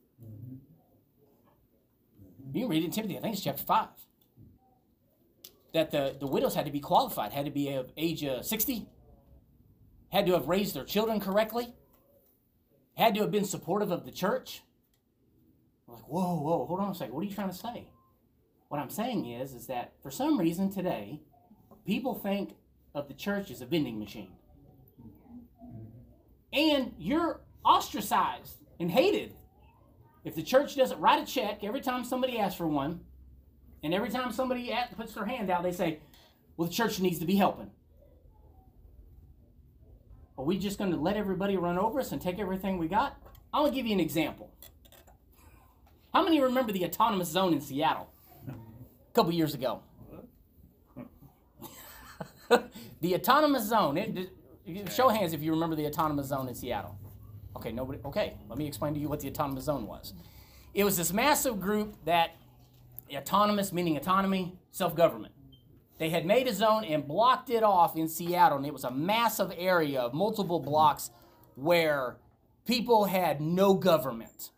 You 2.53 2.61
can 2.61 2.69
read 2.69 2.85
in 2.85 2.91
Timothy. 2.91 3.17
I 3.17 3.21
think 3.21 3.35
it's 3.35 3.43
chapter 3.43 3.63
five. 3.63 3.89
That 5.73 5.91
the, 5.91 6.15
the 6.17 6.27
widows 6.27 6.55
had 6.55 6.65
to 6.65 6.71
be 6.71 6.79
qualified, 6.79 7.33
had 7.33 7.45
to 7.45 7.51
be 7.51 7.73
of 7.73 7.91
age 7.97 8.23
uh, 8.23 8.41
60, 8.41 8.87
had 10.09 10.25
to 10.25 10.33
have 10.33 10.47
raised 10.47 10.75
their 10.75 10.83
children 10.83 11.19
correctly, 11.19 11.73
had 12.95 13.13
to 13.15 13.21
have 13.21 13.31
been 13.31 13.45
supportive 13.45 13.91
of 13.91 14.05
the 14.05 14.11
church. 14.11 14.63
We're 15.85 15.95
like, 15.95 16.07
whoa, 16.07 16.39
whoa, 16.39 16.65
hold 16.65 16.79
on 16.79 16.91
a 16.91 16.95
second. 16.95 17.13
What 17.13 17.21
are 17.21 17.25
you 17.25 17.35
trying 17.35 17.49
to 17.49 17.55
say? 17.55 17.89
What 18.69 18.79
I'm 18.79 18.89
saying 18.89 19.25
is, 19.25 19.53
is 19.53 19.67
that 19.67 19.93
for 20.01 20.11
some 20.11 20.37
reason 20.37 20.71
today, 20.71 21.21
people 21.85 22.13
think 22.15 22.55
of 22.93 23.07
the 23.07 23.13
church 23.13 23.51
as 23.51 23.61
a 23.61 23.65
vending 23.65 23.99
machine. 23.99 24.31
And 26.51 26.93
you're 26.97 27.41
ostracized 27.63 28.57
and 28.79 28.91
hated 28.91 29.33
if 30.23 30.35
the 30.35 30.43
church 30.43 30.75
doesn't 30.75 30.99
write 30.99 31.23
a 31.23 31.25
check 31.25 31.63
every 31.63 31.79
time 31.79 32.03
somebody 32.03 32.37
asks 32.37 32.57
for 32.57 32.67
one, 32.67 32.99
and 33.81 33.93
every 33.93 34.09
time 34.09 34.33
somebody 34.33 34.75
puts 34.97 35.13
their 35.13 35.23
hand 35.23 35.49
out, 35.49 35.63
they 35.63 35.71
say, 35.71 35.99
well, 36.57 36.67
the 36.67 36.73
church 36.73 36.99
needs 36.99 37.19
to 37.19 37.25
be 37.25 37.35
helping. 37.35 37.71
Are 40.37 40.43
we 40.43 40.57
just 40.57 40.77
going 40.77 40.91
to 40.91 40.97
let 40.97 41.17
everybody 41.17 41.57
run 41.57 41.77
over 41.77 41.99
us 41.99 42.11
and 42.11 42.21
take 42.21 42.39
everything 42.39 42.77
we 42.77 42.87
got? 42.87 43.17
Going 43.53 43.71
to 43.71 43.75
give 43.75 43.87
you 43.87 43.93
an 43.93 43.99
example. 43.99 44.51
How 46.13 46.23
many 46.23 46.39
remember 46.39 46.71
the 46.71 46.85
autonomous 46.85 47.29
zone 47.29 47.53
in 47.53 47.61
Seattle 47.61 48.09
a 48.47 49.13
couple 49.13 49.31
years 49.31 49.53
ago? 49.53 49.81
the 53.01 53.15
autonomous 53.15 53.67
zone. 53.67 53.97
It- 53.97 54.29
show 54.91 55.07
hands 55.07 55.31
if 55.33 55.41
you 55.41 55.51
remember 55.51 55.75
the 55.77 55.85
autonomous 55.85 56.27
zone 56.27 56.47
in 56.49 56.55
Seattle. 56.55 56.97
Okay, 57.55 57.71
nobody. 57.71 57.99
Okay, 58.05 58.35
let 58.49 58.57
me 58.57 58.67
explain 58.67 58.93
to 58.93 58.99
you 58.99 59.07
what 59.07 59.21
the 59.21 59.29
autonomous 59.29 59.63
zone 59.63 59.87
was. 59.87 60.13
It 60.73 60.83
was 60.83 60.97
this 60.97 61.13
massive 61.13 61.59
group 61.61 61.95
that 62.05 62.35
autonomous 63.15 63.71
meaning 63.71 63.95
autonomy, 63.97 64.57
self-government. 64.71 65.33
They 65.97 66.09
had 66.09 66.25
made 66.25 66.47
a 66.47 66.53
zone 66.53 66.83
and 66.83 67.07
blocked 67.07 67.49
it 67.49 67.63
off 67.63 67.95
in 67.95 68.07
Seattle, 68.07 68.57
and 68.57 68.67
it 68.67 68.73
was 68.73 68.83
a 68.83 68.91
massive 68.91 69.51
area 69.57 70.01
of 70.01 70.13
multiple 70.13 70.59
blocks 70.59 71.09
where 71.55 72.17
people 72.65 73.05
had 73.05 73.41
no 73.41 73.73
government. 73.73 74.51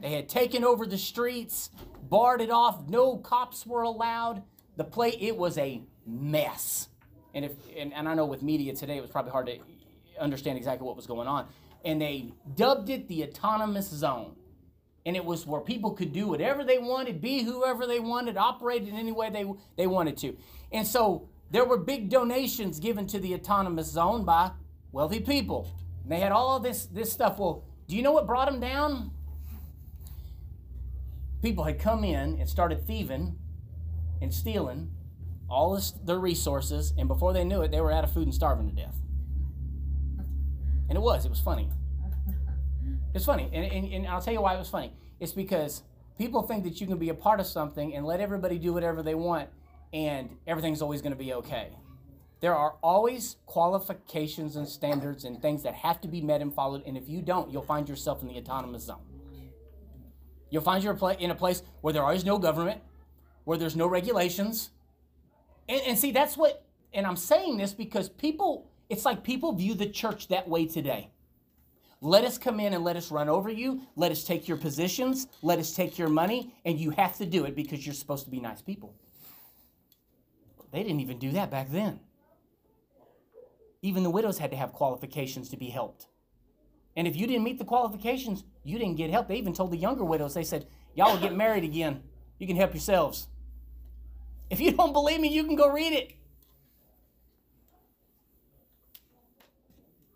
They 0.00 0.12
had 0.12 0.28
taken 0.28 0.64
over 0.64 0.84
the 0.84 0.98
streets, 0.98 1.70
barred 2.02 2.40
it 2.40 2.50
off, 2.50 2.88
no 2.88 3.16
cops 3.16 3.66
were 3.66 3.82
allowed. 3.82 4.42
The 4.76 4.84
play 4.84 5.16
it 5.20 5.36
was 5.36 5.56
a 5.56 5.82
mess. 6.06 6.88
And 7.34 7.44
if 7.44 7.52
and, 7.76 7.94
and 7.94 8.08
I 8.08 8.14
know 8.14 8.26
with 8.26 8.42
media 8.42 8.74
today 8.74 8.96
it 8.98 9.00
was 9.00 9.10
probably 9.10 9.32
hard 9.32 9.46
to 9.46 9.58
understand 10.20 10.58
exactly 10.58 10.86
what 10.86 10.96
was 10.96 11.06
going 11.06 11.28
on. 11.28 11.46
And 11.84 12.00
they 12.00 12.32
dubbed 12.54 12.90
it 12.90 13.08
the 13.08 13.24
autonomous 13.24 13.88
zone 13.88 14.36
and 15.04 15.16
it 15.16 15.24
was 15.24 15.46
where 15.46 15.60
people 15.60 15.92
could 15.92 16.12
do 16.12 16.28
whatever 16.28 16.64
they 16.64 16.78
wanted, 16.78 17.20
be 17.20 17.42
whoever 17.42 17.86
they 17.86 18.00
wanted, 18.00 18.36
operate 18.36 18.86
in 18.86 18.94
any 18.94 19.12
way 19.12 19.30
they, 19.30 19.44
they 19.76 19.86
wanted 19.86 20.16
to. 20.18 20.36
And 20.70 20.86
so 20.86 21.28
there 21.50 21.64
were 21.64 21.76
big 21.76 22.08
donations 22.08 22.78
given 22.78 23.06
to 23.08 23.18
the 23.18 23.34
autonomous 23.34 23.88
zone 23.88 24.24
by 24.24 24.52
wealthy 24.92 25.20
people. 25.20 25.68
And 26.02 26.12
they 26.12 26.20
had 26.20 26.32
all 26.32 26.60
this, 26.60 26.86
this 26.86 27.12
stuff. 27.12 27.38
Well, 27.38 27.64
do 27.88 27.96
you 27.96 28.02
know 28.02 28.12
what 28.12 28.26
brought 28.26 28.50
them 28.50 28.60
down? 28.60 29.10
People 31.42 31.64
had 31.64 31.80
come 31.80 32.04
in 32.04 32.38
and 32.38 32.48
started 32.48 32.86
thieving 32.86 33.36
and 34.20 34.32
stealing 34.32 34.92
all 35.50 35.74
this, 35.74 35.90
their 35.90 36.18
resources, 36.18 36.94
and 36.96 37.08
before 37.08 37.32
they 37.32 37.44
knew 37.44 37.60
it, 37.60 37.70
they 37.70 37.80
were 37.80 37.92
out 37.92 38.04
of 38.04 38.12
food 38.12 38.22
and 38.22 38.34
starving 38.34 38.70
to 38.70 38.74
death. 38.74 38.96
And 40.88 40.96
it 40.96 41.00
was, 41.00 41.26
it 41.26 41.28
was 41.28 41.40
funny. 41.40 41.68
It's 43.14 43.26
funny, 43.26 43.50
and, 43.52 43.64
and, 43.70 43.92
and 43.92 44.06
I'll 44.06 44.22
tell 44.22 44.32
you 44.32 44.40
why 44.40 44.54
it 44.54 44.58
was 44.58 44.70
funny. 44.70 44.92
It's 45.20 45.32
because 45.32 45.82
people 46.16 46.42
think 46.42 46.64
that 46.64 46.80
you 46.80 46.86
can 46.86 46.96
be 46.96 47.10
a 47.10 47.14
part 47.14 47.40
of 47.40 47.46
something 47.46 47.94
and 47.94 48.06
let 48.06 48.20
everybody 48.20 48.58
do 48.58 48.72
whatever 48.72 49.02
they 49.02 49.14
want, 49.14 49.50
and 49.92 50.30
everything's 50.46 50.80
always 50.80 51.02
going 51.02 51.12
to 51.12 51.18
be 51.18 51.34
okay. 51.34 51.76
There 52.40 52.54
are 52.54 52.74
always 52.82 53.36
qualifications 53.46 54.56
and 54.56 54.66
standards 54.66 55.24
and 55.24 55.40
things 55.40 55.62
that 55.62 55.74
have 55.74 56.00
to 56.00 56.08
be 56.08 56.20
met 56.22 56.40
and 56.40 56.52
followed, 56.52 56.82
and 56.86 56.96
if 56.96 57.08
you 57.08 57.20
don't, 57.20 57.52
you'll 57.52 57.62
find 57.62 57.88
yourself 57.88 58.22
in 58.22 58.28
the 58.28 58.36
autonomous 58.36 58.84
zone. 58.84 59.04
You'll 60.50 60.62
find 60.62 60.82
you're 60.82 60.98
in 61.18 61.30
a 61.30 61.34
place 61.34 61.62
where 61.82 61.92
there 61.92 62.10
is 62.12 62.24
no 62.24 62.38
government, 62.38 62.80
where 63.44 63.58
there's 63.58 63.76
no 63.76 63.86
regulations. 63.86 64.70
And, 65.68 65.80
and 65.82 65.98
see, 65.98 66.12
that's 66.12 66.36
what, 66.36 66.64
and 66.92 67.06
I'm 67.06 67.16
saying 67.16 67.58
this 67.58 67.72
because 67.72 68.08
people, 68.08 68.70
it's 68.88 69.04
like 69.04 69.22
people 69.22 69.52
view 69.52 69.74
the 69.74 69.86
church 69.86 70.28
that 70.28 70.48
way 70.48 70.66
today. 70.66 71.11
Let 72.04 72.24
us 72.24 72.36
come 72.36 72.58
in 72.58 72.74
and 72.74 72.82
let 72.82 72.96
us 72.96 73.12
run 73.12 73.28
over 73.28 73.48
you. 73.48 73.82
Let 73.94 74.10
us 74.10 74.24
take 74.24 74.48
your 74.48 74.56
positions. 74.56 75.28
Let 75.40 75.60
us 75.60 75.72
take 75.72 75.98
your 75.98 76.08
money. 76.08 76.52
And 76.64 76.76
you 76.76 76.90
have 76.90 77.16
to 77.18 77.24
do 77.24 77.44
it 77.44 77.54
because 77.54 77.86
you're 77.86 77.94
supposed 77.94 78.24
to 78.24 78.30
be 78.30 78.40
nice 78.40 78.60
people. 78.60 78.96
They 80.72 80.82
didn't 80.82 80.98
even 80.98 81.20
do 81.20 81.30
that 81.30 81.48
back 81.48 81.70
then. 81.70 82.00
Even 83.82 84.02
the 84.02 84.10
widows 84.10 84.38
had 84.38 84.50
to 84.50 84.56
have 84.56 84.72
qualifications 84.72 85.48
to 85.50 85.56
be 85.56 85.68
helped. 85.68 86.08
And 86.96 87.06
if 87.06 87.14
you 87.14 87.28
didn't 87.28 87.44
meet 87.44 87.58
the 87.58 87.64
qualifications, 87.64 88.42
you 88.64 88.78
didn't 88.78 88.96
get 88.96 89.10
help. 89.10 89.28
They 89.28 89.36
even 89.36 89.54
told 89.54 89.70
the 89.70 89.76
younger 89.76 90.04
widows, 90.04 90.34
they 90.34 90.44
said, 90.44 90.66
Y'all 90.94 91.12
will 91.12 91.20
get 91.20 91.36
married 91.36 91.62
again. 91.62 92.02
You 92.38 92.48
can 92.48 92.56
help 92.56 92.74
yourselves. 92.74 93.28
If 94.50 94.60
you 94.60 94.72
don't 94.72 94.92
believe 94.92 95.20
me, 95.20 95.28
you 95.28 95.44
can 95.44 95.54
go 95.54 95.70
read 95.70 95.92
it. 95.92 96.14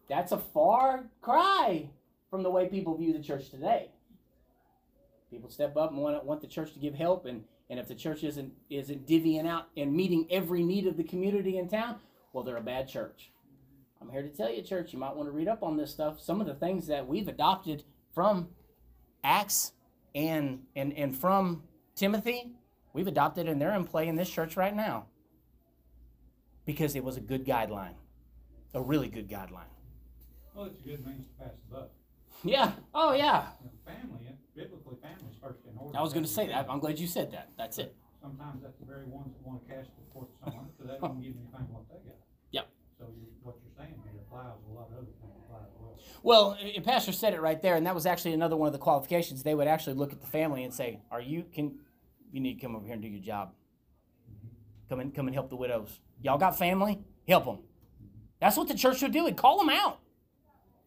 That's 0.09 0.33
a 0.33 0.39
far 0.39 1.07
cry 1.21 1.91
from 2.31 2.43
the 2.43 2.51
way 2.51 2.69
people 2.69 2.97
view 2.97 3.13
the 3.13 3.23
church 3.23 3.51
today. 3.51 3.91
People 5.31 5.51
step 5.51 5.77
up 5.77 5.91
and 5.91 6.01
want, 6.01 6.25
want 6.25 6.41
the 6.41 6.47
church 6.47 6.73
to 6.75 6.79
give 6.79 6.95
help, 6.95 7.27
and, 7.27 7.45
and 7.69 7.81
if 7.81 7.89
the 7.89 7.95
church 7.95 8.23
isn't, 8.23 8.53
isn't 8.71 9.07
divvying 9.07 9.47
out 9.47 9.69
and 9.77 9.93
meeting 9.93 10.27
every 10.31 10.63
need 10.63 10.87
of 10.87 10.97
the 10.97 11.05
community 11.05 11.59
in 11.59 11.69
town, 11.69 11.97
well, 12.33 12.45
they're 12.45 12.57
a 12.57 12.63
bad 12.63 12.89
church. 12.89 13.33
I'm 14.01 14.11
here 14.11 14.23
to 14.23 14.29
tell 14.29 14.53
you, 14.53 14.63
church, 14.63 14.93
you 14.93 14.99
might 14.99 15.17
want 15.17 15.29
to 15.29 15.33
read 15.33 15.49
up 15.49 15.63
on 15.63 15.77
this 15.77 15.91
stuff. 15.91 16.21
Some 16.21 16.41
of 16.41 16.47
the 16.47 16.55
things 16.55 16.87
that 16.87 17.09
we've 17.09 17.29
adopted 17.29 17.83
from 18.15 18.49
Acts 19.25 19.73
and 20.15 20.61
and 20.77 20.93
and 20.93 21.17
from 21.17 21.65
Timothy, 21.95 22.53
we've 22.93 23.07
adopted 23.07 23.49
and 23.49 23.61
they're 23.61 23.75
in 23.75 23.85
play 23.85 24.07
in 24.07 24.17
this 24.17 24.31
church 24.31 24.57
right 24.57 24.75
now. 24.75 25.07
Because 26.65 26.95
it 26.95 27.03
was 27.03 27.17
a 27.17 27.21
good 27.21 27.45
guideline. 27.45 27.95
A 28.75 28.83
really 28.83 29.09
good 29.09 29.29
guideline. 29.29 29.76
Well, 30.57 30.67
it's 30.67 30.81
a 30.81 30.83
good 30.83 31.07
means 31.07 31.27
to 31.27 31.45
pass 31.45 31.53
the 31.69 31.77
buck. 31.77 31.91
Yeah. 32.43 32.73
Oh 32.95 33.13
yeah. 33.13 33.49
You 33.61 33.67
know, 33.67 33.73
Family, 33.85 34.33
biblically, 34.57 34.97
family's 35.03 35.37
first 35.41 35.61
in 35.71 35.77
order. 35.77 35.99
I 35.99 36.03
was 36.03 36.13
going 36.13 36.25
to 36.25 36.31
say 36.31 36.49
that. 36.49 36.67
I'm 36.69 36.81
glad 36.81 36.99
you 36.99 37.07
said 37.07 37.31
that. 37.33 37.51
That's 37.59 37.79
it. 37.79 37.95
Sometimes 38.23 38.63
that's 38.63 38.79
the 38.81 38.87
very 38.87 39.05
ones 39.05 39.35
that 39.35 39.47
wanna 39.47 39.61
cast 39.69 39.91
the 39.95 40.13
forth 40.13 40.29
to 40.33 40.51
someone, 40.51 40.67
because 40.77 40.91
they 40.91 40.99
don't 40.99 41.21
give 41.23 41.35
anything 41.37 41.69
what 41.71 41.87
they 41.89 42.01
got. 42.09 42.19
Yep. 42.51 42.69
So 42.99 43.05
you, 43.15 43.27
what 43.43 43.55
you're 43.63 43.77
saying 43.77 43.95
here 44.03 44.21
applies 44.27 44.57
a 44.69 44.73
lot 44.75 44.89
of 44.91 44.97
other 44.97 45.07
things 45.21 45.37
apply 45.45 45.59
as 45.61 45.77
well. 45.79 45.99
Well, 46.25 46.59
Pastor 46.83 47.13
said 47.13 47.35
it 47.35 47.41
right 47.41 47.61
there, 47.63 47.77
and 47.77 47.87
that 47.87 47.95
was 47.95 48.07
actually 48.07 48.33
another 48.33 48.57
one 48.57 48.67
of 48.67 48.73
the 48.73 48.81
qualifications. 48.81 49.45
They 49.45 49.55
would 49.55 49.69
actually 49.69 49.95
look 49.95 50.13
at 50.13 50.21
the 50.21 50.27
family 50.27 50.65
and 50.65 50.75
say, 50.75 51.01
"Are 51.11 51.21
you 51.21 51.45
can 51.53 51.79
you 52.33 52.41
need 52.41 52.55
to 52.55 52.61
come 52.61 52.75
over 52.75 52.85
here 52.85 52.95
and 52.95 53.03
do 53.03 53.09
your 53.09 53.23
job? 53.23 53.53
Mm-hmm. 54.29 54.49
Come 54.89 55.01
and 55.01 55.15
come 55.15 55.27
and 55.29 55.35
help 55.35 55.51
the 55.51 55.57
widows. 55.57 56.01
Y'all 56.21 56.39
got 56.39 56.59
family? 56.59 56.99
Help 57.29 57.45
them. 57.45 57.59
That's 58.41 58.57
what 58.57 58.67
the 58.67 58.75
church 58.75 58.99
should 58.99 59.13
do. 59.13 59.27
And 59.27 59.37
call 59.37 59.59
them 59.59 59.69
out. 59.69 60.01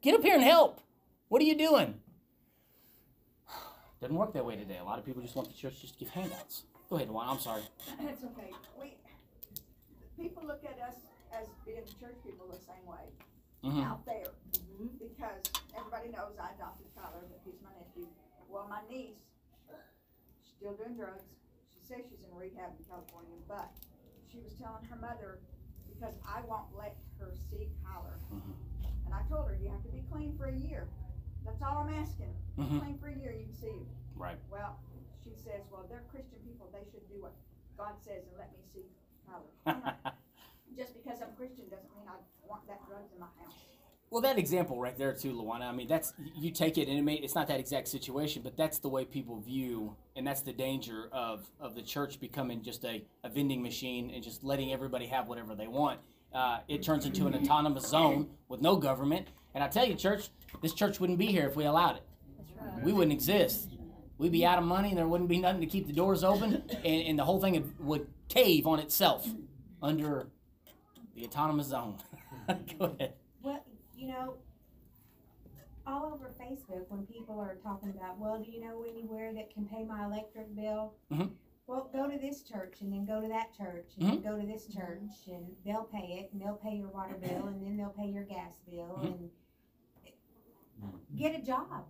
Get 0.02 0.16
up 0.16 0.22
here 0.24 0.36
and 0.36 0.44
help. 0.44 0.80
What 1.28 1.42
are 1.42 1.46
you 1.46 1.56
doing? 1.58 1.96
Doesn't 4.02 4.16
work 4.16 4.34
that 4.34 4.46
way 4.46 4.56
today. 4.56 4.78
A 4.80 4.84
lot 4.84 4.98
of 4.98 5.06
people 5.06 5.22
just 5.22 5.36
want 5.36 5.50
the 5.50 5.54
church 5.58 5.82
just 5.82 5.94
to 5.94 6.00
give 6.00 6.10
handouts. 6.10 6.64
Go 6.90 6.96
ahead, 6.96 7.10
Juan. 7.12 7.28
I'm 7.28 7.40
sorry. 7.40 7.64
That's 8.02 8.24
okay. 8.24 8.52
We, 8.80 8.96
people 10.18 10.44
look 10.48 10.64
at 10.64 10.80
us 10.88 10.96
as 11.36 11.48
being 11.66 11.84
church 12.00 12.16
people 12.26 12.48
the 12.48 12.58
same 12.58 12.86
way 12.88 13.12
Mhm. 13.64 13.84
out 13.84 14.06
there. 14.06 14.32
Because 14.98 15.44
everybody 15.76 16.10
knows 16.10 16.32
I 16.40 16.54
adopted 16.56 16.88
Tyler, 16.96 17.28
but 17.28 17.40
he's 17.44 17.60
my 17.62 17.70
nephew. 17.78 18.08
Well, 18.48 18.68
my 18.70 18.82
niece, 18.90 19.20
she's 20.42 20.54
still 20.56 20.74
doing 20.76 20.96
drugs. 20.96 21.24
She 21.76 21.86
says 21.86 22.06
she's 22.10 22.24
in 22.24 22.34
rehab 22.34 22.72
in 22.80 22.86
California, 22.86 23.36
but 23.50 23.70
she 24.32 24.40
was 24.40 24.54
telling 24.56 24.86
her 24.86 24.96
mother, 24.96 25.40
because 25.94 26.16
I 26.26 26.40
won't 26.48 26.74
let 26.74 26.96
her 27.20 27.34
see 27.52 27.68
Tyler. 27.84 28.18
Mhm. 28.32 28.56
And 29.10 29.18
I 29.18 29.26
told 29.26 29.50
her, 29.50 29.58
you 29.58 29.70
have 29.70 29.82
to 29.82 29.90
be 29.90 30.04
clean 30.12 30.38
for 30.38 30.46
a 30.46 30.56
year. 30.56 30.86
That's 31.44 31.64
all 31.64 31.80
I'm 31.80 31.94
asking. 31.94 32.30
Mhm. 32.60 32.80
Clean 32.80 32.98
for 33.00 33.08
a 33.08 33.16
year, 33.16 33.34
you 33.34 33.46
can 33.46 33.56
see. 33.56 33.82
Right. 34.16 34.38
Well, 34.52 34.78
she 35.24 35.34
says, 35.34 35.66
well, 35.72 35.88
they're 35.90 36.04
Christian 36.12 36.38
people, 36.46 36.70
they 36.72 36.86
should 36.92 37.08
do 37.10 37.20
what 37.20 37.34
God 37.76 37.94
says 38.06 38.22
and 38.30 38.38
let 38.38 38.52
me 38.52 38.60
see 38.72 38.86
Tyler. 39.26 39.98
Just 40.78 40.94
because 40.94 41.22
I'm 41.24 41.34
Christian 41.36 41.66
doesn't 41.70 41.90
mean 41.98 42.06
I 42.08 42.18
want 42.48 42.68
that 42.68 42.86
drugs 42.88 43.12
in 43.14 43.20
my 43.20 43.26
house. 43.42 43.56
Well, 44.12 44.22
that 44.22 44.38
example 44.38 44.80
right 44.80 44.98
there 44.98 45.14
too, 45.14 45.34
Luana. 45.34 45.64
I 45.64 45.72
mean, 45.72 45.88
that's 45.88 46.14
you 46.36 46.52
take 46.52 46.78
it, 46.78 46.88
and 46.88 46.98
it 46.98 47.02
may, 47.04 47.16
it's 47.16 47.36
not 47.36 47.48
that 47.48 47.60
exact 47.60 47.88
situation, 47.88 48.42
but 48.44 48.58
that's 48.58 48.80
the 48.80 48.90
way 48.90 49.06
people 49.06 49.40
view, 49.40 49.96
and 50.16 50.26
that's 50.26 50.42
the 50.42 50.54
danger 50.54 51.10
of 51.12 51.50
of 51.60 51.76
the 51.76 51.82
church 51.82 52.20
becoming 52.20 52.62
just 52.64 52.84
a, 52.86 53.04
a 53.24 53.30
vending 53.30 53.62
machine 53.62 54.12
and 54.14 54.24
just 54.24 54.44
letting 54.44 54.72
everybody 54.74 55.08
have 55.08 55.28
whatever 55.28 55.56
they 55.56 55.68
want. 55.68 56.00
Uh, 56.34 56.60
it 56.68 56.84
turns 56.84 57.06
into 57.06 57.28
an 57.28 57.34
autonomous 57.36 57.88
zone 57.88 58.30
with 58.48 58.62
no 58.62 58.76
government. 58.76 59.28
And 59.56 59.64
I 59.64 59.68
tell 59.68 59.86
you, 59.88 59.96
church, 59.96 60.30
this 60.62 60.74
church 60.74 61.00
wouldn't 61.00 61.18
be 61.20 61.28
here 61.28 61.48
if 61.48 61.56
we 61.56 61.66
allowed 61.66 61.98
it. 61.98 62.04
Right. 62.62 62.84
We 62.84 62.94
wouldn't 62.94 63.14
exist. 63.14 63.70
We'd 64.18 64.32
be 64.32 64.46
out 64.46 64.58
of 64.60 64.66
money, 64.66 64.90
and 64.90 64.98
there 64.98 65.08
wouldn't 65.08 65.30
be 65.30 65.40
nothing 65.40 65.62
to 65.62 65.68
keep 65.68 65.88
the 65.88 65.94
doors 65.94 66.24
open, 66.24 66.64
and, 66.70 66.86
and 67.08 67.18
the 67.18 67.24
whole 67.24 67.40
thing 67.40 67.74
would, 67.80 68.08
cave 68.28 68.68
on 68.68 68.80
itself 68.80 69.28
under 69.82 70.28
the 71.16 71.26
autonomous 71.26 71.68
zone. 71.68 71.96
Go 72.80 72.86
ahead. 72.86 73.14
Well, 73.42 73.64
you 73.98 74.08
know, 74.10 74.36
all 75.88 76.14
over 76.14 76.32
Facebook, 76.40 76.84
when 76.90 77.06
people 77.08 77.40
are 77.40 77.56
talking 77.64 77.90
about, 77.90 78.20
well, 78.20 78.40
do 78.44 78.52
you 78.52 78.60
know 78.62 78.86
anywhere 78.88 79.34
that 79.34 79.52
can 79.54 79.66
pay 79.66 79.84
my 79.84 80.06
electric 80.06 80.54
bill? 80.56 80.94
Mhm. 81.12 81.32
Well, 81.70 81.88
go 81.94 82.10
to 82.10 82.18
this 82.18 82.42
church 82.42 82.78
and 82.82 82.92
then 82.92 83.06
go 83.06 83.22
to 83.22 83.28
that 83.28 83.56
church 83.56 83.92
and 84.00 84.10
then 84.10 84.22
go 84.22 84.40
to 84.42 84.48
this 84.48 84.66
church 84.66 85.28
and 85.28 85.46
they'll 85.64 85.84
pay 85.84 86.18
it 86.20 86.32
and 86.34 86.42
they'll 86.42 86.56
pay 86.56 86.76
your 86.76 86.88
water 86.88 87.14
bill 87.22 87.46
and 87.46 87.64
then 87.64 87.78
they'll 87.78 87.90
pay 87.96 88.08
your 88.08 88.24
gas 88.24 88.58
bill 88.68 88.98
Mhm. 89.04 89.30
and 90.84 90.90
get 91.16 91.36
a 91.40 91.44
job. 91.44 91.86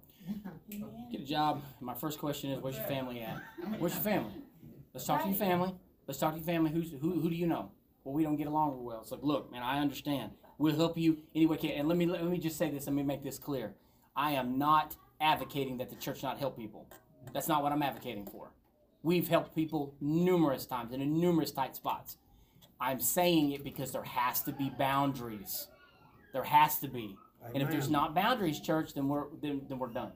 Get 1.09 1.21
a 1.21 1.23
job. 1.23 1.61
My 1.79 1.93
first 1.93 2.19
question 2.19 2.51
is, 2.51 2.61
where's 2.61 2.75
your 2.75 2.87
family 2.87 3.21
at? 3.21 3.41
Where's 3.79 3.93
your 3.93 4.03
family? 4.03 4.33
Let's 4.93 5.05
talk 5.05 5.21
to 5.21 5.29
your 5.29 5.37
family. 5.37 5.73
Let's 6.07 6.19
talk 6.19 6.33
to 6.33 6.39
your 6.39 6.45
family. 6.45 6.71
Who's 6.71 6.91
who? 6.91 7.21
Who 7.21 7.29
do 7.29 7.35
you 7.35 7.47
know? 7.47 7.71
Well, 8.03 8.13
we 8.13 8.23
don't 8.23 8.35
get 8.35 8.47
along 8.47 8.83
well. 8.83 8.99
It's 8.99 9.11
like, 9.11 9.23
look, 9.23 9.49
man, 9.49 9.63
I 9.63 9.79
understand. 9.79 10.33
We'll 10.57 10.75
help 10.75 10.97
you 10.97 11.23
anyway. 11.33 11.55
can. 11.55 11.71
And 11.71 11.87
let 11.87 11.97
me 11.97 12.05
let 12.05 12.25
me 12.25 12.37
just 12.37 12.57
say 12.57 12.69
this. 12.69 12.85
Let 12.85 12.95
me 12.95 13.03
make 13.03 13.23
this 13.23 13.39
clear. 13.39 13.75
I 14.13 14.31
am 14.31 14.57
not 14.57 14.97
advocating 15.21 15.77
that 15.77 15.89
the 15.89 15.95
church 15.95 16.21
not 16.21 16.37
help 16.37 16.57
people. 16.57 16.85
That's 17.31 17.47
not 17.47 17.63
what 17.63 17.71
I'm 17.71 17.81
advocating 17.81 18.25
for. 18.25 18.51
We've 19.01 19.27
helped 19.27 19.55
people 19.55 19.95
numerous 20.01 20.65
times 20.65 20.93
and 20.93 21.01
in 21.01 21.19
numerous 21.19 21.51
tight 21.51 21.75
spots. 21.75 22.17
I'm 22.81 22.99
saying 22.99 23.51
it 23.51 23.63
because 23.63 23.91
there 23.91 24.03
has 24.03 24.41
to 24.43 24.51
be 24.51 24.69
boundaries. 24.77 25.67
There 26.33 26.43
has 26.43 26.79
to 26.79 26.87
be. 26.87 27.17
And 27.53 27.63
if 27.63 27.71
there's 27.71 27.89
not 27.89 28.13
boundaries, 28.13 28.59
church, 28.59 28.93
then 28.93 29.07
we're 29.07 29.25
then, 29.41 29.61
then 29.69 29.79
we're 29.79 29.87
done. 29.87 30.11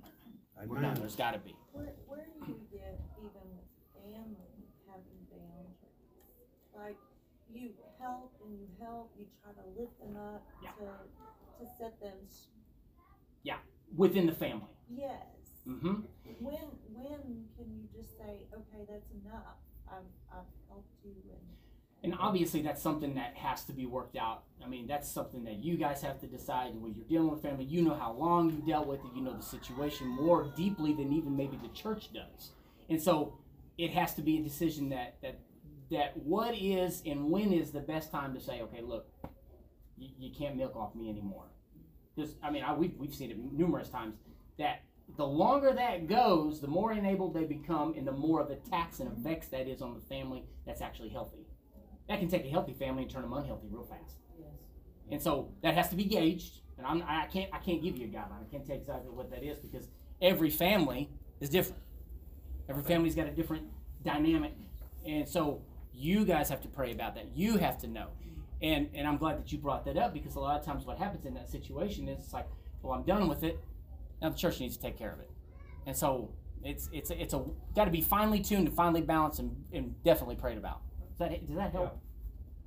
We're 0.67 0.81
done. 0.81 0.95
There's 0.95 1.15
got 1.15 1.31
to 1.31 1.39
be. 1.39 1.55
Where, 1.71 1.93
where 2.07 2.25
do 2.39 2.51
you 2.51 2.59
get 2.71 2.99
even 3.19 3.31
with 3.55 4.13
family 4.13 4.67
having 4.87 5.19
boundaries? 5.31 5.79
Like, 6.75 6.97
you 7.53 7.71
help 7.99 8.31
and 8.45 8.59
you 8.59 8.67
help, 8.81 9.11
you 9.17 9.25
try 9.41 9.53
to 9.53 9.79
lift 9.79 9.97
them 9.99 10.17
up 10.17 10.43
Yeah. 10.61 10.71
to, 10.79 11.65
to 11.65 11.71
set 11.77 11.99
them, 12.01 12.17
Yeah, 13.43 13.57
within 13.95 14.25
the 14.25 14.33
family. 14.33 14.67
yes. 14.89 15.21
hmm 15.65 16.01
When, 16.39 16.55
when 17.03 17.45
can 17.57 17.67
you 17.75 17.87
just 17.95 18.17
say, 18.17 18.47
okay, 18.53 18.85
that's 18.89 19.09
enough, 19.11 19.59
I've, 19.87 20.07
I've 20.31 20.51
helped 20.69 20.89
you 21.03 21.15
and. 21.29 21.41
And 22.05 22.13
obviously, 22.19 22.61
that's 22.61 22.81
something 22.81 23.15
that 23.15 23.33
has 23.35 23.63
to 23.63 23.71
be 23.71 23.85
worked 23.85 24.17
out. 24.17 24.43
I 24.61 24.67
mean, 24.67 24.87
that's 24.87 25.09
something 25.09 25.45
that 25.45 25.63
you 25.63 25.77
guys 25.77 26.01
have 26.01 26.19
to 26.19 26.27
decide 26.27 26.75
when 26.75 26.93
you're 26.93 27.05
dealing 27.05 27.31
with 27.31 27.41
family. 27.41 27.63
You 27.63 27.81
know 27.81 27.93
how 27.93 28.11
long 28.11 28.49
you 28.49 28.61
dealt 28.67 28.87
with 28.87 28.99
it. 28.99 29.11
You 29.15 29.21
know 29.21 29.33
the 29.33 29.41
situation 29.41 30.07
more 30.09 30.51
deeply 30.57 30.91
than 30.91 31.13
even 31.13 31.37
maybe 31.37 31.57
the 31.63 31.69
church 31.69 32.11
does. 32.11 32.51
And 32.89 33.01
so, 33.01 33.37
it 33.77 33.91
has 33.91 34.13
to 34.15 34.21
be 34.21 34.37
a 34.37 34.43
decision 34.43 34.89
that 34.89 35.15
that 35.21 35.39
that 35.91 36.17
what 36.17 36.55
is 36.57 37.01
and 37.05 37.29
when 37.29 37.53
is 37.53 37.71
the 37.71 37.79
best 37.79 38.11
time 38.11 38.33
to 38.33 38.41
say, 38.41 38.61
okay, 38.63 38.81
look, 38.81 39.07
you, 39.97 40.09
you 40.19 40.31
can't 40.37 40.57
milk 40.57 40.75
off 40.75 40.95
me 40.95 41.09
anymore. 41.09 41.45
Because 42.15 42.35
I 42.43 42.51
mean, 42.51 42.63
I, 42.63 42.73
we've 42.73 42.95
we've 42.97 43.15
seen 43.15 43.31
it 43.31 43.37
numerous 43.53 43.87
times 43.87 44.15
that 44.57 44.81
the 45.15 45.25
longer 45.25 45.73
that 45.73 46.07
goes, 46.07 46.59
the 46.59 46.67
more 46.67 46.91
enabled 46.91 47.33
they 47.33 47.43
become, 47.43 47.93
and 47.95 48.07
the 48.07 48.11
more 48.11 48.41
of 48.41 48.49
a 48.49 48.55
tax 48.55 48.99
and 48.99 49.11
a 49.11 49.13
vex 49.13 49.47
that 49.47 49.67
is 49.67 49.81
on 49.81 49.93
the 49.93 50.01
family 50.01 50.43
that's 50.65 50.81
actually 50.81 51.09
healthy. 51.09 51.45
That 52.09 52.19
can 52.19 52.27
take 52.27 52.45
a 52.45 52.49
healthy 52.49 52.73
family 52.73 53.03
and 53.03 53.11
turn 53.11 53.21
them 53.21 53.33
unhealthy 53.33 53.67
real 53.69 53.83
fast. 53.83 54.17
Yes. 54.37 54.49
And 55.11 55.21
so 55.21 55.49
that 55.61 55.75
has 55.75 55.89
to 55.89 55.95
be 55.95 56.03
gauged. 56.03 56.59
And 56.77 56.87
I'm, 56.87 57.03
I 57.07 57.27
can't 57.27 57.49
I 57.53 57.59
can't 57.59 57.81
give 57.81 57.97
you 57.97 58.05
a 58.05 58.09
guideline. 58.09 58.41
I 58.41 58.51
can't 58.51 58.65
tell 58.65 58.75
you 58.75 58.81
exactly 58.81 59.11
what 59.11 59.29
that 59.29 59.43
is 59.43 59.59
because 59.59 59.87
every 60.21 60.49
family 60.49 61.09
is 61.39 61.49
different. 61.49 61.81
Every 62.67 62.83
family's 62.83 63.15
got 63.15 63.27
a 63.27 63.31
different 63.31 63.67
dynamic, 64.03 64.53
and 65.05 65.27
so 65.27 65.61
you 65.93 66.25
guys 66.25 66.49
have 66.49 66.61
to 66.61 66.67
pray 66.67 66.91
about 66.91 67.15
that. 67.15 67.27
You 67.35 67.57
have 67.57 67.77
to 67.79 67.87
know. 67.87 68.07
And 68.61 68.89
and 68.95 69.07
I'm 69.07 69.17
glad 69.17 69.37
that 69.37 69.51
you 69.51 69.59
brought 69.59 69.85
that 69.85 69.97
up 69.97 70.13
because 70.13 70.35
a 70.35 70.39
lot 70.39 70.59
of 70.59 70.65
times 70.65 70.85
what 70.85 70.97
happens 70.97 71.25
in 71.25 71.33
that 71.35 71.49
situation 71.49 72.07
is 72.07 72.19
it's 72.19 72.33
like, 72.33 72.47
well, 72.81 72.93
I'm 72.93 73.03
done 73.03 73.27
with 73.27 73.43
it. 73.43 73.59
Now 74.23 74.29
the 74.29 74.37
church 74.37 74.59
needs 74.59 74.75
to 74.77 74.81
take 74.81 74.97
care 74.97 75.11
of 75.11 75.19
it. 75.19 75.29
And 75.85 75.95
so 75.95 76.29
It's 76.63 76.89
it's 76.93 77.11
it's 77.11 77.33
a 77.33 77.43
got 77.75 77.85
to 77.85 77.91
be 77.91 78.01
finely 78.01 78.39
tuned 78.39 78.67
and 78.67 78.75
finely 78.75 79.01
balanced 79.01 79.39
and, 79.39 79.51
and 79.73 80.01
definitely 80.03 80.37
prayed 80.37 80.57
about. 80.57 80.79
Does 81.09 81.19
that 81.19 81.45
does 81.45 81.55
that 81.57 81.71
help? 81.73 81.99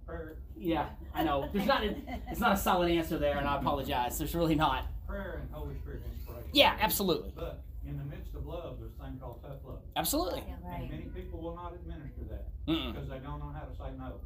Prayer, 0.07 0.37
Yeah, 0.57 0.91
I 1.15 1.25
know. 1.25 1.49
There's 1.53 1.67
not 1.67 1.83
a, 1.83 1.97
it's 2.31 2.39
not 2.39 2.53
a 2.53 2.57
solid 2.57 2.93
answer 2.93 3.19
there, 3.19 3.39
and 3.39 3.49
I 3.49 3.57
apologize. 3.57 4.19
There's 4.19 4.35
really 4.37 4.55
not. 4.55 4.87
prayer 5.09 5.41
and 5.43 5.51
Holy 5.51 5.75
Spirit 5.79 6.03
inspiration. 6.15 6.49
Yeah, 6.53 6.77
absolutely, 6.79 7.33
But 7.35 7.65
in 7.89 7.99
the 7.99 8.05
midst 8.05 8.33
of 8.37 8.47
love, 8.47 8.79
there's 8.79 8.93
a 9.01 9.03
thing 9.03 9.19
called 9.19 9.41
tough 9.43 9.59
love. 9.67 9.81
absolutely. 9.97 10.45
Yeah, 10.47 10.75
And 10.77 10.91
many 10.91 11.07
people 11.13 11.41
will 11.41 11.57
not 11.57 11.73
administer 11.75 12.23
that 12.31 12.47
Mm-mm. 12.69 12.93
because 12.95 13.09
they 13.09 13.19
don't 13.19 13.41
know 13.41 13.51
how 13.53 13.65
to 13.67 13.75
say 13.75 13.91
no. 13.99 14.21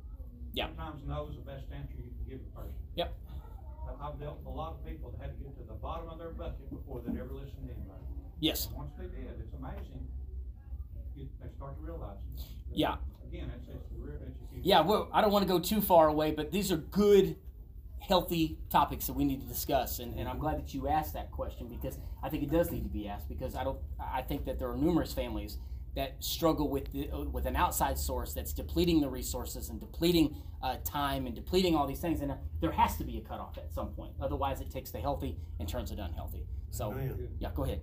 Yeah. 0.52 0.66
Sometimes 0.66 1.00
no 1.06 1.28
is 1.30 1.36
the 1.36 1.42
best 1.42 1.64
answer 1.72 1.94
you 1.96 2.10
can 2.12 2.24
give 2.28 2.40
a 2.52 2.60
person. 2.60 2.74
Yep. 2.96 3.14
I've 4.00 4.18
dealt 4.20 4.38
with 4.38 4.46
a 4.46 4.50
lot 4.56 4.72
of 4.72 4.84
people 4.86 5.10
that 5.12 5.26
had 5.26 5.38
to 5.38 5.44
get 5.44 5.56
to 5.58 5.64
the 5.66 5.74
bottom 5.74 6.08
of 6.08 6.18
their 6.18 6.30
bucket 6.30 6.70
before 6.70 7.00
they'd 7.06 7.18
ever 7.18 7.32
listen 7.32 7.56
to 7.66 7.72
anybody. 7.74 8.04
Yes. 8.40 8.66
And 8.66 8.76
Once 8.76 8.92
they 8.98 9.04
did, 9.04 9.28
it's 9.40 9.54
amazing. 9.54 10.06
You, 11.16 11.28
they 11.42 11.48
start 11.56 11.76
to 11.76 11.82
realize. 11.82 12.18
that- 12.36 12.44
Yeah. 12.72 12.96
Again, 13.28 13.50
it's, 13.56 13.68
it's 13.68 13.88
the 13.90 13.98
real, 13.98 14.18
huge. 14.52 14.64
Yeah. 14.64 14.80
Well, 14.80 15.08
I 15.12 15.20
don't 15.20 15.30
want 15.32 15.46
to 15.46 15.52
go 15.52 15.58
too 15.60 15.80
far 15.80 16.08
away, 16.08 16.32
but 16.32 16.50
these 16.50 16.72
are 16.72 16.76
good, 16.76 17.36
healthy 18.00 18.58
topics 18.70 19.06
that 19.06 19.12
we 19.12 19.24
need 19.24 19.40
to 19.40 19.46
discuss, 19.46 19.98
and, 20.00 20.18
and 20.18 20.28
I'm 20.28 20.38
glad 20.38 20.58
that 20.58 20.74
you 20.74 20.88
asked 20.88 21.12
that 21.14 21.30
question 21.30 21.68
because 21.68 21.98
I 22.22 22.28
think 22.28 22.42
it 22.42 22.50
does 22.50 22.70
need 22.72 22.82
to 22.82 22.88
be 22.88 23.06
asked 23.06 23.28
because 23.28 23.54
I 23.54 23.62
don't. 23.62 23.78
I 24.00 24.22
think 24.22 24.46
that 24.46 24.58
there 24.58 24.68
are 24.70 24.76
numerous 24.76 25.12
families 25.12 25.58
that 25.96 26.22
struggle 26.22 26.68
with 26.68 26.92
the, 26.92 27.08
with 27.32 27.46
an 27.46 27.56
outside 27.56 27.98
source 27.98 28.32
that's 28.32 28.52
depleting 28.52 29.00
the 29.00 29.08
resources 29.08 29.70
and 29.70 29.80
depleting 29.80 30.36
uh, 30.62 30.76
time 30.84 31.26
and 31.26 31.34
depleting 31.34 31.74
all 31.74 31.86
these 31.86 32.00
things, 32.00 32.20
and 32.20 32.30
uh, 32.30 32.36
there 32.60 32.72
has 32.72 32.96
to 32.96 33.04
be 33.04 33.18
a 33.18 33.20
cutoff 33.20 33.58
at 33.58 33.72
some 33.72 33.88
point. 33.88 34.12
Otherwise, 34.20 34.60
it 34.60 34.70
takes 34.70 34.90
the 34.90 34.98
healthy 35.00 35.36
and 35.58 35.68
turns 35.68 35.90
it 35.90 35.98
unhealthy. 35.98 36.46
So, 36.70 36.92
Man, 36.92 37.28
yeah, 37.38 37.50
go 37.54 37.64
ahead. 37.64 37.80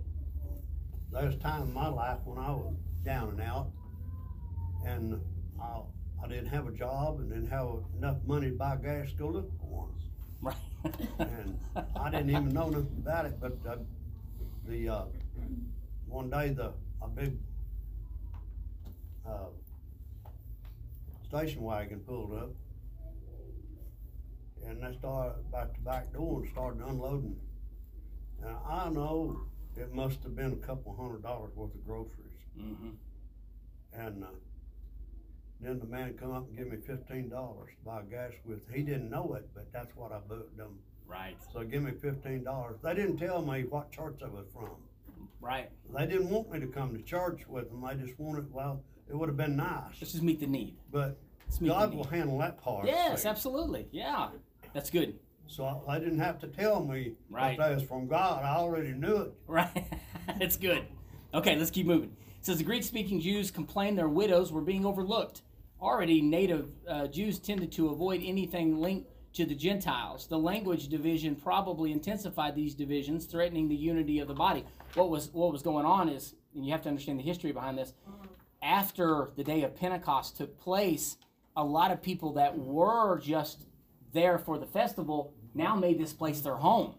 There's 1.12 1.36
a 1.36 1.38
time 1.38 1.64
in 1.64 1.74
my 1.74 1.88
life 1.88 2.20
when 2.26 2.38
I 2.38 2.52
was 2.52 2.74
down 3.04 3.30
and 3.30 3.42
out, 3.42 3.72
and 4.86 5.20
I, 5.62 5.80
I 6.24 6.28
didn't 6.28 6.48
have 6.48 6.68
a 6.68 6.72
job 6.72 7.20
and 7.20 7.30
didn't 7.30 7.50
have 7.50 7.68
enough 7.98 8.18
money 8.26 8.50
to 8.50 8.56
buy 8.56 8.78
gas 8.78 9.10
to 9.12 9.16
go 9.16 9.28
look 9.30 9.52
for 9.60 9.66
one. 9.66 9.90
Right. 10.42 10.56
And 11.20 11.60
I 12.00 12.10
didn't 12.10 12.30
even 12.30 12.50
know 12.50 12.70
nothing 12.70 13.02
about 13.04 13.26
it, 13.26 13.40
but 13.40 13.58
uh, 13.68 13.78
the, 14.68 14.90
uh, 14.90 15.06
one 16.08 16.30
day 16.30 16.50
the, 16.50 16.74
a 17.02 17.08
big, 17.08 17.38
uh, 19.28 20.30
station 21.28 21.62
wagon 21.62 22.00
pulled 22.00 22.34
up. 22.34 22.50
And 24.66 24.84
they 24.84 24.98
started 24.98 25.36
about 25.50 25.74
the 25.74 25.82
back 25.82 26.12
door 26.14 26.42
and 26.42 26.52
started 26.52 26.82
unloading. 26.82 27.38
And 28.44 28.56
I 28.68 28.90
know 28.90 29.42
it 29.76 29.94
must 29.94 30.24
have 30.24 30.36
been 30.36 30.54
a 30.54 30.68
couple 30.68 30.96
hundred 30.96 31.24
dollars 31.24 31.52
worth 31.56 31.74
of 31.74 31.86
groceries. 31.86 32.42
Mm-hmm. 32.60 32.90
And, 33.94 34.24
uh, 34.24 34.28
then 35.60 35.80
the 35.80 35.88
man 35.88 36.14
come 36.14 36.32
up 36.34 36.48
and 36.48 36.56
give 36.56 36.68
me 36.68 36.78
fifteen 36.78 37.30
dollars 37.30 37.72
to 37.80 37.86
buy 37.86 38.04
gas 38.12 38.34
with. 38.46 38.60
He 38.72 38.84
didn't 38.84 39.10
know 39.10 39.34
it, 39.34 39.50
but 39.56 39.66
that's 39.74 39.96
what 39.96 40.12
I 40.12 40.20
booked 40.20 40.56
them. 40.56 40.78
Right. 41.08 41.36
So 41.52 41.64
give 41.64 41.82
me 41.82 41.94
fifteen 42.00 42.44
dollars. 42.44 42.78
They 42.84 42.94
didn't 42.94 43.18
tell 43.18 43.42
me 43.42 43.64
what 43.64 43.92
church 43.92 44.20
I 44.24 44.28
was 44.28 44.46
from. 44.54 44.76
Right. 45.42 45.72
They 45.96 46.06
didn't 46.06 46.30
want 46.30 46.52
me 46.52 46.60
to 46.60 46.68
come 46.68 46.96
to 46.96 47.02
church 47.02 47.48
with 47.48 47.72
them. 47.72 47.82
They 47.82 48.06
just 48.06 48.20
wanted, 48.20 48.54
well, 48.54 48.84
it 49.10 49.16
would 49.16 49.30
have 49.30 49.38
been 49.38 49.56
nice. 49.56 49.94
Let's 50.02 50.12
just 50.12 50.24
meet 50.24 50.40
the 50.40 50.48
need. 50.48 50.78
But 50.92 51.18
God 51.64 51.94
will 51.94 52.04
handle 52.04 52.38
that 52.40 52.62
part. 52.62 52.88
Yes, 52.88 53.26
absolutely. 53.26 53.88
Yeah, 53.92 54.30
that's 54.74 54.90
good. 54.90 55.20
So 55.48 55.84
I 55.88 55.98
didn't 55.98 56.20
have 56.20 56.40
to 56.40 56.48
tell 56.48 56.84
me 56.84 57.14
Right. 57.30 57.58
that 57.58 57.74
was 57.74 57.84
from 57.84 58.08
God. 58.08 58.44
I 58.44 58.56
already 58.58 58.92
knew 58.92 59.18
it. 59.18 59.34
Right. 59.48 59.88
it's 60.42 60.58
good. 60.58 60.84
Okay, 61.34 61.56
let's 61.56 61.72
keep 61.72 61.88
moving. 61.88 62.16
It 62.40 62.46
says 62.46 62.58
the 62.58 62.64
Greek 62.64 62.84
speaking 62.84 63.22
Jews 63.22 63.50
complained 63.50 63.98
their 63.98 64.10
widows 64.10 64.52
were 64.52 64.62
being 64.62 64.86
overlooked. 64.86 65.42
Already, 65.82 66.22
native 66.22 66.70
uh, 66.88 67.08
Jews 67.08 67.40
tended 67.40 67.72
to 67.74 67.90
avoid 67.90 68.22
anything 68.24 68.80
linked 68.80 69.10
to 69.34 69.46
the 69.46 69.56
Gentiles. 69.56 70.28
The 70.28 70.38
language 70.38 70.88
division 70.88 71.36
probably 71.36 71.92
intensified 71.92 72.56
these 72.56 72.74
divisions, 72.74 73.26
threatening 73.26 73.70
the 73.70 73.76
unity 73.76 74.20
of 74.20 74.28
the 74.28 74.34
body. 74.34 74.66
What 74.96 75.10
was 75.10 75.30
what 75.32 75.52
was 75.52 75.62
going 75.62 75.86
on 75.86 76.10
is, 76.10 76.36
and 76.56 76.66
you 76.66 76.72
have 76.72 76.82
to 76.84 76.90
understand 76.90 77.20
the 77.20 77.24
history 77.24 77.52
behind 77.52 77.78
this. 77.78 77.94
After 78.68 79.32
the 79.38 79.46
day 79.46 79.64
of 79.64 79.78
Pentecost 79.78 80.36
took 80.36 80.60
place, 80.60 81.16
a 81.56 81.64
lot 81.64 81.90
of 81.90 82.02
people 82.02 82.34
that 82.34 82.58
were 82.58 83.18
just 83.18 83.64
there 84.12 84.38
for 84.38 84.58
the 84.58 84.66
festival 84.66 85.34
now 85.54 85.74
made 85.78 85.98
this 85.98 86.12
place 86.12 86.42
their 86.42 86.56
home. 86.56 86.96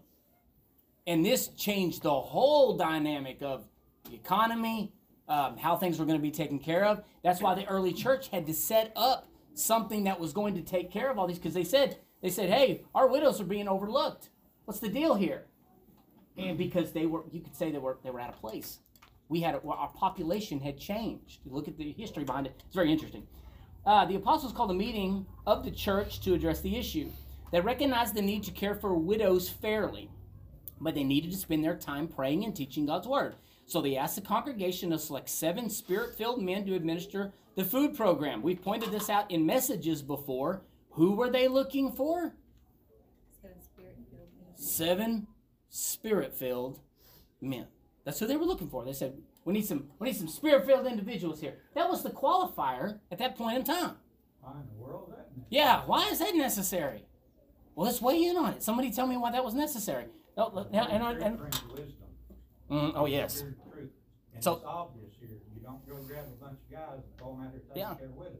And 1.05 1.23
this 1.23 1.49
changed 1.49 2.01
the 2.01 2.19
whole 2.19 2.75
dynamic 2.75 3.43
of 3.43 3.67
the 4.05 4.15
economy, 4.15 4.93
um, 5.27 5.57
how 5.57 5.77
things 5.77 5.99
were 5.99 6.05
going 6.05 6.17
to 6.17 6.23
be 6.23 6.31
taken 6.31 6.57
care 6.57 6.85
of. 6.85 7.03
That's 7.23 7.39
why 7.39 7.53
the 7.53 7.67
early 7.67 7.93
church 7.93 8.29
had 8.29 8.47
to 8.47 8.53
set 8.55 8.91
up 8.95 9.27
something 9.53 10.05
that 10.05 10.19
was 10.19 10.33
going 10.33 10.55
to 10.55 10.63
take 10.63 10.91
care 10.91 11.11
of 11.11 11.19
all 11.19 11.27
these 11.27 11.37
because 11.37 11.53
they 11.53 11.63
said 11.63 11.99
they 12.23 12.31
said, 12.31 12.49
"Hey, 12.49 12.83
our 12.95 13.07
widows 13.07 13.39
are 13.39 13.45
being 13.45 13.67
overlooked. 13.67 14.29
What's 14.65 14.79
the 14.79 14.89
deal 14.89 15.13
here?" 15.13 15.45
And 16.35 16.57
because 16.57 16.93
they 16.93 17.05
were, 17.05 17.25
you 17.31 17.41
could 17.41 17.55
say 17.55 17.69
they 17.69 17.77
were 17.77 17.99
they 18.03 18.09
were 18.09 18.19
out 18.19 18.29
of 18.29 18.39
place. 18.39 18.79
We 19.29 19.41
had 19.41 19.59
well, 19.63 19.77
our 19.77 19.89
population 19.89 20.59
had 20.59 20.77
changed. 20.77 21.39
Look 21.45 21.67
at 21.67 21.77
the 21.77 21.93
history 21.93 22.23
behind 22.25 22.47
it; 22.47 22.61
it's 22.65 22.75
very 22.75 22.91
interesting. 22.91 23.25
Uh, 23.85 24.05
the 24.05 24.15
apostles 24.15 24.51
called 24.51 24.71
a 24.71 24.75
meeting 24.75 25.25
of 25.47 25.63
the 25.63 25.71
church 25.71 26.19
to 26.21 26.33
address 26.33 26.59
the 26.61 26.75
issue. 26.75 27.09
They 27.51 27.61
recognized 27.61 28.13
the 28.13 28.21
need 28.21 28.43
to 28.43 28.51
care 28.51 28.75
for 28.75 28.93
widows 28.93 29.49
fairly 29.49 30.09
but 30.81 30.95
they 30.95 31.03
needed 31.03 31.31
to 31.31 31.37
spend 31.37 31.63
their 31.63 31.75
time 31.75 32.07
praying 32.07 32.45
and 32.45 32.55
teaching 32.55 32.85
God's 32.85 33.07
word. 33.07 33.35
So 33.65 33.81
they 33.81 33.97
asked 33.97 34.15
the 34.15 34.21
congregation 34.21 34.89
to 34.89 34.99
select 34.99 35.29
seven 35.29 35.69
spirit 35.69 36.15
filled 36.15 36.41
men 36.41 36.65
to 36.65 36.75
administer 36.75 37.31
the 37.55 37.65
food 37.65 37.95
program. 37.95 38.41
We've 38.41 38.61
pointed 38.61 38.91
this 38.91 39.09
out 39.09 39.29
in 39.29 39.45
messages 39.45 40.01
before. 40.01 40.61
Who 40.91 41.11
were 41.11 41.29
they 41.29 41.47
looking 41.47 41.91
for? 41.91 42.33
Seven 43.41 43.61
spirit 43.61 43.97
filled 44.09 44.29
men. 44.39 44.57
Seven 44.57 45.27
spirit 45.69 46.33
filled 46.33 46.79
men. 47.41 47.67
That's 48.05 48.19
who 48.19 48.27
they 48.27 48.37
were 48.37 48.45
looking 48.45 48.69
for. 48.69 48.83
They 48.85 48.93
said, 48.93 49.17
we 49.45 49.53
need 49.53 49.65
some 49.65 49.87
we 49.99 50.07
need 50.07 50.17
some 50.17 50.27
spirit 50.27 50.65
filled 50.65 50.85
individuals 50.87 51.39
here. 51.41 51.55
That 51.75 51.89
was 51.89 52.03
the 52.03 52.09
qualifier 52.09 52.99
at 53.11 53.17
that 53.19 53.37
point 53.37 53.57
in 53.57 53.63
time. 53.63 53.95
Why 54.41 54.51
in 54.53 54.67
the 54.67 54.83
world? 54.83 55.13
Yeah, 55.49 55.81
why 55.85 56.07
is 56.09 56.19
that 56.19 56.35
necessary? 56.35 57.05
Well, 57.75 57.85
let's 57.87 58.01
weigh 58.01 58.23
in 58.25 58.37
on 58.37 58.53
it. 58.53 58.63
Somebody 58.63 58.91
tell 58.91 59.07
me 59.07 59.17
why 59.17 59.31
that 59.31 59.43
was 59.43 59.53
necessary. 59.53 60.05
No, 60.37 60.49
no, 60.71 60.79
and, 60.79 61.03
and, 61.03 61.23
and, 61.23 61.39
wisdom. 61.39 61.93
Mm, 62.69 62.91
oh 62.95 63.05
yes. 63.05 63.35
Spirit 63.37 63.55
of 63.65 63.73
truth. 63.73 63.89
And 64.33 64.43
So- 64.43 64.53
it's 64.55 64.65
obvious 64.65 65.11
here, 65.19 65.29
you 65.55 65.61
don't 65.61 65.87
go 65.87 65.95
grab 66.03 66.25
a 66.27 66.43
bunch 66.43 66.59
of 66.59 66.71
guys 66.71 66.99
and 67.03 67.17
throw 67.17 67.35
them 67.35 67.45
out 67.45 67.51
here 67.51 67.61
taking 67.67 67.81
Yeah. 67.81 67.93
care 67.95 68.05
of 68.07 68.15
widows 68.15 68.39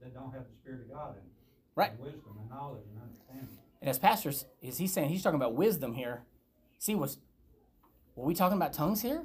that 0.00 0.14
don't 0.14 0.32
have 0.32 0.44
the 0.48 0.54
spirit 0.60 0.82
of 0.82 0.90
God 0.90 1.10
in 1.10 1.14
them. 1.16 1.30
Right. 1.74 1.90
And 1.92 2.00
Wisdom 2.00 2.36
and 2.40 2.50
knowledge 2.50 2.84
and 2.92 3.02
understanding. 3.02 3.58
And 3.80 3.90
as 3.90 3.98
pastors, 3.98 4.46
is 4.62 4.78
he 4.78 4.86
saying 4.86 5.08
he's 5.10 5.22
talking 5.22 5.36
about 5.36 5.54
wisdom 5.54 5.94
here? 5.94 6.22
See, 6.78 6.94
was 6.94 7.18
were 8.16 8.24
we 8.24 8.34
talking 8.34 8.56
about 8.56 8.72
tongues 8.72 9.02
here? 9.02 9.24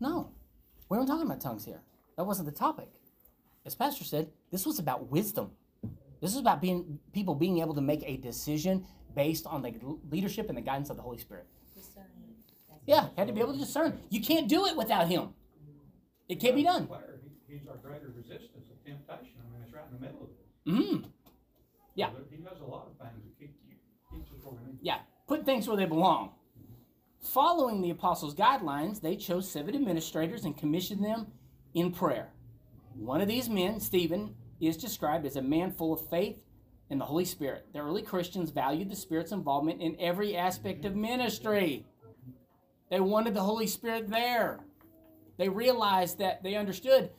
No, 0.00 0.30
we 0.88 0.96
weren't 0.96 1.08
talking 1.08 1.26
about 1.26 1.40
tongues 1.40 1.64
here. 1.64 1.80
That 2.16 2.24
wasn't 2.24 2.46
the 2.46 2.54
topic. 2.54 2.88
As 3.66 3.74
pastor 3.74 4.04
said, 4.04 4.30
this 4.50 4.64
was 4.64 4.78
about 4.78 5.10
wisdom. 5.10 5.50
This 6.20 6.32
is 6.32 6.38
about 6.38 6.60
being 6.60 6.98
people 7.12 7.34
being 7.34 7.58
able 7.60 7.74
to 7.74 7.80
make 7.80 8.02
a 8.04 8.16
decision 8.16 8.86
based 9.14 9.46
on 9.46 9.62
the 9.62 9.74
leadership 10.10 10.48
and 10.48 10.56
the 10.56 10.62
guidance 10.62 10.90
of 10.90 10.96
the 10.96 11.02
Holy 11.02 11.18
Spirit. 11.18 11.46
Yeah, 12.86 13.08
had 13.16 13.26
to 13.26 13.34
be 13.34 13.40
able 13.40 13.52
to 13.52 13.58
discern. 13.58 14.00
You 14.08 14.20
can't 14.22 14.48
do 14.48 14.66
it 14.66 14.76
without 14.76 15.08
him. 15.08 15.34
It 16.28 16.40
can't 16.40 16.54
be 16.54 16.62
done. 16.62 16.88
He's 17.46 17.66
our 17.68 17.76
greater 17.76 18.12
resistance 18.14 18.68
of 18.70 18.84
temptation, 18.84 19.36
I 19.40 19.52
mean, 19.52 19.62
it's 19.64 19.72
right 19.72 19.84
in 19.90 19.98
the 19.98 20.06
middle 20.06 20.22
of 20.22 20.28
it. 20.30 20.44
Mm. 20.66 21.04
Yeah. 21.94 22.10
He 22.30 22.38
does 22.38 22.60
a 22.60 22.64
lot 22.64 22.88
of 22.90 22.98
things 22.98 23.22
that 23.24 23.38
keep, 23.38 23.54
keeps 24.10 24.30
us 24.30 24.44
where 24.44 24.54
we 24.54 24.72
need. 24.72 24.78
Yeah, 24.82 24.98
put 25.26 25.44
things 25.46 25.66
where 25.66 25.76
they 25.76 25.86
belong. 25.86 26.32
Following 27.32 27.82
the 27.82 27.90
apostles' 27.90 28.34
guidelines, 28.34 29.02
they 29.02 29.14
chose 29.14 29.50
seven 29.50 29.74
administrators 29.74 30.44
and 30.44 30.56
commissioned 30.56 31.04
them 31.04 31.26
in 31.74 31.92
prayer. 31.92 32.30
One 32.94 33.20
of 33.20 33.28
these 33.28 33.50
men, 33.50 33.80
Stephen, 33.80 34.34
is 34.60 34.78
described 34.78 35.26
as 35.26 35.36
a 35.36 35.42
man 35.42 35.72
full 35.72 35.92
of 35.92 36.08
faith 36.08 36.38
and 36.88 36.98
the 36.98 37.04
Holy 37.04 37.26
Spirit. 37.26 37.66
The 37.74 37.80
early 37.80 38.00
Christians 38.00 38.50
valued 38.50 38.90
the 38.90 38.96
Spirit's 38.96 39.32
involvement 39.32 39.82
in 39.82 39.94
every 40.00 40.36
aspect 40.36 40.86
of 40.86 40.96
ministry. 40.96 41.86
They 42.90 43.00
wanted 43.00 43.34
the 43.34 43.42
Holy 43.42 43.66
Spirit 43.66 44.08
there. 44.08 44.60
They 45.36 45.50
realized 45.50 46.18
that 46.18 46.42
they 46.42 46.54
understood 46.56 47.10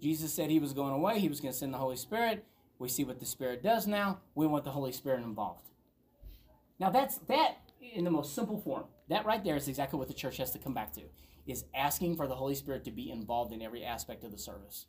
Jesus 0.00 0.32
said 0.32 0.48
he 0.48 0.60
was 0.60 0.72
going 0.72 0.94
away, 0.94 1.18
he 1.18 1.28
was 1.28 1.40
going 1.40 1.52
to 1.52 1.58
send 1.58 1.74
the 1.74 1.78
Holy 1.78 1.96
Spirit. 1.96 2.44
We 2.78 2.88
see 2.88 3.02
what 3.02 3.18
the 3.18 3.26
Spirit 3.26 3.64
does 3.64 3.86
now. 3.86 4.20
We 4.34 4.46
want 4.46 4.64
the 4.64 4.70
Holy 4.70 4.92
Spirit 4.92 5.24
involved. 5.24 5.64
Now 6.78 6.90
that's 6.90 7.18
that 7.26 7.56
in 7.80 8.04
the 8.04 8.10
most 8.10 8.34
simple 8.34 8.60
form. 8.60 8.84
That 9.08 9.24
right 9.24 9.42
there 9.42 9.56
is 9.56 9.68
exactly 9.68 9.98
what 9.98 10.08
the 10.08 10.14
church 10.14 10.36
has 10.36 10.50
to 10.52 10.58
come 10.58 10.74
back 10.74 10.92
to. 10.94 11.02
Is 11.46 11.64
asking 11.74 12.16
for 12.16 12.26
the 12.26 12.34
Holy 12.34 12.54
Spirit 12.54 12.84
to 12.84 12.90
be 12.90 13.10
involved 13.10 13.52
in 13.52 13.62
every 13.62 13.82
aspect 13.84 14.22
of 14.22 14.32
the 14.32 14.38
service. 14.38 14.86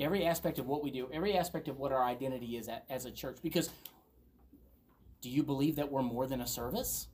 Every 0.00 0.26
aspect 0.26 0.58
of 0.58 0.66
what 0.66 0.82
we 0.82 0.90
do, 0.90 1.08
every 1.12 1.36
aspect 1.36 1.68
of 1.68 1.78
what 1.78 1.92
our 1.92 2.04
identity 2.04 2.56
is 2.56 2.68
at, 2.68 2.84
as 2.90 3.04
a 3.04 3.10
church. 3.10 3.38
Because 3.42 3.70
do 5.20 5.30
you 5.30 5.42
believe 5.42 5.76
that 5.76 5.90
we're 5.90 6.02
more 6.02 6.26
than 6.26 6.40
a 6.40 6.46
service? 6.46 7.08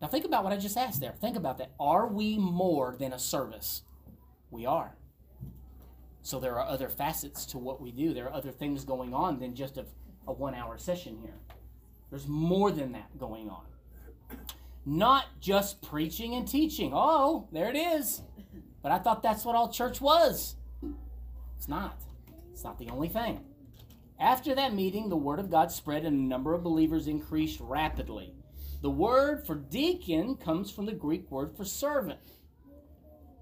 Now 0.00 0.08
think 0.08 0.24
about 0.24 0.44
what 0.44 0.52
I 0.52 0.56
just 0.56 0.76
asked 0.76 1.00
there. 1.00 1.14
Think 1.20 1.36
about 1.36 1.58
that. 1.58 1.72
Are 1.80 2.06
we 2.06 2.38
more 2.38 2.96
than 2.98 3.12
a 3.12 3.18
service? 3.18 3.82
We 4.50 4.66
are. 4.66 4.96
So 6.22 6.40
there 6.40 6.58
are 6.58 6.66
other 6.66 6.88
facets 6.88 7.46
to 7.46 7.58
what 7.58 7.80
we 7.80 7.92
do. 7.92 8.12
There 8.12 8.26
are 8.26 8.32
other 8.32 8.50
things 8.50 8.84
going 8.84 9.14
on 9.14 9.38
than 9.38 9.54
just 9.54 9.76
a, 9.78 9.84
a 10.26 10.32
one 10.32 10.54
hour 10.54 10.78
session 10.78 11.18
here. 11.22 11.34
There's 12.10 12.26
more 12.26 12.70
than 12.70 12.92
that 12.92 13.18
going 13.18 13.48
on. 13.48 13.64
Not 14.86 15.40
just 15.40 15.82
preaching 15.82 16.34
and 16.34 16.46
teaching. 16.46 16.92
Oh, 16.94 17.48
there 17.50 17.68
it 17.68 17.76
is. 17.76 18.22
But 18.82 18.92
I 18.92 18.98
thought 19.00 19.22
that's 19.22 19.44
what 19.44 19.56
all 19.56 19.68
church 19.68 20.00
was. 20.00 20.54
It's 21.56 21.68
not. 21.68 22.00
It's 22.52 22.62
not 22.62 22.78
the 22.78 22.88
only 22.90 23.08
thing. 23.08 23.40
After 24.18 24.54
that 24.54 24.74
meeting, 24.74 25.08
the 25.08 25.16
word 25.16 25.40
of 25.40 25.50
God 25.50 25.72
spread 25.72 26.04
and 26.04 26.18
the 26.18 26.28
number 26.28 26.54
of 26.54 26.62
believers 26.62 27.08
increased 27.08 27.58
rapidly. 27.60 28.32
The 28.80 28.90
word 28.90 29.44
for 29.44 29.56
deacon 29.56 30.36
comes 30.36 30.70
from 30.70 30.86
the 30.86 30.92
Greek 30.92 31.30
word 31.30 31.56
for 31.56 31.64
servant. 31.64 32.20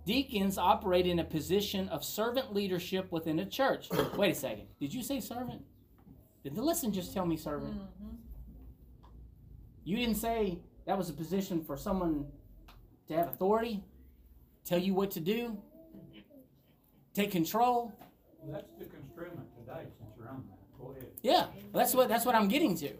Deacons 0.07 0.57
operate 0.59 1.07
in 1.07 1.18
a 1.18 1.24
position 1.24 1.88
of 1.90 2.05
servant 2.05 2.55
leadership 2.55 3.12
within 3.12 3.38
a 3.38 3.47
church. 3.47 3.88
Wait 4.16 4.32
a 4.32 4.34
second. 4.34 4.66
Did 4.80 4.95
you 4.95 5.03
say 5.03 5.20
servant? 5.20 5.62
Did 6.42 6.55
the 6.55 6.62
listen 6.62 6.92
just 6.92 7.12
tell 7.12 7.26
me 7.26 7.36
servant? 7.36 7.74
Mm-hmm. 7.74 8.16
You 9.84 9.97
didn't 9.97 10.16
say 10.16 10.59
that 10.87 10.97
was 10.97 11.09
a 11.09 11.12
position 11.12 11.64
for 11.64 11.76
someone 11.76 12.26
to 13.09 13.14
have 13.14 13.28
authority, 13.28 13.82
tell 14.64 14.78
you 14.78 14.95
what 14.95 15.11
to 15.12 15.20
do, 15.20 15.57
take 17.14 17.30
control. 17.30 17.93
Well, 18.41 18.53
That's 18.53 18.72
the 18.78 18.85
construment 18.85 19.47
today, 19.59 19.87
since 19.99 20.11
you're 20.18 20.28
on 20.28 20.45
that. 20.49 20.78
Go 20.78 20.91
ahead. 20.93 21.07
Yeah, 21.22 21.47
well, 21.72 21.82
that's 21.82 21.95
what 21.95 22.09
that's 22.09 22.26
what 22.26 22.35
I'm 22.35 22.49
getting 22.49 22.76
to. 22.78 22.91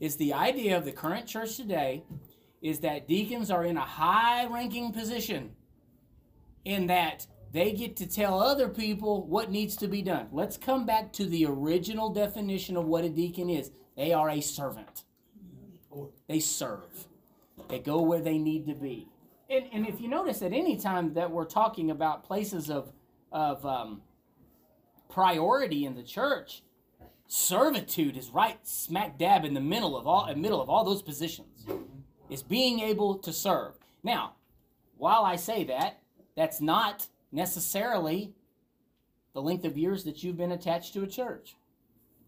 Is 0.00 0.16
the 0.16 0.32
idea 0.32 0.76
of 0.76 0.84
the 0.84 0.92
current 0.92 1.26
church 1.26 1.56
today 1.56 2.04
is 2.60 2.80
that 2.80 3.08
deacons 3.08 3.50
are 3.50 3.64
in 3.64 3.76
a 3.76 3.84
high-ranking 3.84 4.92
position 4.92 5.50
in 6.64 6.86
that 6.86 7.26
they 7.52 7.72
get 7.72 7.96
to 7.96 8.06
tell 8.06 8.40
other 8.40 8.68
people 8.68 9.26
what 9.26 9.50
needs 9.50 9.76
to 9.76 9.88
be 9.88 10.00
done. 10.00 10.28
Let's 10.32 10.56
come 10.56 10.86
back 10.86 11.12
to 11.14 11.26
the 11.26 11.44
original 11.46 12.08
definition 12.10 12.76
of 12.76 12.86
what 12.86 13.04
a 13.04 13.08
deacon 13.08 13.50
is. 13.50 13.72
They 13.96 14.12
are 14.12 14.30
a 14.30 14.40
servant. 14.40 15.04
They 16.28 16.40
serve. 16.40 17.06
They 17.72 17.78
go 17.78 18.02
where 18.02 18.20
they 18.20 18.36
need 18.36 18.66
to 18.66 18.74
be. 18.74 19.08
And, 19.48 19.64
and 19.72 19.88
if 19.88 19.98
you 19.98 20.06
notice 20.06 20.42
at 20.42 20.52
any 20.52 20.76
time 20.76 21.14
that 21.14 21.30
we're 21.30 21.46
talking 21.46 21.90
about 21.90 22.22
places 22.22 22.68
of, 22.68 22.92
of 23.32 23.64
um, 23.64 24.02
priority 25.08 25.86
in 25.86 25.94
the 25.94 26.02
church, 26.02 26.62
servitude 27.28 28.18
is 28.18 28.28
right 28.28 28.58
smack 28.62 29.16
dab 29.16 29.46
in 29.46 29.54
the 29.54 29.60
middle 29.60 29.96
of 29.96 30.06
all 30.06 30.26
in 30.26 30.38
middle 30.42 30.60
of 30.60 30.68
all 30.68 30.84
those 30.84 31.00
positions. 31.00 31.64
Is 32.28 32.42
being 32.42 32.80
able 32.80 33.16
to 33.20 33.32
serve. 33.32 33.72
Now, 34.02 34.34
while 34.98 35.24
I 35.24 35.36
say 35.36 35.64
that, 35.64 36.02
that's 36.36 36.60
not 36.60 37.06
necessarily 37.32 38.34
the 39.32 39.40
length 39.40 39.64
of 39.64 39.78
years 39.78 40.04
that 40.04 40.22
you've 40.22 40.36
been 40.36 40.52
attached 40.52 40.92
to 40.92 41.04
a 41.04 41.06
church. 41.06 41.56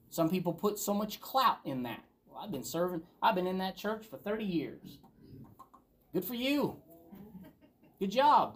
Some 0.08 0.30
people 0.30 0.54
put 0.54 0.78
so 0.78 0.94
much 0.94 1.20
clout 1.20 1.58
in 1.66 1.82
that. 1.82 2.02
Well, 2.26 2.40
I've 2.42 2.50
been 2.50 2.64
serving, 2.64 3.02
I've 3.22 3.34
been 3.34 3.46
in 3.46 3.58
that 3.58 3.76
church 3.76 4.06
for 4.06 4.16
30 4.16 4.44
years. 4.44 4.98
Good 6.14 6.24
for 6.24 6.34
you. 6.34 6.76
Good 7.98 8.12
job. 8.12 8.54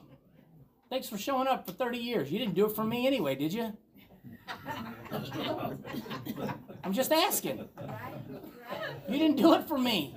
Thanks 0.88 1.08
for 1.08 1.18
showing 1.18 1.48
up 1.48 1.66
for 1.66 1.72
30 1.72 1.98
years. 1.98 2.30
You 2.30 2.38
didn't 2.38 2.54
do 2.54 2.66
it 2.66 2.74
for 2.74 2.84
me 2.84 3.06
anyway, 3.06 3.34
did 3.34 3.52
you? 3.52 3.76
I'm 6.84 6.92
just 6.92 7.12
asking. 7.12 7.68
You 9.08 9.18
didn't 9.18 9.36
do 9.36 9.54
it 9.54 9.66
for 9.66 9.76
me. 9.76 10.16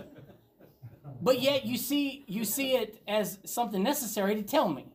But 1.19 1.41
yet 1.41 1.65
you 1.65 1.77
see 1.77 2.23
you 2.27 2.45
see 2.45 2.73
it 2.73 3.01
as 3.07 3.39
something 3.43 3.81
necessary 3.81 4.35
to 4.35 4.43
tell 4.43 4.69
me. 4.69 4.85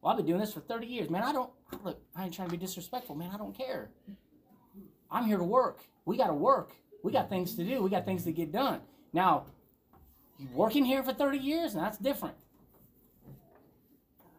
Well, 0.00 0.12
I've 0.12 0.16
been 0.16 0.26
doing 0.26 0.40
this 0.40 0.52
for 0.52 0.60
30 0.60 0.86
years. 0.86 1.10
Man, 1.10 1.22
I 1.22 1.32
don't 1.32 1.50
look, 1.82 2.00
I 2.14 2.24
ain't 2.24 2.34
trying 2.34 2.48
to 2.48 2.52
be 2.52 2.58
disrespectful, 2.58 3.16
man. 3.16 3.30
I 3.32 3.36
don't 3.36 3.56
care. 3.56 3.90
I'm 5.10 5.26
here 5.26 5.38
to 5.38 5.44
work. 5.44 5.80
We 6.04 6.16
gotta 6.16 6.34
work. 6.34 6.72
We 7.02 7.10
got 7.10 7.28
things 7.28 7.54
to 7.56 7.64
do. 7.64 7.82
We 7.82 7.90
got 7.90 8.04
things 8.04 8.24
to 8.24 8.32
get 8.32 8.52
done. 8.52 8.80
Now, 9.12 9.46
working 10.52 10.84
here 10.84 11.02
for 11.02 11.12
30 11.12 11.38
years, 11.38 11.74
and 11.74 11.82
that's 11.82 11.98
different. 11.98 12.36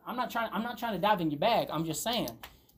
I'm 0.08 0.16
not 0.16 0.30
trying 0.30 0.49
I'm 0.53 0.64
not 0.64 0.78
trying 0.78 0.93
to 0.93 0.99
dive 0.99 1.22
in 1.22 1.32
your 1.32 1.39
bag. 1.39 1.68
I'm 1.72 1.86
just 1.86 2.03
saying 2.03 2.30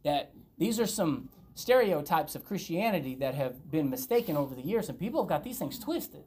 that 0.04 0.32
these 0.58 0.80
are 0.80 0.88
some 0.88 1.30
stereotypes 1.56 2.36
of 2.36 2.46
Christianity 2.46 3.16
that 3.16 3.36
have 3.36 3.70
been 3.70 3.90
mistaken 3.90 4.38
over 4.38 4.56
the 4.56 4.62
years, 4.62 4.90
and 4.90 4.98
people 4.98 5.22
have 5.24 5.30
got 5.30 5.44
these 5.44 5.60
things 5.60 5.80
twisted. 5.80 6.24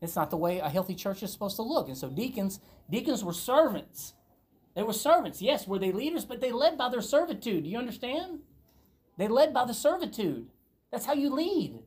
It's 0.00 0.16
not 0.16 0.30
the 0.30 0.36
way 0.36 0.58
a 0.58 0.68
healthy 0.68 0.96
church 0.96 1.22
is 1.22 1.32
supposed 1.32 1.56
to 1.56 1.62
look. 1.62 1.86
And 1.86 1.96
so 1.96 2.10
deacons, 2.10 2.58
deacons 2.90 3.22
were 3.22 3.32
servants. 3.32 4.14
They 4.74 4.82
were 4.82 4.92
servants. 4.92 5.40
Yes, 5.40 5.68
were 5.68 5.78
they 5.78 5.92
leaders, 5.92 6.24
but 6.24 6.40
they 6.40 6.50
led 6.50 6.76
by 6.76 6.88
their 6.88 7.00
servitude. 7.00 7.64
Do 7.64 7.70
you 7.70 7.78
understand? 7.78 8.40
They 9.16 9.28
led 9.28 9.54
by 9.54 9.64
the 9.64 9.74
servitude. 9.74 10.48
That's 10.90 11.06
how 11.06 11.12
you 11.12 11.30
lead. 11.30 11.84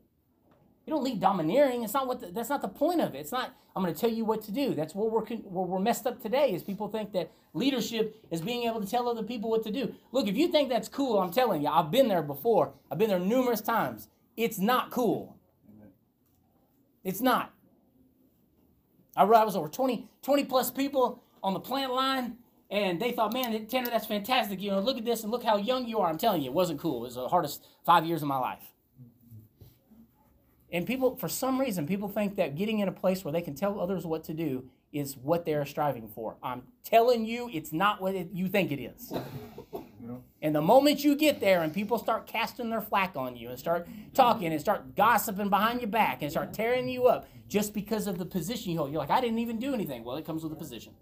You 0.86 0.92
don't 0.92 1.02
lead 1.02 1.20
domineering. 1.20 1.82
It's 1.82 1.94
not 1.94 2.06
what. 2.06 2.20
The, 2.20 2.28
that's 2.28 2.48
not 2.48 2.62
the 2.62 2.68
point 2.68 3.00
of 3.00 3.14
it. 3.14 3.18
It's 3.18 3.32
not. 3.32 3.54
I'm 3.74 3.82
going 3.82 3.92
to 3.92 4.00
tell 4.00 4.10
you 4.10 4.24
what 4.24 4.40
to 4.42 4.52
do. 4.52 4.72
That's 4.72 4.94
where 4.94 5.10
we're 5.10 5.24
where 5.24 5.66
we're 5.66 5.80
messed 5.80 6.06
up 6.06 6.22
today. 6.22 6.54
Is 6.54 6.62
people 6.62 6.88
think 6.88 7.12
that 7.12 7.32
leadership 7.54 8.22
is 8.30 8.40
being 8.40 8.62
able 8.62 8.80
to 8.80 8.86
tell 8.86 9.08
other 9.08 9.24
people 9.24 9.50
what 9.50 9.64
to 9.64 9.72
do. 9.72 9.92
Look, 10.12 10.28
if 10.28 10.36
you 10.36 10.48
think 10.48 10.68
that's 10.68 10.88
cool, 10.88 11.18
I'm 11.18 11.32
telling 11.32 11.62
you, 11.62 11.68
I've 11.68 11.90
been 11.90 12.06
there 12.06 12.22
before. 12.22 12.72
I've 12.90 12.98
been 12.98 13.10
there 13.10 13.18
numerous 13.18 13.60
times. 13.60 14.08
It's 14.36 14.58
not 14.58 14.90
cool. 14.90 15.36
It's 17.02 17.20
not. 17.20 17.52
I 19.16 19.22
I 19.22 19.44
was 19.44 19.56
over 19.56 19.68
20, 19.68 20.08
20 20.22 20.44
plus 20.44 20.70
people 20.70 21.22
on 21.42 21.54
the 21.54 21.60
plant 21.60 21.92
line, 21.94 22.36
and 22.70 23.00
they 23.00 23.12
thought, 23.12 23.32
man, 23.32 23.66
Tanner, 23.66 23.90
that's 23.90 24.06
fantastic. 24.06 24.60
You 24.60 24.72
know, 24.72 24.80
look 24.80 24.98
at 24.98 25.04
this 25.04 25.22
and 25.22 25.32
look 25.32 25.42
how 25.42 25.56
young 25.56 25.86
you 25.86 25.98
are. 25.98 26.08
I'm 26.08 26.18
telling 26.18 26.42
you, 26.42 26.50
it 26.50 26.54
wasn't 26.54 26.80
cool. 26.80 26.98
It 26.98 27.06
was 27.06 27.14
the 27.14 27.28
hardest 27.28 27.66
five 27.84 28.04
years 28.04 28.22
of 28.22 28.28
my 28.28 28.38
life. 28.38 28.72
And 30.72 30.86
people, 30.86 31.16
for 31.16 31.28
some 31.28 31.60
reason, 31.60 31.86
people 31.86 32.08
think 32.08 32.36
that 32.36 32.56
getting 32.56 32.80
in 32.80 32.88
a 32.88 32.92
place 32.92 33.24
where 33.24 33.32
they 33.32 33.42
can 33.42 33.54
tell 33.54 33.80
others 33.80 34.04
what 34.04 34.24
to 34.24 34.34
do 34.34 34.68
is 34.92 35.16
what 35.16 35.44
they're 35.44 35.66
striving 35.66 36.08
for. 36.08 36.36
I'm 36.42 36.62
telling 36.82 37.24
you, 37.24 37.48
it's 37.52 37.72
not 37.72 38.00
what 38.00 38.14
it, 38.14 38.30
you 38.32 38.48
think 38.48 38.72
it 38.72 38.80
is. 38.82 39.12
And 40.42 40.54
the 40.54 40.62
moment 40.62 41.02
you 41.02 41.16
get 41.16 41.40
there 41.40 41.62
and 41.62 41.74
people 41.74 41.98
start 41.98 42.26
casting 42.26 42.70
their 42.70 42.80
flack 42.80 43.16
on 43.16 43.34
you 43.36 43.48
and 43.48 43.58
start 43.58 43.88
talking 44.14 44.52
and 44.52 44.60
start 44.60 44.94
gossiping 44.94 45.48
behind 45.48 45.80
your 45.80 45.90
back 45.90 46.22
and 46.22 46.30
start 46.30 46.52
tearing 46.52 46.88
you 46.88 47.06
up 47.06 47.26
just 47.48 47.74
because 47.74 48.06
of 48.06 48.18
the 48.18 48.24
position 48.24 48.70
you 48.70 48.78
hold, 48.78 48.92
you're 48.92 49.00
like, 49.00 49.10
I 49.10 49.20
didn't 49.20 49.40
even 49.40 49.58
do 49.58 49.74
anything. 49.74 50.04
Well, 50.04 50.16
it 50.16 50.24
comes 50.24 50.44
with 50.44 50.52
a 50.52 50.56
position. 50.56 50.92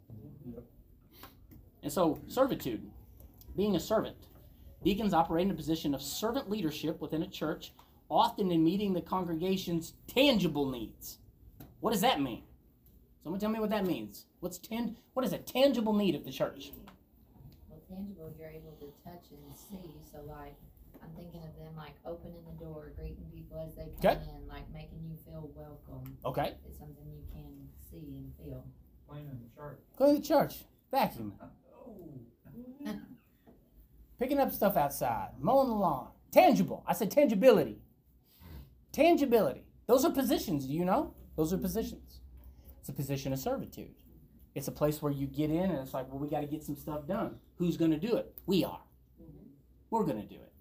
And 1.82 1.92
so, 1.92 2.18
servitude, 2.26 2.90
being 3.54 3.76
a 3.76 3.80
servant. 3.80 4.16
Deacons 4.82 5.12
operate 5.12 5.44
in 5.44 5.50
a 5.50 5.54
position 5.54 5.94
of 5.94 6.00
servant 6.00 6.48
leadership 6.48 7.00
within 7.00 7.22
a 7.22 7.28
church, 7.28 7.72
often 8.08 8.50
in 8.50 8.62
meeting 8.64 8.92
the 8.92 9.00
congregation's 9.00 9.94
tangible 10.06 10.70
needs. 10.70 11.18
What 11.80 11.92
does 11.92 12.00
that 12.02 12.20
mean? 12.20 12.42
Someone 13.22 13.40
tell 13.40 13.50
me 13.50 13.60
what 13.60 13.70
that 13.70 13.86
means. 13.86 14.26
What's 14.40 14.58
tan- 14.58 14.96
what 15.14 15.24
is 15.24 15.32
a 15.32 15.38
tangible 15.38 15.92
need 15.94 16.14
of 16.14 16.24
the 16.24 16.30
church? 16.32 16.72
Well, 17.70 17.80
tangible, 17.88 18.32
you're 18.38 18.48
able 18.50 18.72
to 18.80 18.86
touch 19.02 19.24
and 19.30 19.56
see. 19.56 19.90
So, 20.10 20.18
like, 20.28 20.54
I'm 21.02 21.10
thinking 21.16 21.40
of 21.42 21.54
them 21.58 21.74
like 21.76 21.94
opening 22.06 22.42
the 22.46 22.64
door, 22.64 22.92
greeting 22.96 23.24
people 23.34 23.58
as 23.66 23.74
they 23.74 23.84
come 24.02 24.18
Okay. 24.18 24.20
in, 24.36 24.48
like 24.48 24.70
making 24.72 25.00
you 25.08 25.16
feel 25.24 25.50
welcome. 25.54 26.16
Okay. 26.24 26.54
It's 26.66 26.78
something 26.78 27.04
you 27.06 27.22
can 27.32 27.68
see 27.90 28.16
and 28.16 28.32
feel. 28.38 28.64
Cleaning 29.08 29.38
the 29.42 29.60
church. 29.60 29.80
Go 29.98 30.06
to 30.14 30.20
the 30.20 30.26
church, 30.26 30.64
vacuum, 30.90 31.34
Oh. 31.42 31.94
picking 34.18 34.38
up 34.38 34.52
stuff 34.52 34.76
outside, 34.76 35.30
mowing 35.38 35.68
the 35.68 35.74
lawn. 35.74 36.08
Tangible. 36.30 36.82
I 36.86 36.92
said 36.94 37.10
tangibility. 37.10 37.78
Tangibility. 38.94 39.64
Those 39.88 40.04
are 40.04 40.10
positions, 40.12 40.66
do 40.66 40.72
you 40.72 40.84
know? 40.84 41.14
Those 41.36 41.52
are 41.52 41.58
positions. 41.58 42.20
It's 42.78 42.88
a 42.88 42.92
position 42.92 43.32
of 43.32 43.40
servitude. 43.40 43.92
It's 44.54 44.68
a 44.68 44.72
place 44.72 45.02
where 45.02 45.10
you 45.10 45.26
get 45.26 45.50
in 45.50 45.70
and 45.70 45.80
it's 45.80 45.92
like, 45.92 46.08
well, 46.08 46.20
we 46.20 46.28
got 46.28 46.42
to 46.42 46.46
get 46.46 46.62
some 46.62 46.76
stuff 46.76 47.08
done. 47.08 47.34
Who's 47.56 47.76
going 47.76 47.90
to 47.90 47.98
do 47.98 48.14
it? 48.16 48.32
We 48.46 48.64
are. 48.64 48.80
We're 49.90 50.04
going 50.04 50.22
to 50.22 50.28
do 50.28 50.36
it. 50.36 50.52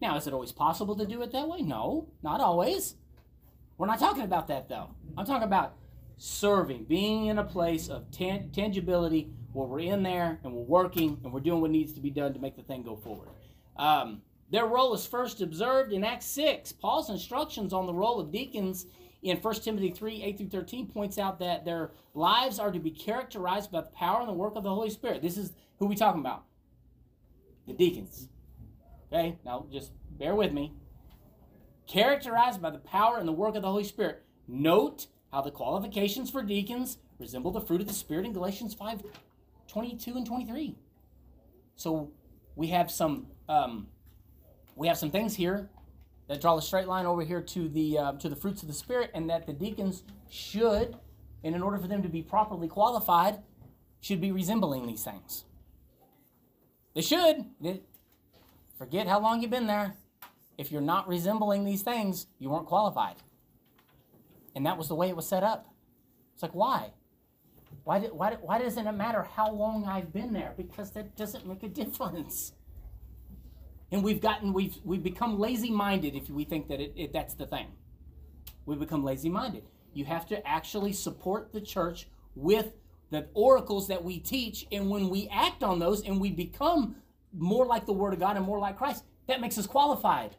Now, 0.00 0.16
is 0.16 0.26
it 0.26 0.32
always 0.32 0.52
possible 0.52 0.96
to 0.96 1.04
do 1.04 1.20
it 1.20 1.32
that 1.32 1.46
way? 1.46 1.60
No, 1.60 2.08
not 2.22 2.40
always. 2.40 2.96
We're 3.76 3.88
not 3.88 3.98
talking 3.98 4.22
about 4.22 4.48
that 4.48 4.70
though. 4.70 4.88
I'm 5.18 5.26
talking 5.26 5.42
about 5.42 5.74
serving, 6.16 6.84
being 6.84 7.26
in 7.26 7.38
a 7.38 7.44
place 7.44 7.88
of 7.88 8.10
tan- 8.10 8.50
tangibility 8.52 9.30
where 9.52 9.66
we're 9.66 9.80
in 9.80 10.02
there 10.02 10.40
and 10.44 10.54
we're 10.54 10.62
working 10.62 11.20
and 11.24 11.32
we're 11.32 11.40
doing 11.40 11.60
what 11.60 11.70
needs 11.70 11.92
to 11.92 12.00
be 12.00 12.10
done 12.10 12.32
to 12.32 12.40
make 12.40 12.56
the 12.56 12.62
thing 12.62 12.82
go 12.82 12.96
forward. 12.96 13.28
Um, 13.76 14.22
their 14.52 14.66
role 14.66 14.92
is 14.92 15.06
first 15.06 15.40
observed 15.40 15.94
in 15.94 16.04
Acts 16.04 16.26
6. 16.26 16.72
Paul's 16.72 17.08
instructions 17.08 17.72
on 17.72 17.86
the 17.86 17.94
role 17.94 18.20
of 18.20 18.30
deacons 18.30 18.84
in 19.22 19.38
1 19.38 19.54
Timothy 19.54 19.90
3 19.90 20.22
8 20.22 20.36
through 20.36 20.48
13 20.50 20.86
points 20.88 21.16
out 21.16 21.38
that 21.38 21.64
their 21.64 21.92
lives 22.12 22.58
are 22.58 22.70
to 22.70 22.78
be 22.78 22.90
characterized 22.90 23.72
by 23.72 23.80
the 23.80 23.86
power 23.88 24.20
and 24.20 24.28
the 24.28 24.34
work 24.34 24.54
of 24.54 24.62
the 24.62 24.68
Holy 24.68 24.90
Spirit. 24.90 25.22
This 25.22 25.38
is 25.38 25.54
who 25.78 25.86
we 25.86 25.96
talking 25.96 26.20
about? 26.20 26.44
The 27.66 27.72
deacons. 27.72 28.28
Okay, 29.10 29.38
now 29.42 29.64
just 29.72 29.92
bear 30.18 30.34
with 30.34 30.52
me. 30.52 30.74
Characterized 31.86 32.60
by 32.60 32.70
the 32.70 32.78
power 32.78 33.16
and 33.16 33.26
the 33.26 33.32
work 33.32 33.56
of 33.56 33.62
the 33.62 33.70
Holy 33.70 33.84
Spirit. 33.84 34.22
Note 34.46 35.06
how 35.32 35.40
the 35.40 35.50
qualifications 35.50 36.30
for 36.30 36.42
deacons 36.42 36.98
resemble 37.18 37.52
the 37.52 37.60
fruit 37.62 37.80
of 37.80 37.88
the 37.88 37.94
Spirit 37.94 38.26
in 38.26 38.34
Galatians 38.34 38.74
5 38.74 39.02
22 39.66 40.14
and 40.14 40.26
23. 40.26 40.76
So 41.76 42.10
we 42.54 42.66
have 42.66 42.90
some 42.90 43.28
um, 43.48 43.86
we 44.76 44.88
have 44.88 44.98
some 44.98 45.10
things 45.10 45.34
here 45.34 45.68
that 46.28 46.40
draw 46.40 46.56
a 46.56 46.62
straight 46.62 46.86
line 46.86 47.06
over 47.06 47.22
here 47.22 47.40
to 47.40 47.68
the 47.68 47.98
uh, 47.98 48.12
to 48.12 48.28
the 48.28 48.36
fruits 48.36 48.62
of 48.62 48.68
the 48.68 48.74
Spirit, 48.74 49.10
and 49.14 49.28
that 49.28 49.46
the 49.46 49.52
deacons 49.52 50.04
should, 50.30 50.96
and 51.44 51.54
in 51.54 51.62
order 51.62 51.78
for 51.78 51.88
them 51.88 52.02
to 52.02 52.08
be 52.08 52.22
properly 52.22 52.68
qualified, 52.68 53.38
should 54.00 54.20
be 54.20 54.32
resembling 54.32 54.86
these 54.86 55.04
things. 55.04 55.44
They 56.94 57.02
should. 57.02 57.46
Forget 58.76 59.06
how 59.06 59.20
long 59.20 59.40
you've 59.40 59.50
been 59.50 59.66
there. 59.66 59.94
If 60.58 60.72
you're 60.72 60.80
not 60.80 61.08
resembling 61.08 61.64
these 61.64 61.82
things, 61.82 62.26
you 62.38 62.50
weren't 62.50 62.66
qualified. 62.66 63.16
And 64.54 64.66
that 64.66 64.76
was 64.76 64.88
the 64.88 64.94
way 64.94 65.08
it 65.08 65.16
was 65.16 65.26
set 65.26 65.42
up. 65.42 65.66
It's 66.34 66.42
like, 66.42 66.54
why? 66.54 66.90
Why, 67.84 68.00
did, 68.00 68.12
why, 68.12 68.36
why 68.40 68.58
doesn't 68.58 68.86
it 68.86 68.92
matter 68.92 69.22
how 69.22 69.50
long 69.50 69.86
I've 69.86 70.12
been 70.12 70.32
there? 70.32 70.52
Because 70.56 70.90
that 70.92 71.16
doesn't 71.16 71.46
make 71.46 71.62
a 71.62 71.68
difference. 71.68 72.52
And 73.92 74.02
we've 74.02 74.22
gotten, 74.22 74.54
we've, 74.54 74.78
we've 74.84 75.02
become 75.02 75.38
lazy 75.38 75.70
minded 75.70 76.16
if 76.16 76.30
we 76.30 76.44
think 76.44 76.68
that 76.68 76.80
it, 76.80 76.94
it, 76.96 77.12
that's 77.12 77.34
the 77.34 77.46
thing. 77.46 77.66
We've 78.64 78.80
become 78.80 79.04
lazy 79.04 79.28
minded. 79.28 79.64
You 79.92 80.06
have 80.06 80.26
to 80.28 80.46
actually 80.48 80.94
support 80.94 81.52
the 81.52 81.60
church 81.60 82.08
with 82.34 82.72
the 83.10 83.28
oracles 83.34 83.88
that 83.88 84.02
we 84.02 84.18
teach. 84.18 84.66
And 84.72 84.88
when 84.88 85.10
we 85.10 85.28
act 85.30 85.62
on 85.62 85.78
those 85.78 86.02
and 86.02 86.18
we 86.18 86.30
become 86.30 86.96
more 87.36 87.66
like 87.66 87.84
the 87.84 87.92
Word 87.92 88.14
of 88.14 88.18
God 88.18 88.38
and 88.38 88.46
more 88.46 88.58
like 88.58 88.78
Christ, 88.78 89.04
that 89.28 89.42
makes 89.42 89.58
us 89.58 89.66
qualified. 89.66 90.36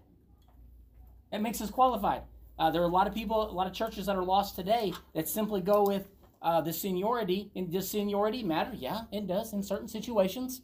That 1.32 1.44
makes 1.44 1.62
us 1.62 1.70
qualified. 1.70 2.24
Uh, 2.58 2.72
there 2.72 2.82
are 2.82 2.86
a 2.86 2.92
lot 2.92 3.06
of 3.06 3.14
people, 3.14 3.50
a 3.50 3.54
lot 3.54 3.68
of 3.68 3.74
churches 3.74 4.08
that 4.08 4.16
are 4.16 4.24
lost 4.24 4.56
today 4.56 4.94
that 5.14 5.30
simply 5.30 5.62
go 5.62 5.84
with 5.84 6.08
uh, 6.42 6.62
the 6.62 6.74
seniority. 6.74 7.52
And 7.56 7.72
does 7.72 7.90
seniority 7.90 8.42
matter? 8.42 8.72
Yeah, 8.74 9.02
it 9.12 9.28
does 9.28 9.54
in 9.54 9.62
certain 9.62 9.88
situations. 9.88 10.62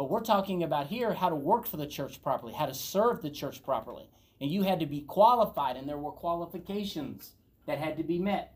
But 0.00 0.08
we're 0.08 0.22
talking 0.22 0.62
about 0.62 0.86
here 0.86 1.12
how 1.12 1.28
to 1.28 1.34
work 1.34 1.66
for 1.66 1.76
the 1.76 1.86
church 1.86 2.22
properly, 2.22 2.54
how 2.54 2.64
to 2.64 2.72
serve 2.72 3.20
the 3.20 3.28
church 3.28 3.62
properly. 3.62 4.08
And 4.40 4.50
you 4.50 4.62
had 4.62 4.80
to 4.80 4.86
be 4.86 5.02
qualified, 5.02 5.76
and 5.76 5.86
there 5.86 5.98
were 5.98 6.10
qualifications 6.10 7.34
that 7.66 7.76
had 7.76 7.98
to 7.98 8.02
be 8.02 8.18
met. 8.18 8.54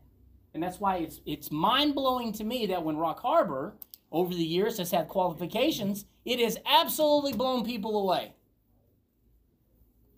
And 0.55 0.63
that's 0.63 0.79
why 0.79 0.97
it's 0.97 1.21
it's 1.23 1.51
mind 1.51 1.93
blowing 1.93 2.33
to 2.33 2.43
me 2.43 2.65
that 2.65 2.83
when 2.83 2.97
Rock 2.97 3.19
Harbor 3.19 3.75
over 4.11 4.33
the 4.33 4.43
years 4.43 4.79
has 4.79 4.89
had 4.89 5.07
qualifications, 5.07 6.05
it 6.25 6.39
has 6.39 6.57
absolutely 6.65 7.33
blown 7.33 7.63
people 7.63 8.01
away. 8.01 8.33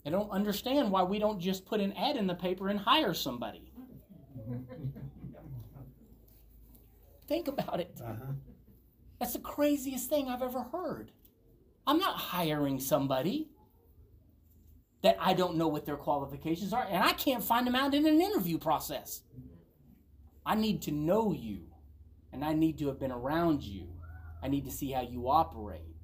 I 0.06 0.08
don't 0.08 0.30
understand 0.30 0.90
why 0.90 1.02
we 1.02 1.18
don't 1.18 1.40
just 1.40 1.66
put 1.66 1.82
an 1.82 1.92
ad 1.92 2.16
in 2.16 2.26
the 2.26 2.36
paper 2.36 2.70
and 2.70 2.80
hire 2.80 3.12
somebody. 3.12 3.70
Think 7.26 7.48
about 7.48 7.80
it. 7.80 8.00
Uh-huh. 8.02 8.32
That's 9.18 9.34
the 9.34 9.40
craziest 9.40 10.08
thing 10.08 10.28
I've 10.28 10.40
ever 10.40 10.62
heard. 10.62 11.12
I'm 11.88 11.98
not 11.98 12.16
hiring 12.16 12.80
somebody 12.80 13.48
that 15.02 15.16
I 15.18 15.32
don't 15.32 15.56
know 15.56 15.68
what 15.68 15.86
their 15.86 15.96
qualifications 15.96 16.74
are, 16.74 16.86
and 16.86 17.02
I 17.02 17.14
can't 17.14 17.42
find 17.42 17.66
them 17.66 17.74
out 17.74 17.94
in 17.94 18.06
an 18.06 18.20
interview 18.20 18.58
process. 18.58 19.22
I 20.44 20.54
need 20.54 20.82
to 20.82 20.90
know 20.90 21.32
you, 21.32 21.60
and 22.30 22.44
I 22.44 22.52
need 22.52 22.78
to 22.80 22.88
have 22.88 23.00
been 23.00 23.10
around 23.10 23.62
you. 23.62 23.88
I 24.42 24.48
need 24.48 24.66
to 24.66 24.70
see 24.70 24.90
how 24.92 25.00
you 25.00 25.30
operate. 25.30 25.96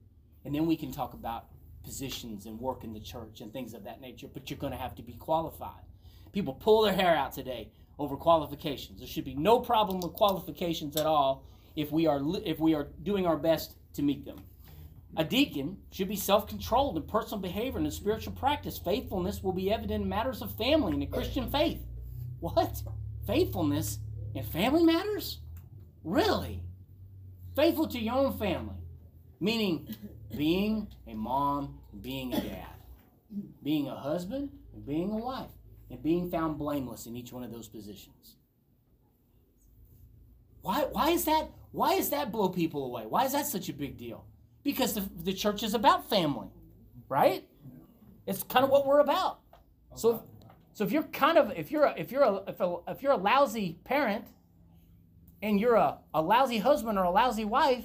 And 0.47 0.55
then 0.55 0.65
we 0.65 0.75
can 0.75 0.91
talk 0.91 1.13
about 1.13 1.49
positions 1.85 2.47
and 2.47 2.59
work 2.59 2.83
in 2.83 2.95
the 2.95 3.01
church 3.01 3.43
and 3.43 3.53
things 3.53 3.75
of 3.75 3.85
that 3.85 4.01
nature, 4.01 4.29
but 4.33 4.49
you're 4.49 4.59
going 4.59 4.73
to 4.73 4.79
have 4.79 4.95
to 4.95 5.03
be 5.03 5.13
qualified. 5.13 5.83
People 6.33 6.55
pull 6.55 6.81
their 6.81 6.95
hair 6.95 7.15
out 7.15 7.33
today 7.33 7.71
over 7.99 8.17
qualifications. 8.17 9.01
There 9.01 9.07
should 9.07 9.27
be 9.27 9.35
no 9.35 9.61
problem 9.61 10.01
with 10.01 10.15
qualifications 10.15 10.97
at 10.97 11.05
all 11.05 11.45
if 11.77 11.93
we 11.93 12.07
are 12.07 12.23
if 12.43 12.59
we 12.59 12.75
are 12.75 12.89
doing 13.03 13.27
our 13.27 13.37
best 13.37 13.77
to 13.95 14.03
meet 14.03 14.25
them. 14.25 14.39
A 15.17 15.25
deacon 15.25 15.79
should 15.93 16.09
be 16.09 16.17
self-controlled 16.17 16.97
in 16.97 17.05
personal 17.05 17.41
behavior 17.41 17.79
and 17.79 17.87
in 17.87 17.93
spiritual 17.93 18.33
practice. 18.33 18.79
Faithfulness 18.79 19.43
will 19.43 19.53
be 19.53 19.73
evident 19.73 20.03
in 20.03 20.09
matters 20.09 20.43
of 20.43 20.51
family 20.57 20.93
and 20.93 21.03
the 21.03 21.07
Christian 21.07 21.51
faith. 21.51 21.81
What? 22.41 22.83
Faithfulness 23.27 23.99
in 24.35 24.43
family 24.43 24.83
matters? 24.83 25.39
Really? 26.03 26.63
Faithful 27.55 27.87
to 27.89 27.99
your 27.99 28.15
own 28.15 28.37
family. 28.39 28.75
Meaning 29.39 29.95
being 30.37 30.89
a 31.07 31.15
mom 31.15 31.79
being 32.01 32.35
a 32.35 32.41
dad. 32.41 32.67
Being 33.63 33.89
a 33.89 33.95
husband 33.95 34.51
and 34.73 34.85
being 34.85 35.13
a 35.13 35.17
wife. 35.17 35.51
And 35.91 36.03
being 36.03 36.29
found 36.29 36.59
blameless 36.59 37.07
in 37.07 37.17
each 37.17 37.33
one 37.33 37.45
of 37.45 37.53
those 37.53 37.69
positions. 37.69 38.37
Why, 40.63 40.87
why 40.91 41.11
is 41.11 41.25
that 41.27 41.51
why 41.73 41.97
does 41.97 42.11
that 42.11 42.33
blow 42.33 42.49
people 42.49 42.87
away? 42.87 43.05
Why 43.07 43.25
is 43.25 43.33
that 43.33 43.47
such 43.47 43.69
a 43.69 43.73
big 43.73 43.99
deal? 43.99 44.25
Because 44.65 44.95
the, 44.95 45.09
the 45.23 45.33
church 45.33 45.63
is 45.63 45.75
about 45.75 46.09
family, 46.11 46.49
right? 47.09 47.47
It's 48.27 48.43
kind 48.43 48.65
of 48.65 48.71
what 48.71 48.87
we're 48.87 49.01
about. 49.01 49.41
So, 49.95 50.17
if, 50.17 50.21
so 50.73 50.85
if 50.85 50.91
you're 50.91 51.05
kind 51.05 51.39
of 51.39 51.53
if 51.57 51.71
you're 51.71 51.85
a, 51.85 51.95
if 51.97 52.11
you're 52.11 52.23
a, 52.23 52.41
if, 52.49 52.61
a, 52.61 52.77
if 52.89 53.03
you're 53.03 53.13
a 53.13 53.17
lousy 53.17 53.79
parent, 53.85 54.25
and 55.45 55.61
you're 55.61 55.75
a, 55.75 55.99
a 56.15 56.23
lousy 56.23 56.59
husband 56.59 56.99
or 56.99 57.05
a 57.05 57.11
lousy 57.11 57.45
wife, 57.45 57.85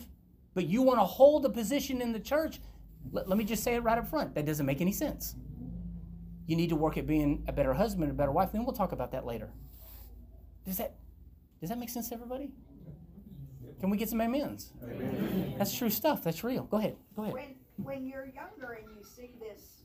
but 0.54 0.66
you 0.68 0.82
want 0.82 0.98
to 0.98 1.04
hold 1.04 1.46
a 1.46 1.50
position 1.50 2.02
in 2.02 2.14
the 2.14 2.20
church, 2.20 2.62
let, 3.12 3.28
let 3.28 3.38
me 3.38 3.44
just 3.44 3.64
say 3.64 3.76
it 3.76 3.84
right 3.84 3.98
up 3.98 4.08
front. 4.08 4.34
That 4.36 4.46
doesn't 4.46 4.66
make 4.66 4.80
any 4.80 4.94
sense. 4.94 5.36
You 6.48 6.56
need 6.56 6.70
to 6.70 6.78
work 6.78 6.98
at 6.98 7.06
being 7.06 7.44
a 7.48 7.54
better 7.54 7.74
husband, 7.74 8.10
a 8.10 8.14
better 8.14 8.32
wife. 8.32 8.54
Then 8.54 8.64
we'll 8.64 8.76
talk 8.76 8.94
about 8.94 9.12
that 9.12 9.26
later. 9.26 9.50
Does 10.66 10.78
that 10.78 10.96
does 11.60 11.70
that 11.70 11.78
make 11.78 11.90
sense 11.90 12.08
to 12.10 12.16
everybody? 12.16 12.52
Can 13.80 13.90
we 13.90 13.98
get 13.98 14.10
some 14.10 14.20
amens? 14.22 14.74
That's 15.58 15.74
true 15.74 15.90
stuff. 15.90 16.24
That's 16.24 16.44
real. 16.44 16.64
Go 16.64 16.78
ahead. 16.78 16.98
Go 17.16 17.24
ahead. 17.24 17.34
When, 17.34 17.56
when 17.84 18.06
you're 18.08 18.26
younger 18.26 18.74
and 18.84 18.88
you 18.98 19.04
see 19.04 19.32
this 19.40 19.84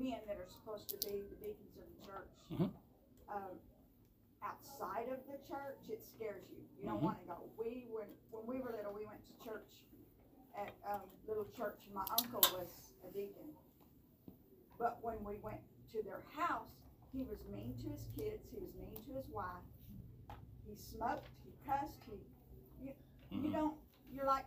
men 0.00 0.18
that 0.26 0.36
are 0.38 0.48
supposed 0.48 0.88
to 0.88 0.96
be 1.08 1.20
the 1.20 1.36
deacons 1.46 1.76
of 1.76 1.84
the 2.00 2.06
church, 2.06 2.30
Mhm. 2.52 2.70
um, 3.28 3.58
outside 4.42 5.08
of 5.12 5.18
the 5.26 5.36
church, 5.46 5.78
it 5.90 6.02
scares 6.02 6.44
you. 6.50 6.64
You 6.80 6.88
don't 6.88 7.00
Mhm. 7.00 7.02
wanna 7.02 7.24
go. 7.26 7.50
We, 7.58 7.86
when, 7.90 8.08
when 8.30 8.46
we 8.46 8.60
were 8.60 8.72
little, 8.72 8.92
we 8.94 9.04
went 9.04 9.20
to 9.26 9.44
church 9.44 9.68
at, 10.56 10.72
um, 10.86 11.02
little 11.28 11.44
church, 11.56 11.84
and 11.86 11.94
my 11.94 12.06
uncle 12.18 12.40
was 12.58 12.92
a 13.06 13.10
deacon. 13.12 13.54
But 14.78 15.02
when 15.04 15.22
we 15.24 15.36
went 15.36 15.60
to 15.92 16.02
their 16.02 16.22
house, 16.32 16.72
he 17.12 17.22
was 17.24 17.44
mean 17.52 17.76
to 17.82 17.90
his 17.90 18.06
kids, 18.16 18.48
he 18.50 18.58
was 18.60 18.74
mean 18.74 18.96
to 19.04 19.12
his 19.12 19.28
wife. 19.28 19.62
He 20.66 20.74
smoked, 20.76 21.28
he 21.41 21.41
cussed, 21.66 22.00
he, 22.06 22.84
you, 22.84 22.92
you 23.42 23.50
don't, 23.52 23.74
you're 24.14 24.26
like, 24.26 24.44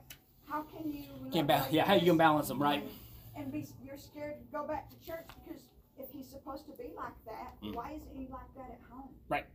how 0.49 0.63
can 0.63 0.91
you? 0.91 0.99
Mm-hmm. 1.03 1.31
Can't 1.31 1.47
live 1.47 1.47
ba- 1.47 1.67
yeah, 1.71 1.85
how 1.85 1.93
you 1.93 1.99
this 2.01 2.09
can 2.09 2.17
balance 2.17 2.49
'em, 2.49 2.61
right? 2.61 2.83
And 3.35 3.51
be, 3.51 3.65
you're 3.83 3.97
scared 3.97 4.35
to 4.39 4.45
go 4.51 4.65
back 4.67 4.89
to 4.89 4.95
church 5.05 5.27
because 5.43 5.61
if 5.97 6.07
he's 6.11 6.27
supposed 6.29 6.65
to 6.67 6.71
be 6.73 6.89
like 6.95 7.13
that, 7.25 7.53
Mm. 7.63 7.73
why 7.75 7.91
isn't 7.91 8.15
he 8.15 8.27
like 8.31 8.53
that 8.55 8.69
at 8.71 8.79
home? 8.89 9.09
Right. 9.29 9.45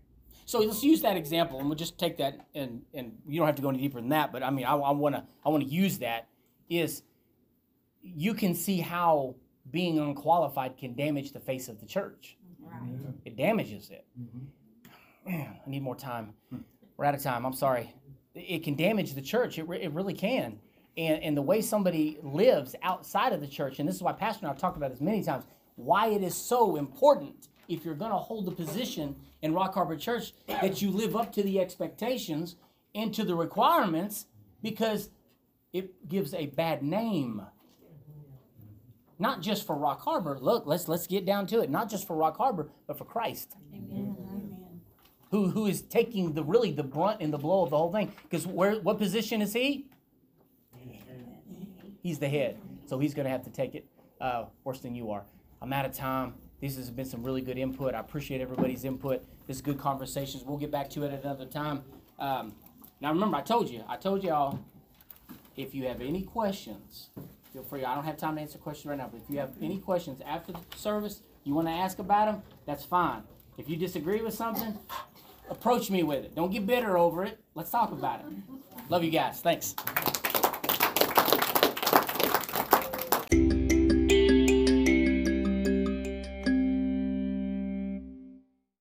So 0.47 0.59
let's 0.59 0.83
use 0.83 1.01
that 1.03 1.17
example, 1.17 1.59
and 1.61 1.69
we'll 1.69 1.77
just 1.79 1.97
take 1.99 2.17
that, 2.17 2.47
and 2.55 2.83
and 2.93 3.13
you 3.29 3.39
don't 3.39 3.47
have 3.47 3.55
to 3.57 3.63
go 3.63 3.69
any 3.69 3.79
deeper 3.79 4.01
than 4.01 4.09
that. 4.09 4.33
But 4.33 4.43
I 4.43 4.51
mean, 4.51 4.65
I, 4.65 4.75
I 4.75 4.91
want 4.91 5.15
to 5.15 5.25
I 5.45 5.49
want 5.49 5.63
to 5.63 5.69
use 5.71 5.99
that. 5.99 6.27
Is 6.69 7.03
you 8.03 8.35
can 8.35 8.55
see 8.55 8.79
how 8.81 9.37
being 9.71 9.99
unqualified 9.99 10.77
can 10.77 10.95
damage 10.95 11.33
the 11.33 11.41
face 11.41 11.69
of 11.69 11.79
the 11.79 11.87
church. 11.87 12.37
Right. 12.61 12.81
It 13.25 13.37
damages 13.37 13.91
it. 13.91 14.05
Man, 15.27 15.55
I 15.65 15.71
need 15.71 15.83
more 15.83 15.95
time. 15.95 16.33
We're 17.01 17.07
out 17.07 17.15
of 17.15 17.23
time. 17.23 17.47
I'm 17.47 17.55
sorry. 17.55 17.95
It 18.35 18.63
can 18.63 18.75
damage 18.75 19.15
the 19.15 19.23
church. 19.23 19.59
It, 19.59 19.67
re- 19.67 19.81
it 19.81 19.91
really 19.93 20.13
can. 20.13 20.59
And, 20.99 21.23
and 21.23 21.35
the 21.35 21.41
way 21.41 21.63
somebody 21.63 22.19
lives 22.23 22.77
outside 22.83 23.33
of 23.33 23.41
the 23.41 23.47
church, 23.47 23.79
and 23.79 23.89
this 23.89 23.97
is 23.97 24.03
why 24.03 24.13
Pastor 24.13 24.41
and 24.41 24.49
I 24.49 24.51
have 24.51 24.61
talked 24.61 24.77
about 24.77 24.91
this 24.91 25.01
many 25.01 25.25
times, 25.25 25.45
why 25.77 26.09
it 26.09 26.23
is 26.23 26.35
so 26.35 26.77
important 26.77 27.49
if 27.69 27.87
you're 27.87 27.95
going 27.95 28.11
to 28.11 28.19
hold 28.19 28.49
a 28.49 28.51
position 28.51 29.17
in 29.41 29.55
Rock 29.55 29.73
Harbor 29.73 29.97
Church 29.97 30.35
that 30.47 30.83
you 30.83 30.91
live 30.91 31.17
up 31.17 31.33
to 31.33 31.43
the 31.43 31.59
expectations 31.59 32.57
and 32.95 33.15
to 33.15 33.25
the 33.25 33.35
requirements 33.35 34.27
because 34.63 35.09
it 35.73 36.07
gives 36.07 36.35
a 36.35 36.49
bad 36.49 36.83
name. 36.83 37.41
Not 39.19 39.41
just 39.41 39.67
for 39.67 39.75
Rock 39.75 40.03
Harbor. 40.03 40.39
Look, 40.39 40.67
let's 40.67 40.87
let's 40.87 41.07
get 41.07 41.25
down 41.25 41.47
to 41.47 41.61
it. 41.61 41.71
Not 41.71 41.89
just 41.89 42.07
for 42.07 42.15
Rock 42.15 42.37
Harbor, 42.37 42.69
but 42.87 42.99
for 42.99 43.05
Christ 43.07 43.55
Amen. 43.75 44.10
Who 45.31 45.51
who 45.51 45.67
is 45.67 45.83
taking 45.83 46.35
the 46.35 46.43
really 46.43 46.73
the 46.73 46.83
brunt 46.83 47.21
and 47.21 47.33
the 47.33 47.39
blow 47.39 47.63
of 47.65 47.71
the 47.71 47.77
whole 47.77 47.93
thing. 47.93 48.13
Because 48.23 48.47
where 48.47 48.77
what 48.77 48.99
position 48.99 49.43
is 49.43 49.53
he? 49.53 49.87
He's 52.03 52.19
the 52.19 52.29
head, 52.29 52.57
so 52.87 52.99
he's 52.99 53.13
going 53.13 53.25
to 53.25 53.31
have 53.31 53.45
to 53.45 53.51
take 53.51 53.75
it 53.75 53.87
uh, 54.21 54.45
worse 54.65 54.81
than 54.81 54.95
you 54.95 55.11
are. 55.11 55.23
I'm 55.61 55.73
out 55.73 55.85
of 55.85 55.93
time. 55.93 56.35
This 56.61 56.77
has 56.77 56.91
been 56.91 57.05
some 57.05 57.23
really 57.23 57.43
good 57.43 57.59
input. 57.59 57.95
I 57.95 58.01
appreciate 58.01 58.41
everybody's 58.41 58.85
input. 58.85 59.25
This 59.47 59.57
is 59.57 59.63
good 59.63 59.79
conversations. 59.79 60.43
We'll 60.45 60.59
get 60.59 60.71
back 60.71 60.89
to 60.91 61.05
it 61.05 61.13
at 61.13 61.23
another 61.23 61.45
time. 61.45 61.83
Um, 62.19 62.55
now 63.01 63.13
remember, 63.13 63.37
I 63.37 63.43
told 63.43 63.69
you, 63.69 63.83
I 63.89 63.97
told 63.97 64.23
y'all, 64.23 64.59
if 65.57 65.75
you 65.75 65.87
have 65.87 66.01
any 66.01 66.23
questions, 66.23 67.11
feel 67.53 67.63
free. 67.63 67.85
I 67.85 67.95
don't 67.95 68.05
have 68.05 68.17
time 68.17 68.37
to 68.37 68.41
answer 68.43 68.59
questions 68.59 68.87
right 68.87 68.99
now, 68.99 69.09
but 69.11 69.21
if 69.23 69.31
you 69.31 69.39
have 69.39 69.53
any 69.61 69.79
questions 69.79 70.21
after 70.27 70.53
the 70.53 70.61
service, 70.77 71.23
you 71.45 71.55
want 71.55 71.69
to 71.69 71.73
ask 71.73 71.99
about 71.99 72.27
them, 72.27 72.43
that's 72.67 72.85
fine. 72.85 73.23
If 73.57 73.69
you 73.69 73.77
disagree 73.77 74.21
with 74.23 74.35
something, 74.35 74.79
approach 75.51 75.91
me 75.91 76.03
with 76.03 76.25
it. 76.25 76.35
Don't 76.35 76.51
get 76.51 76.67
bitter 76.67 76.97
over 76.97 77.25
it. 77.25 77.39
Let's 77.55 77.71
talk 77.71 77.93
about 77.93 78.21
it. 78.21 78.27
Love 78.89 79.05
you 79.05 79.11
guys. 79.11 79.41
Thanks. 79.41 79.75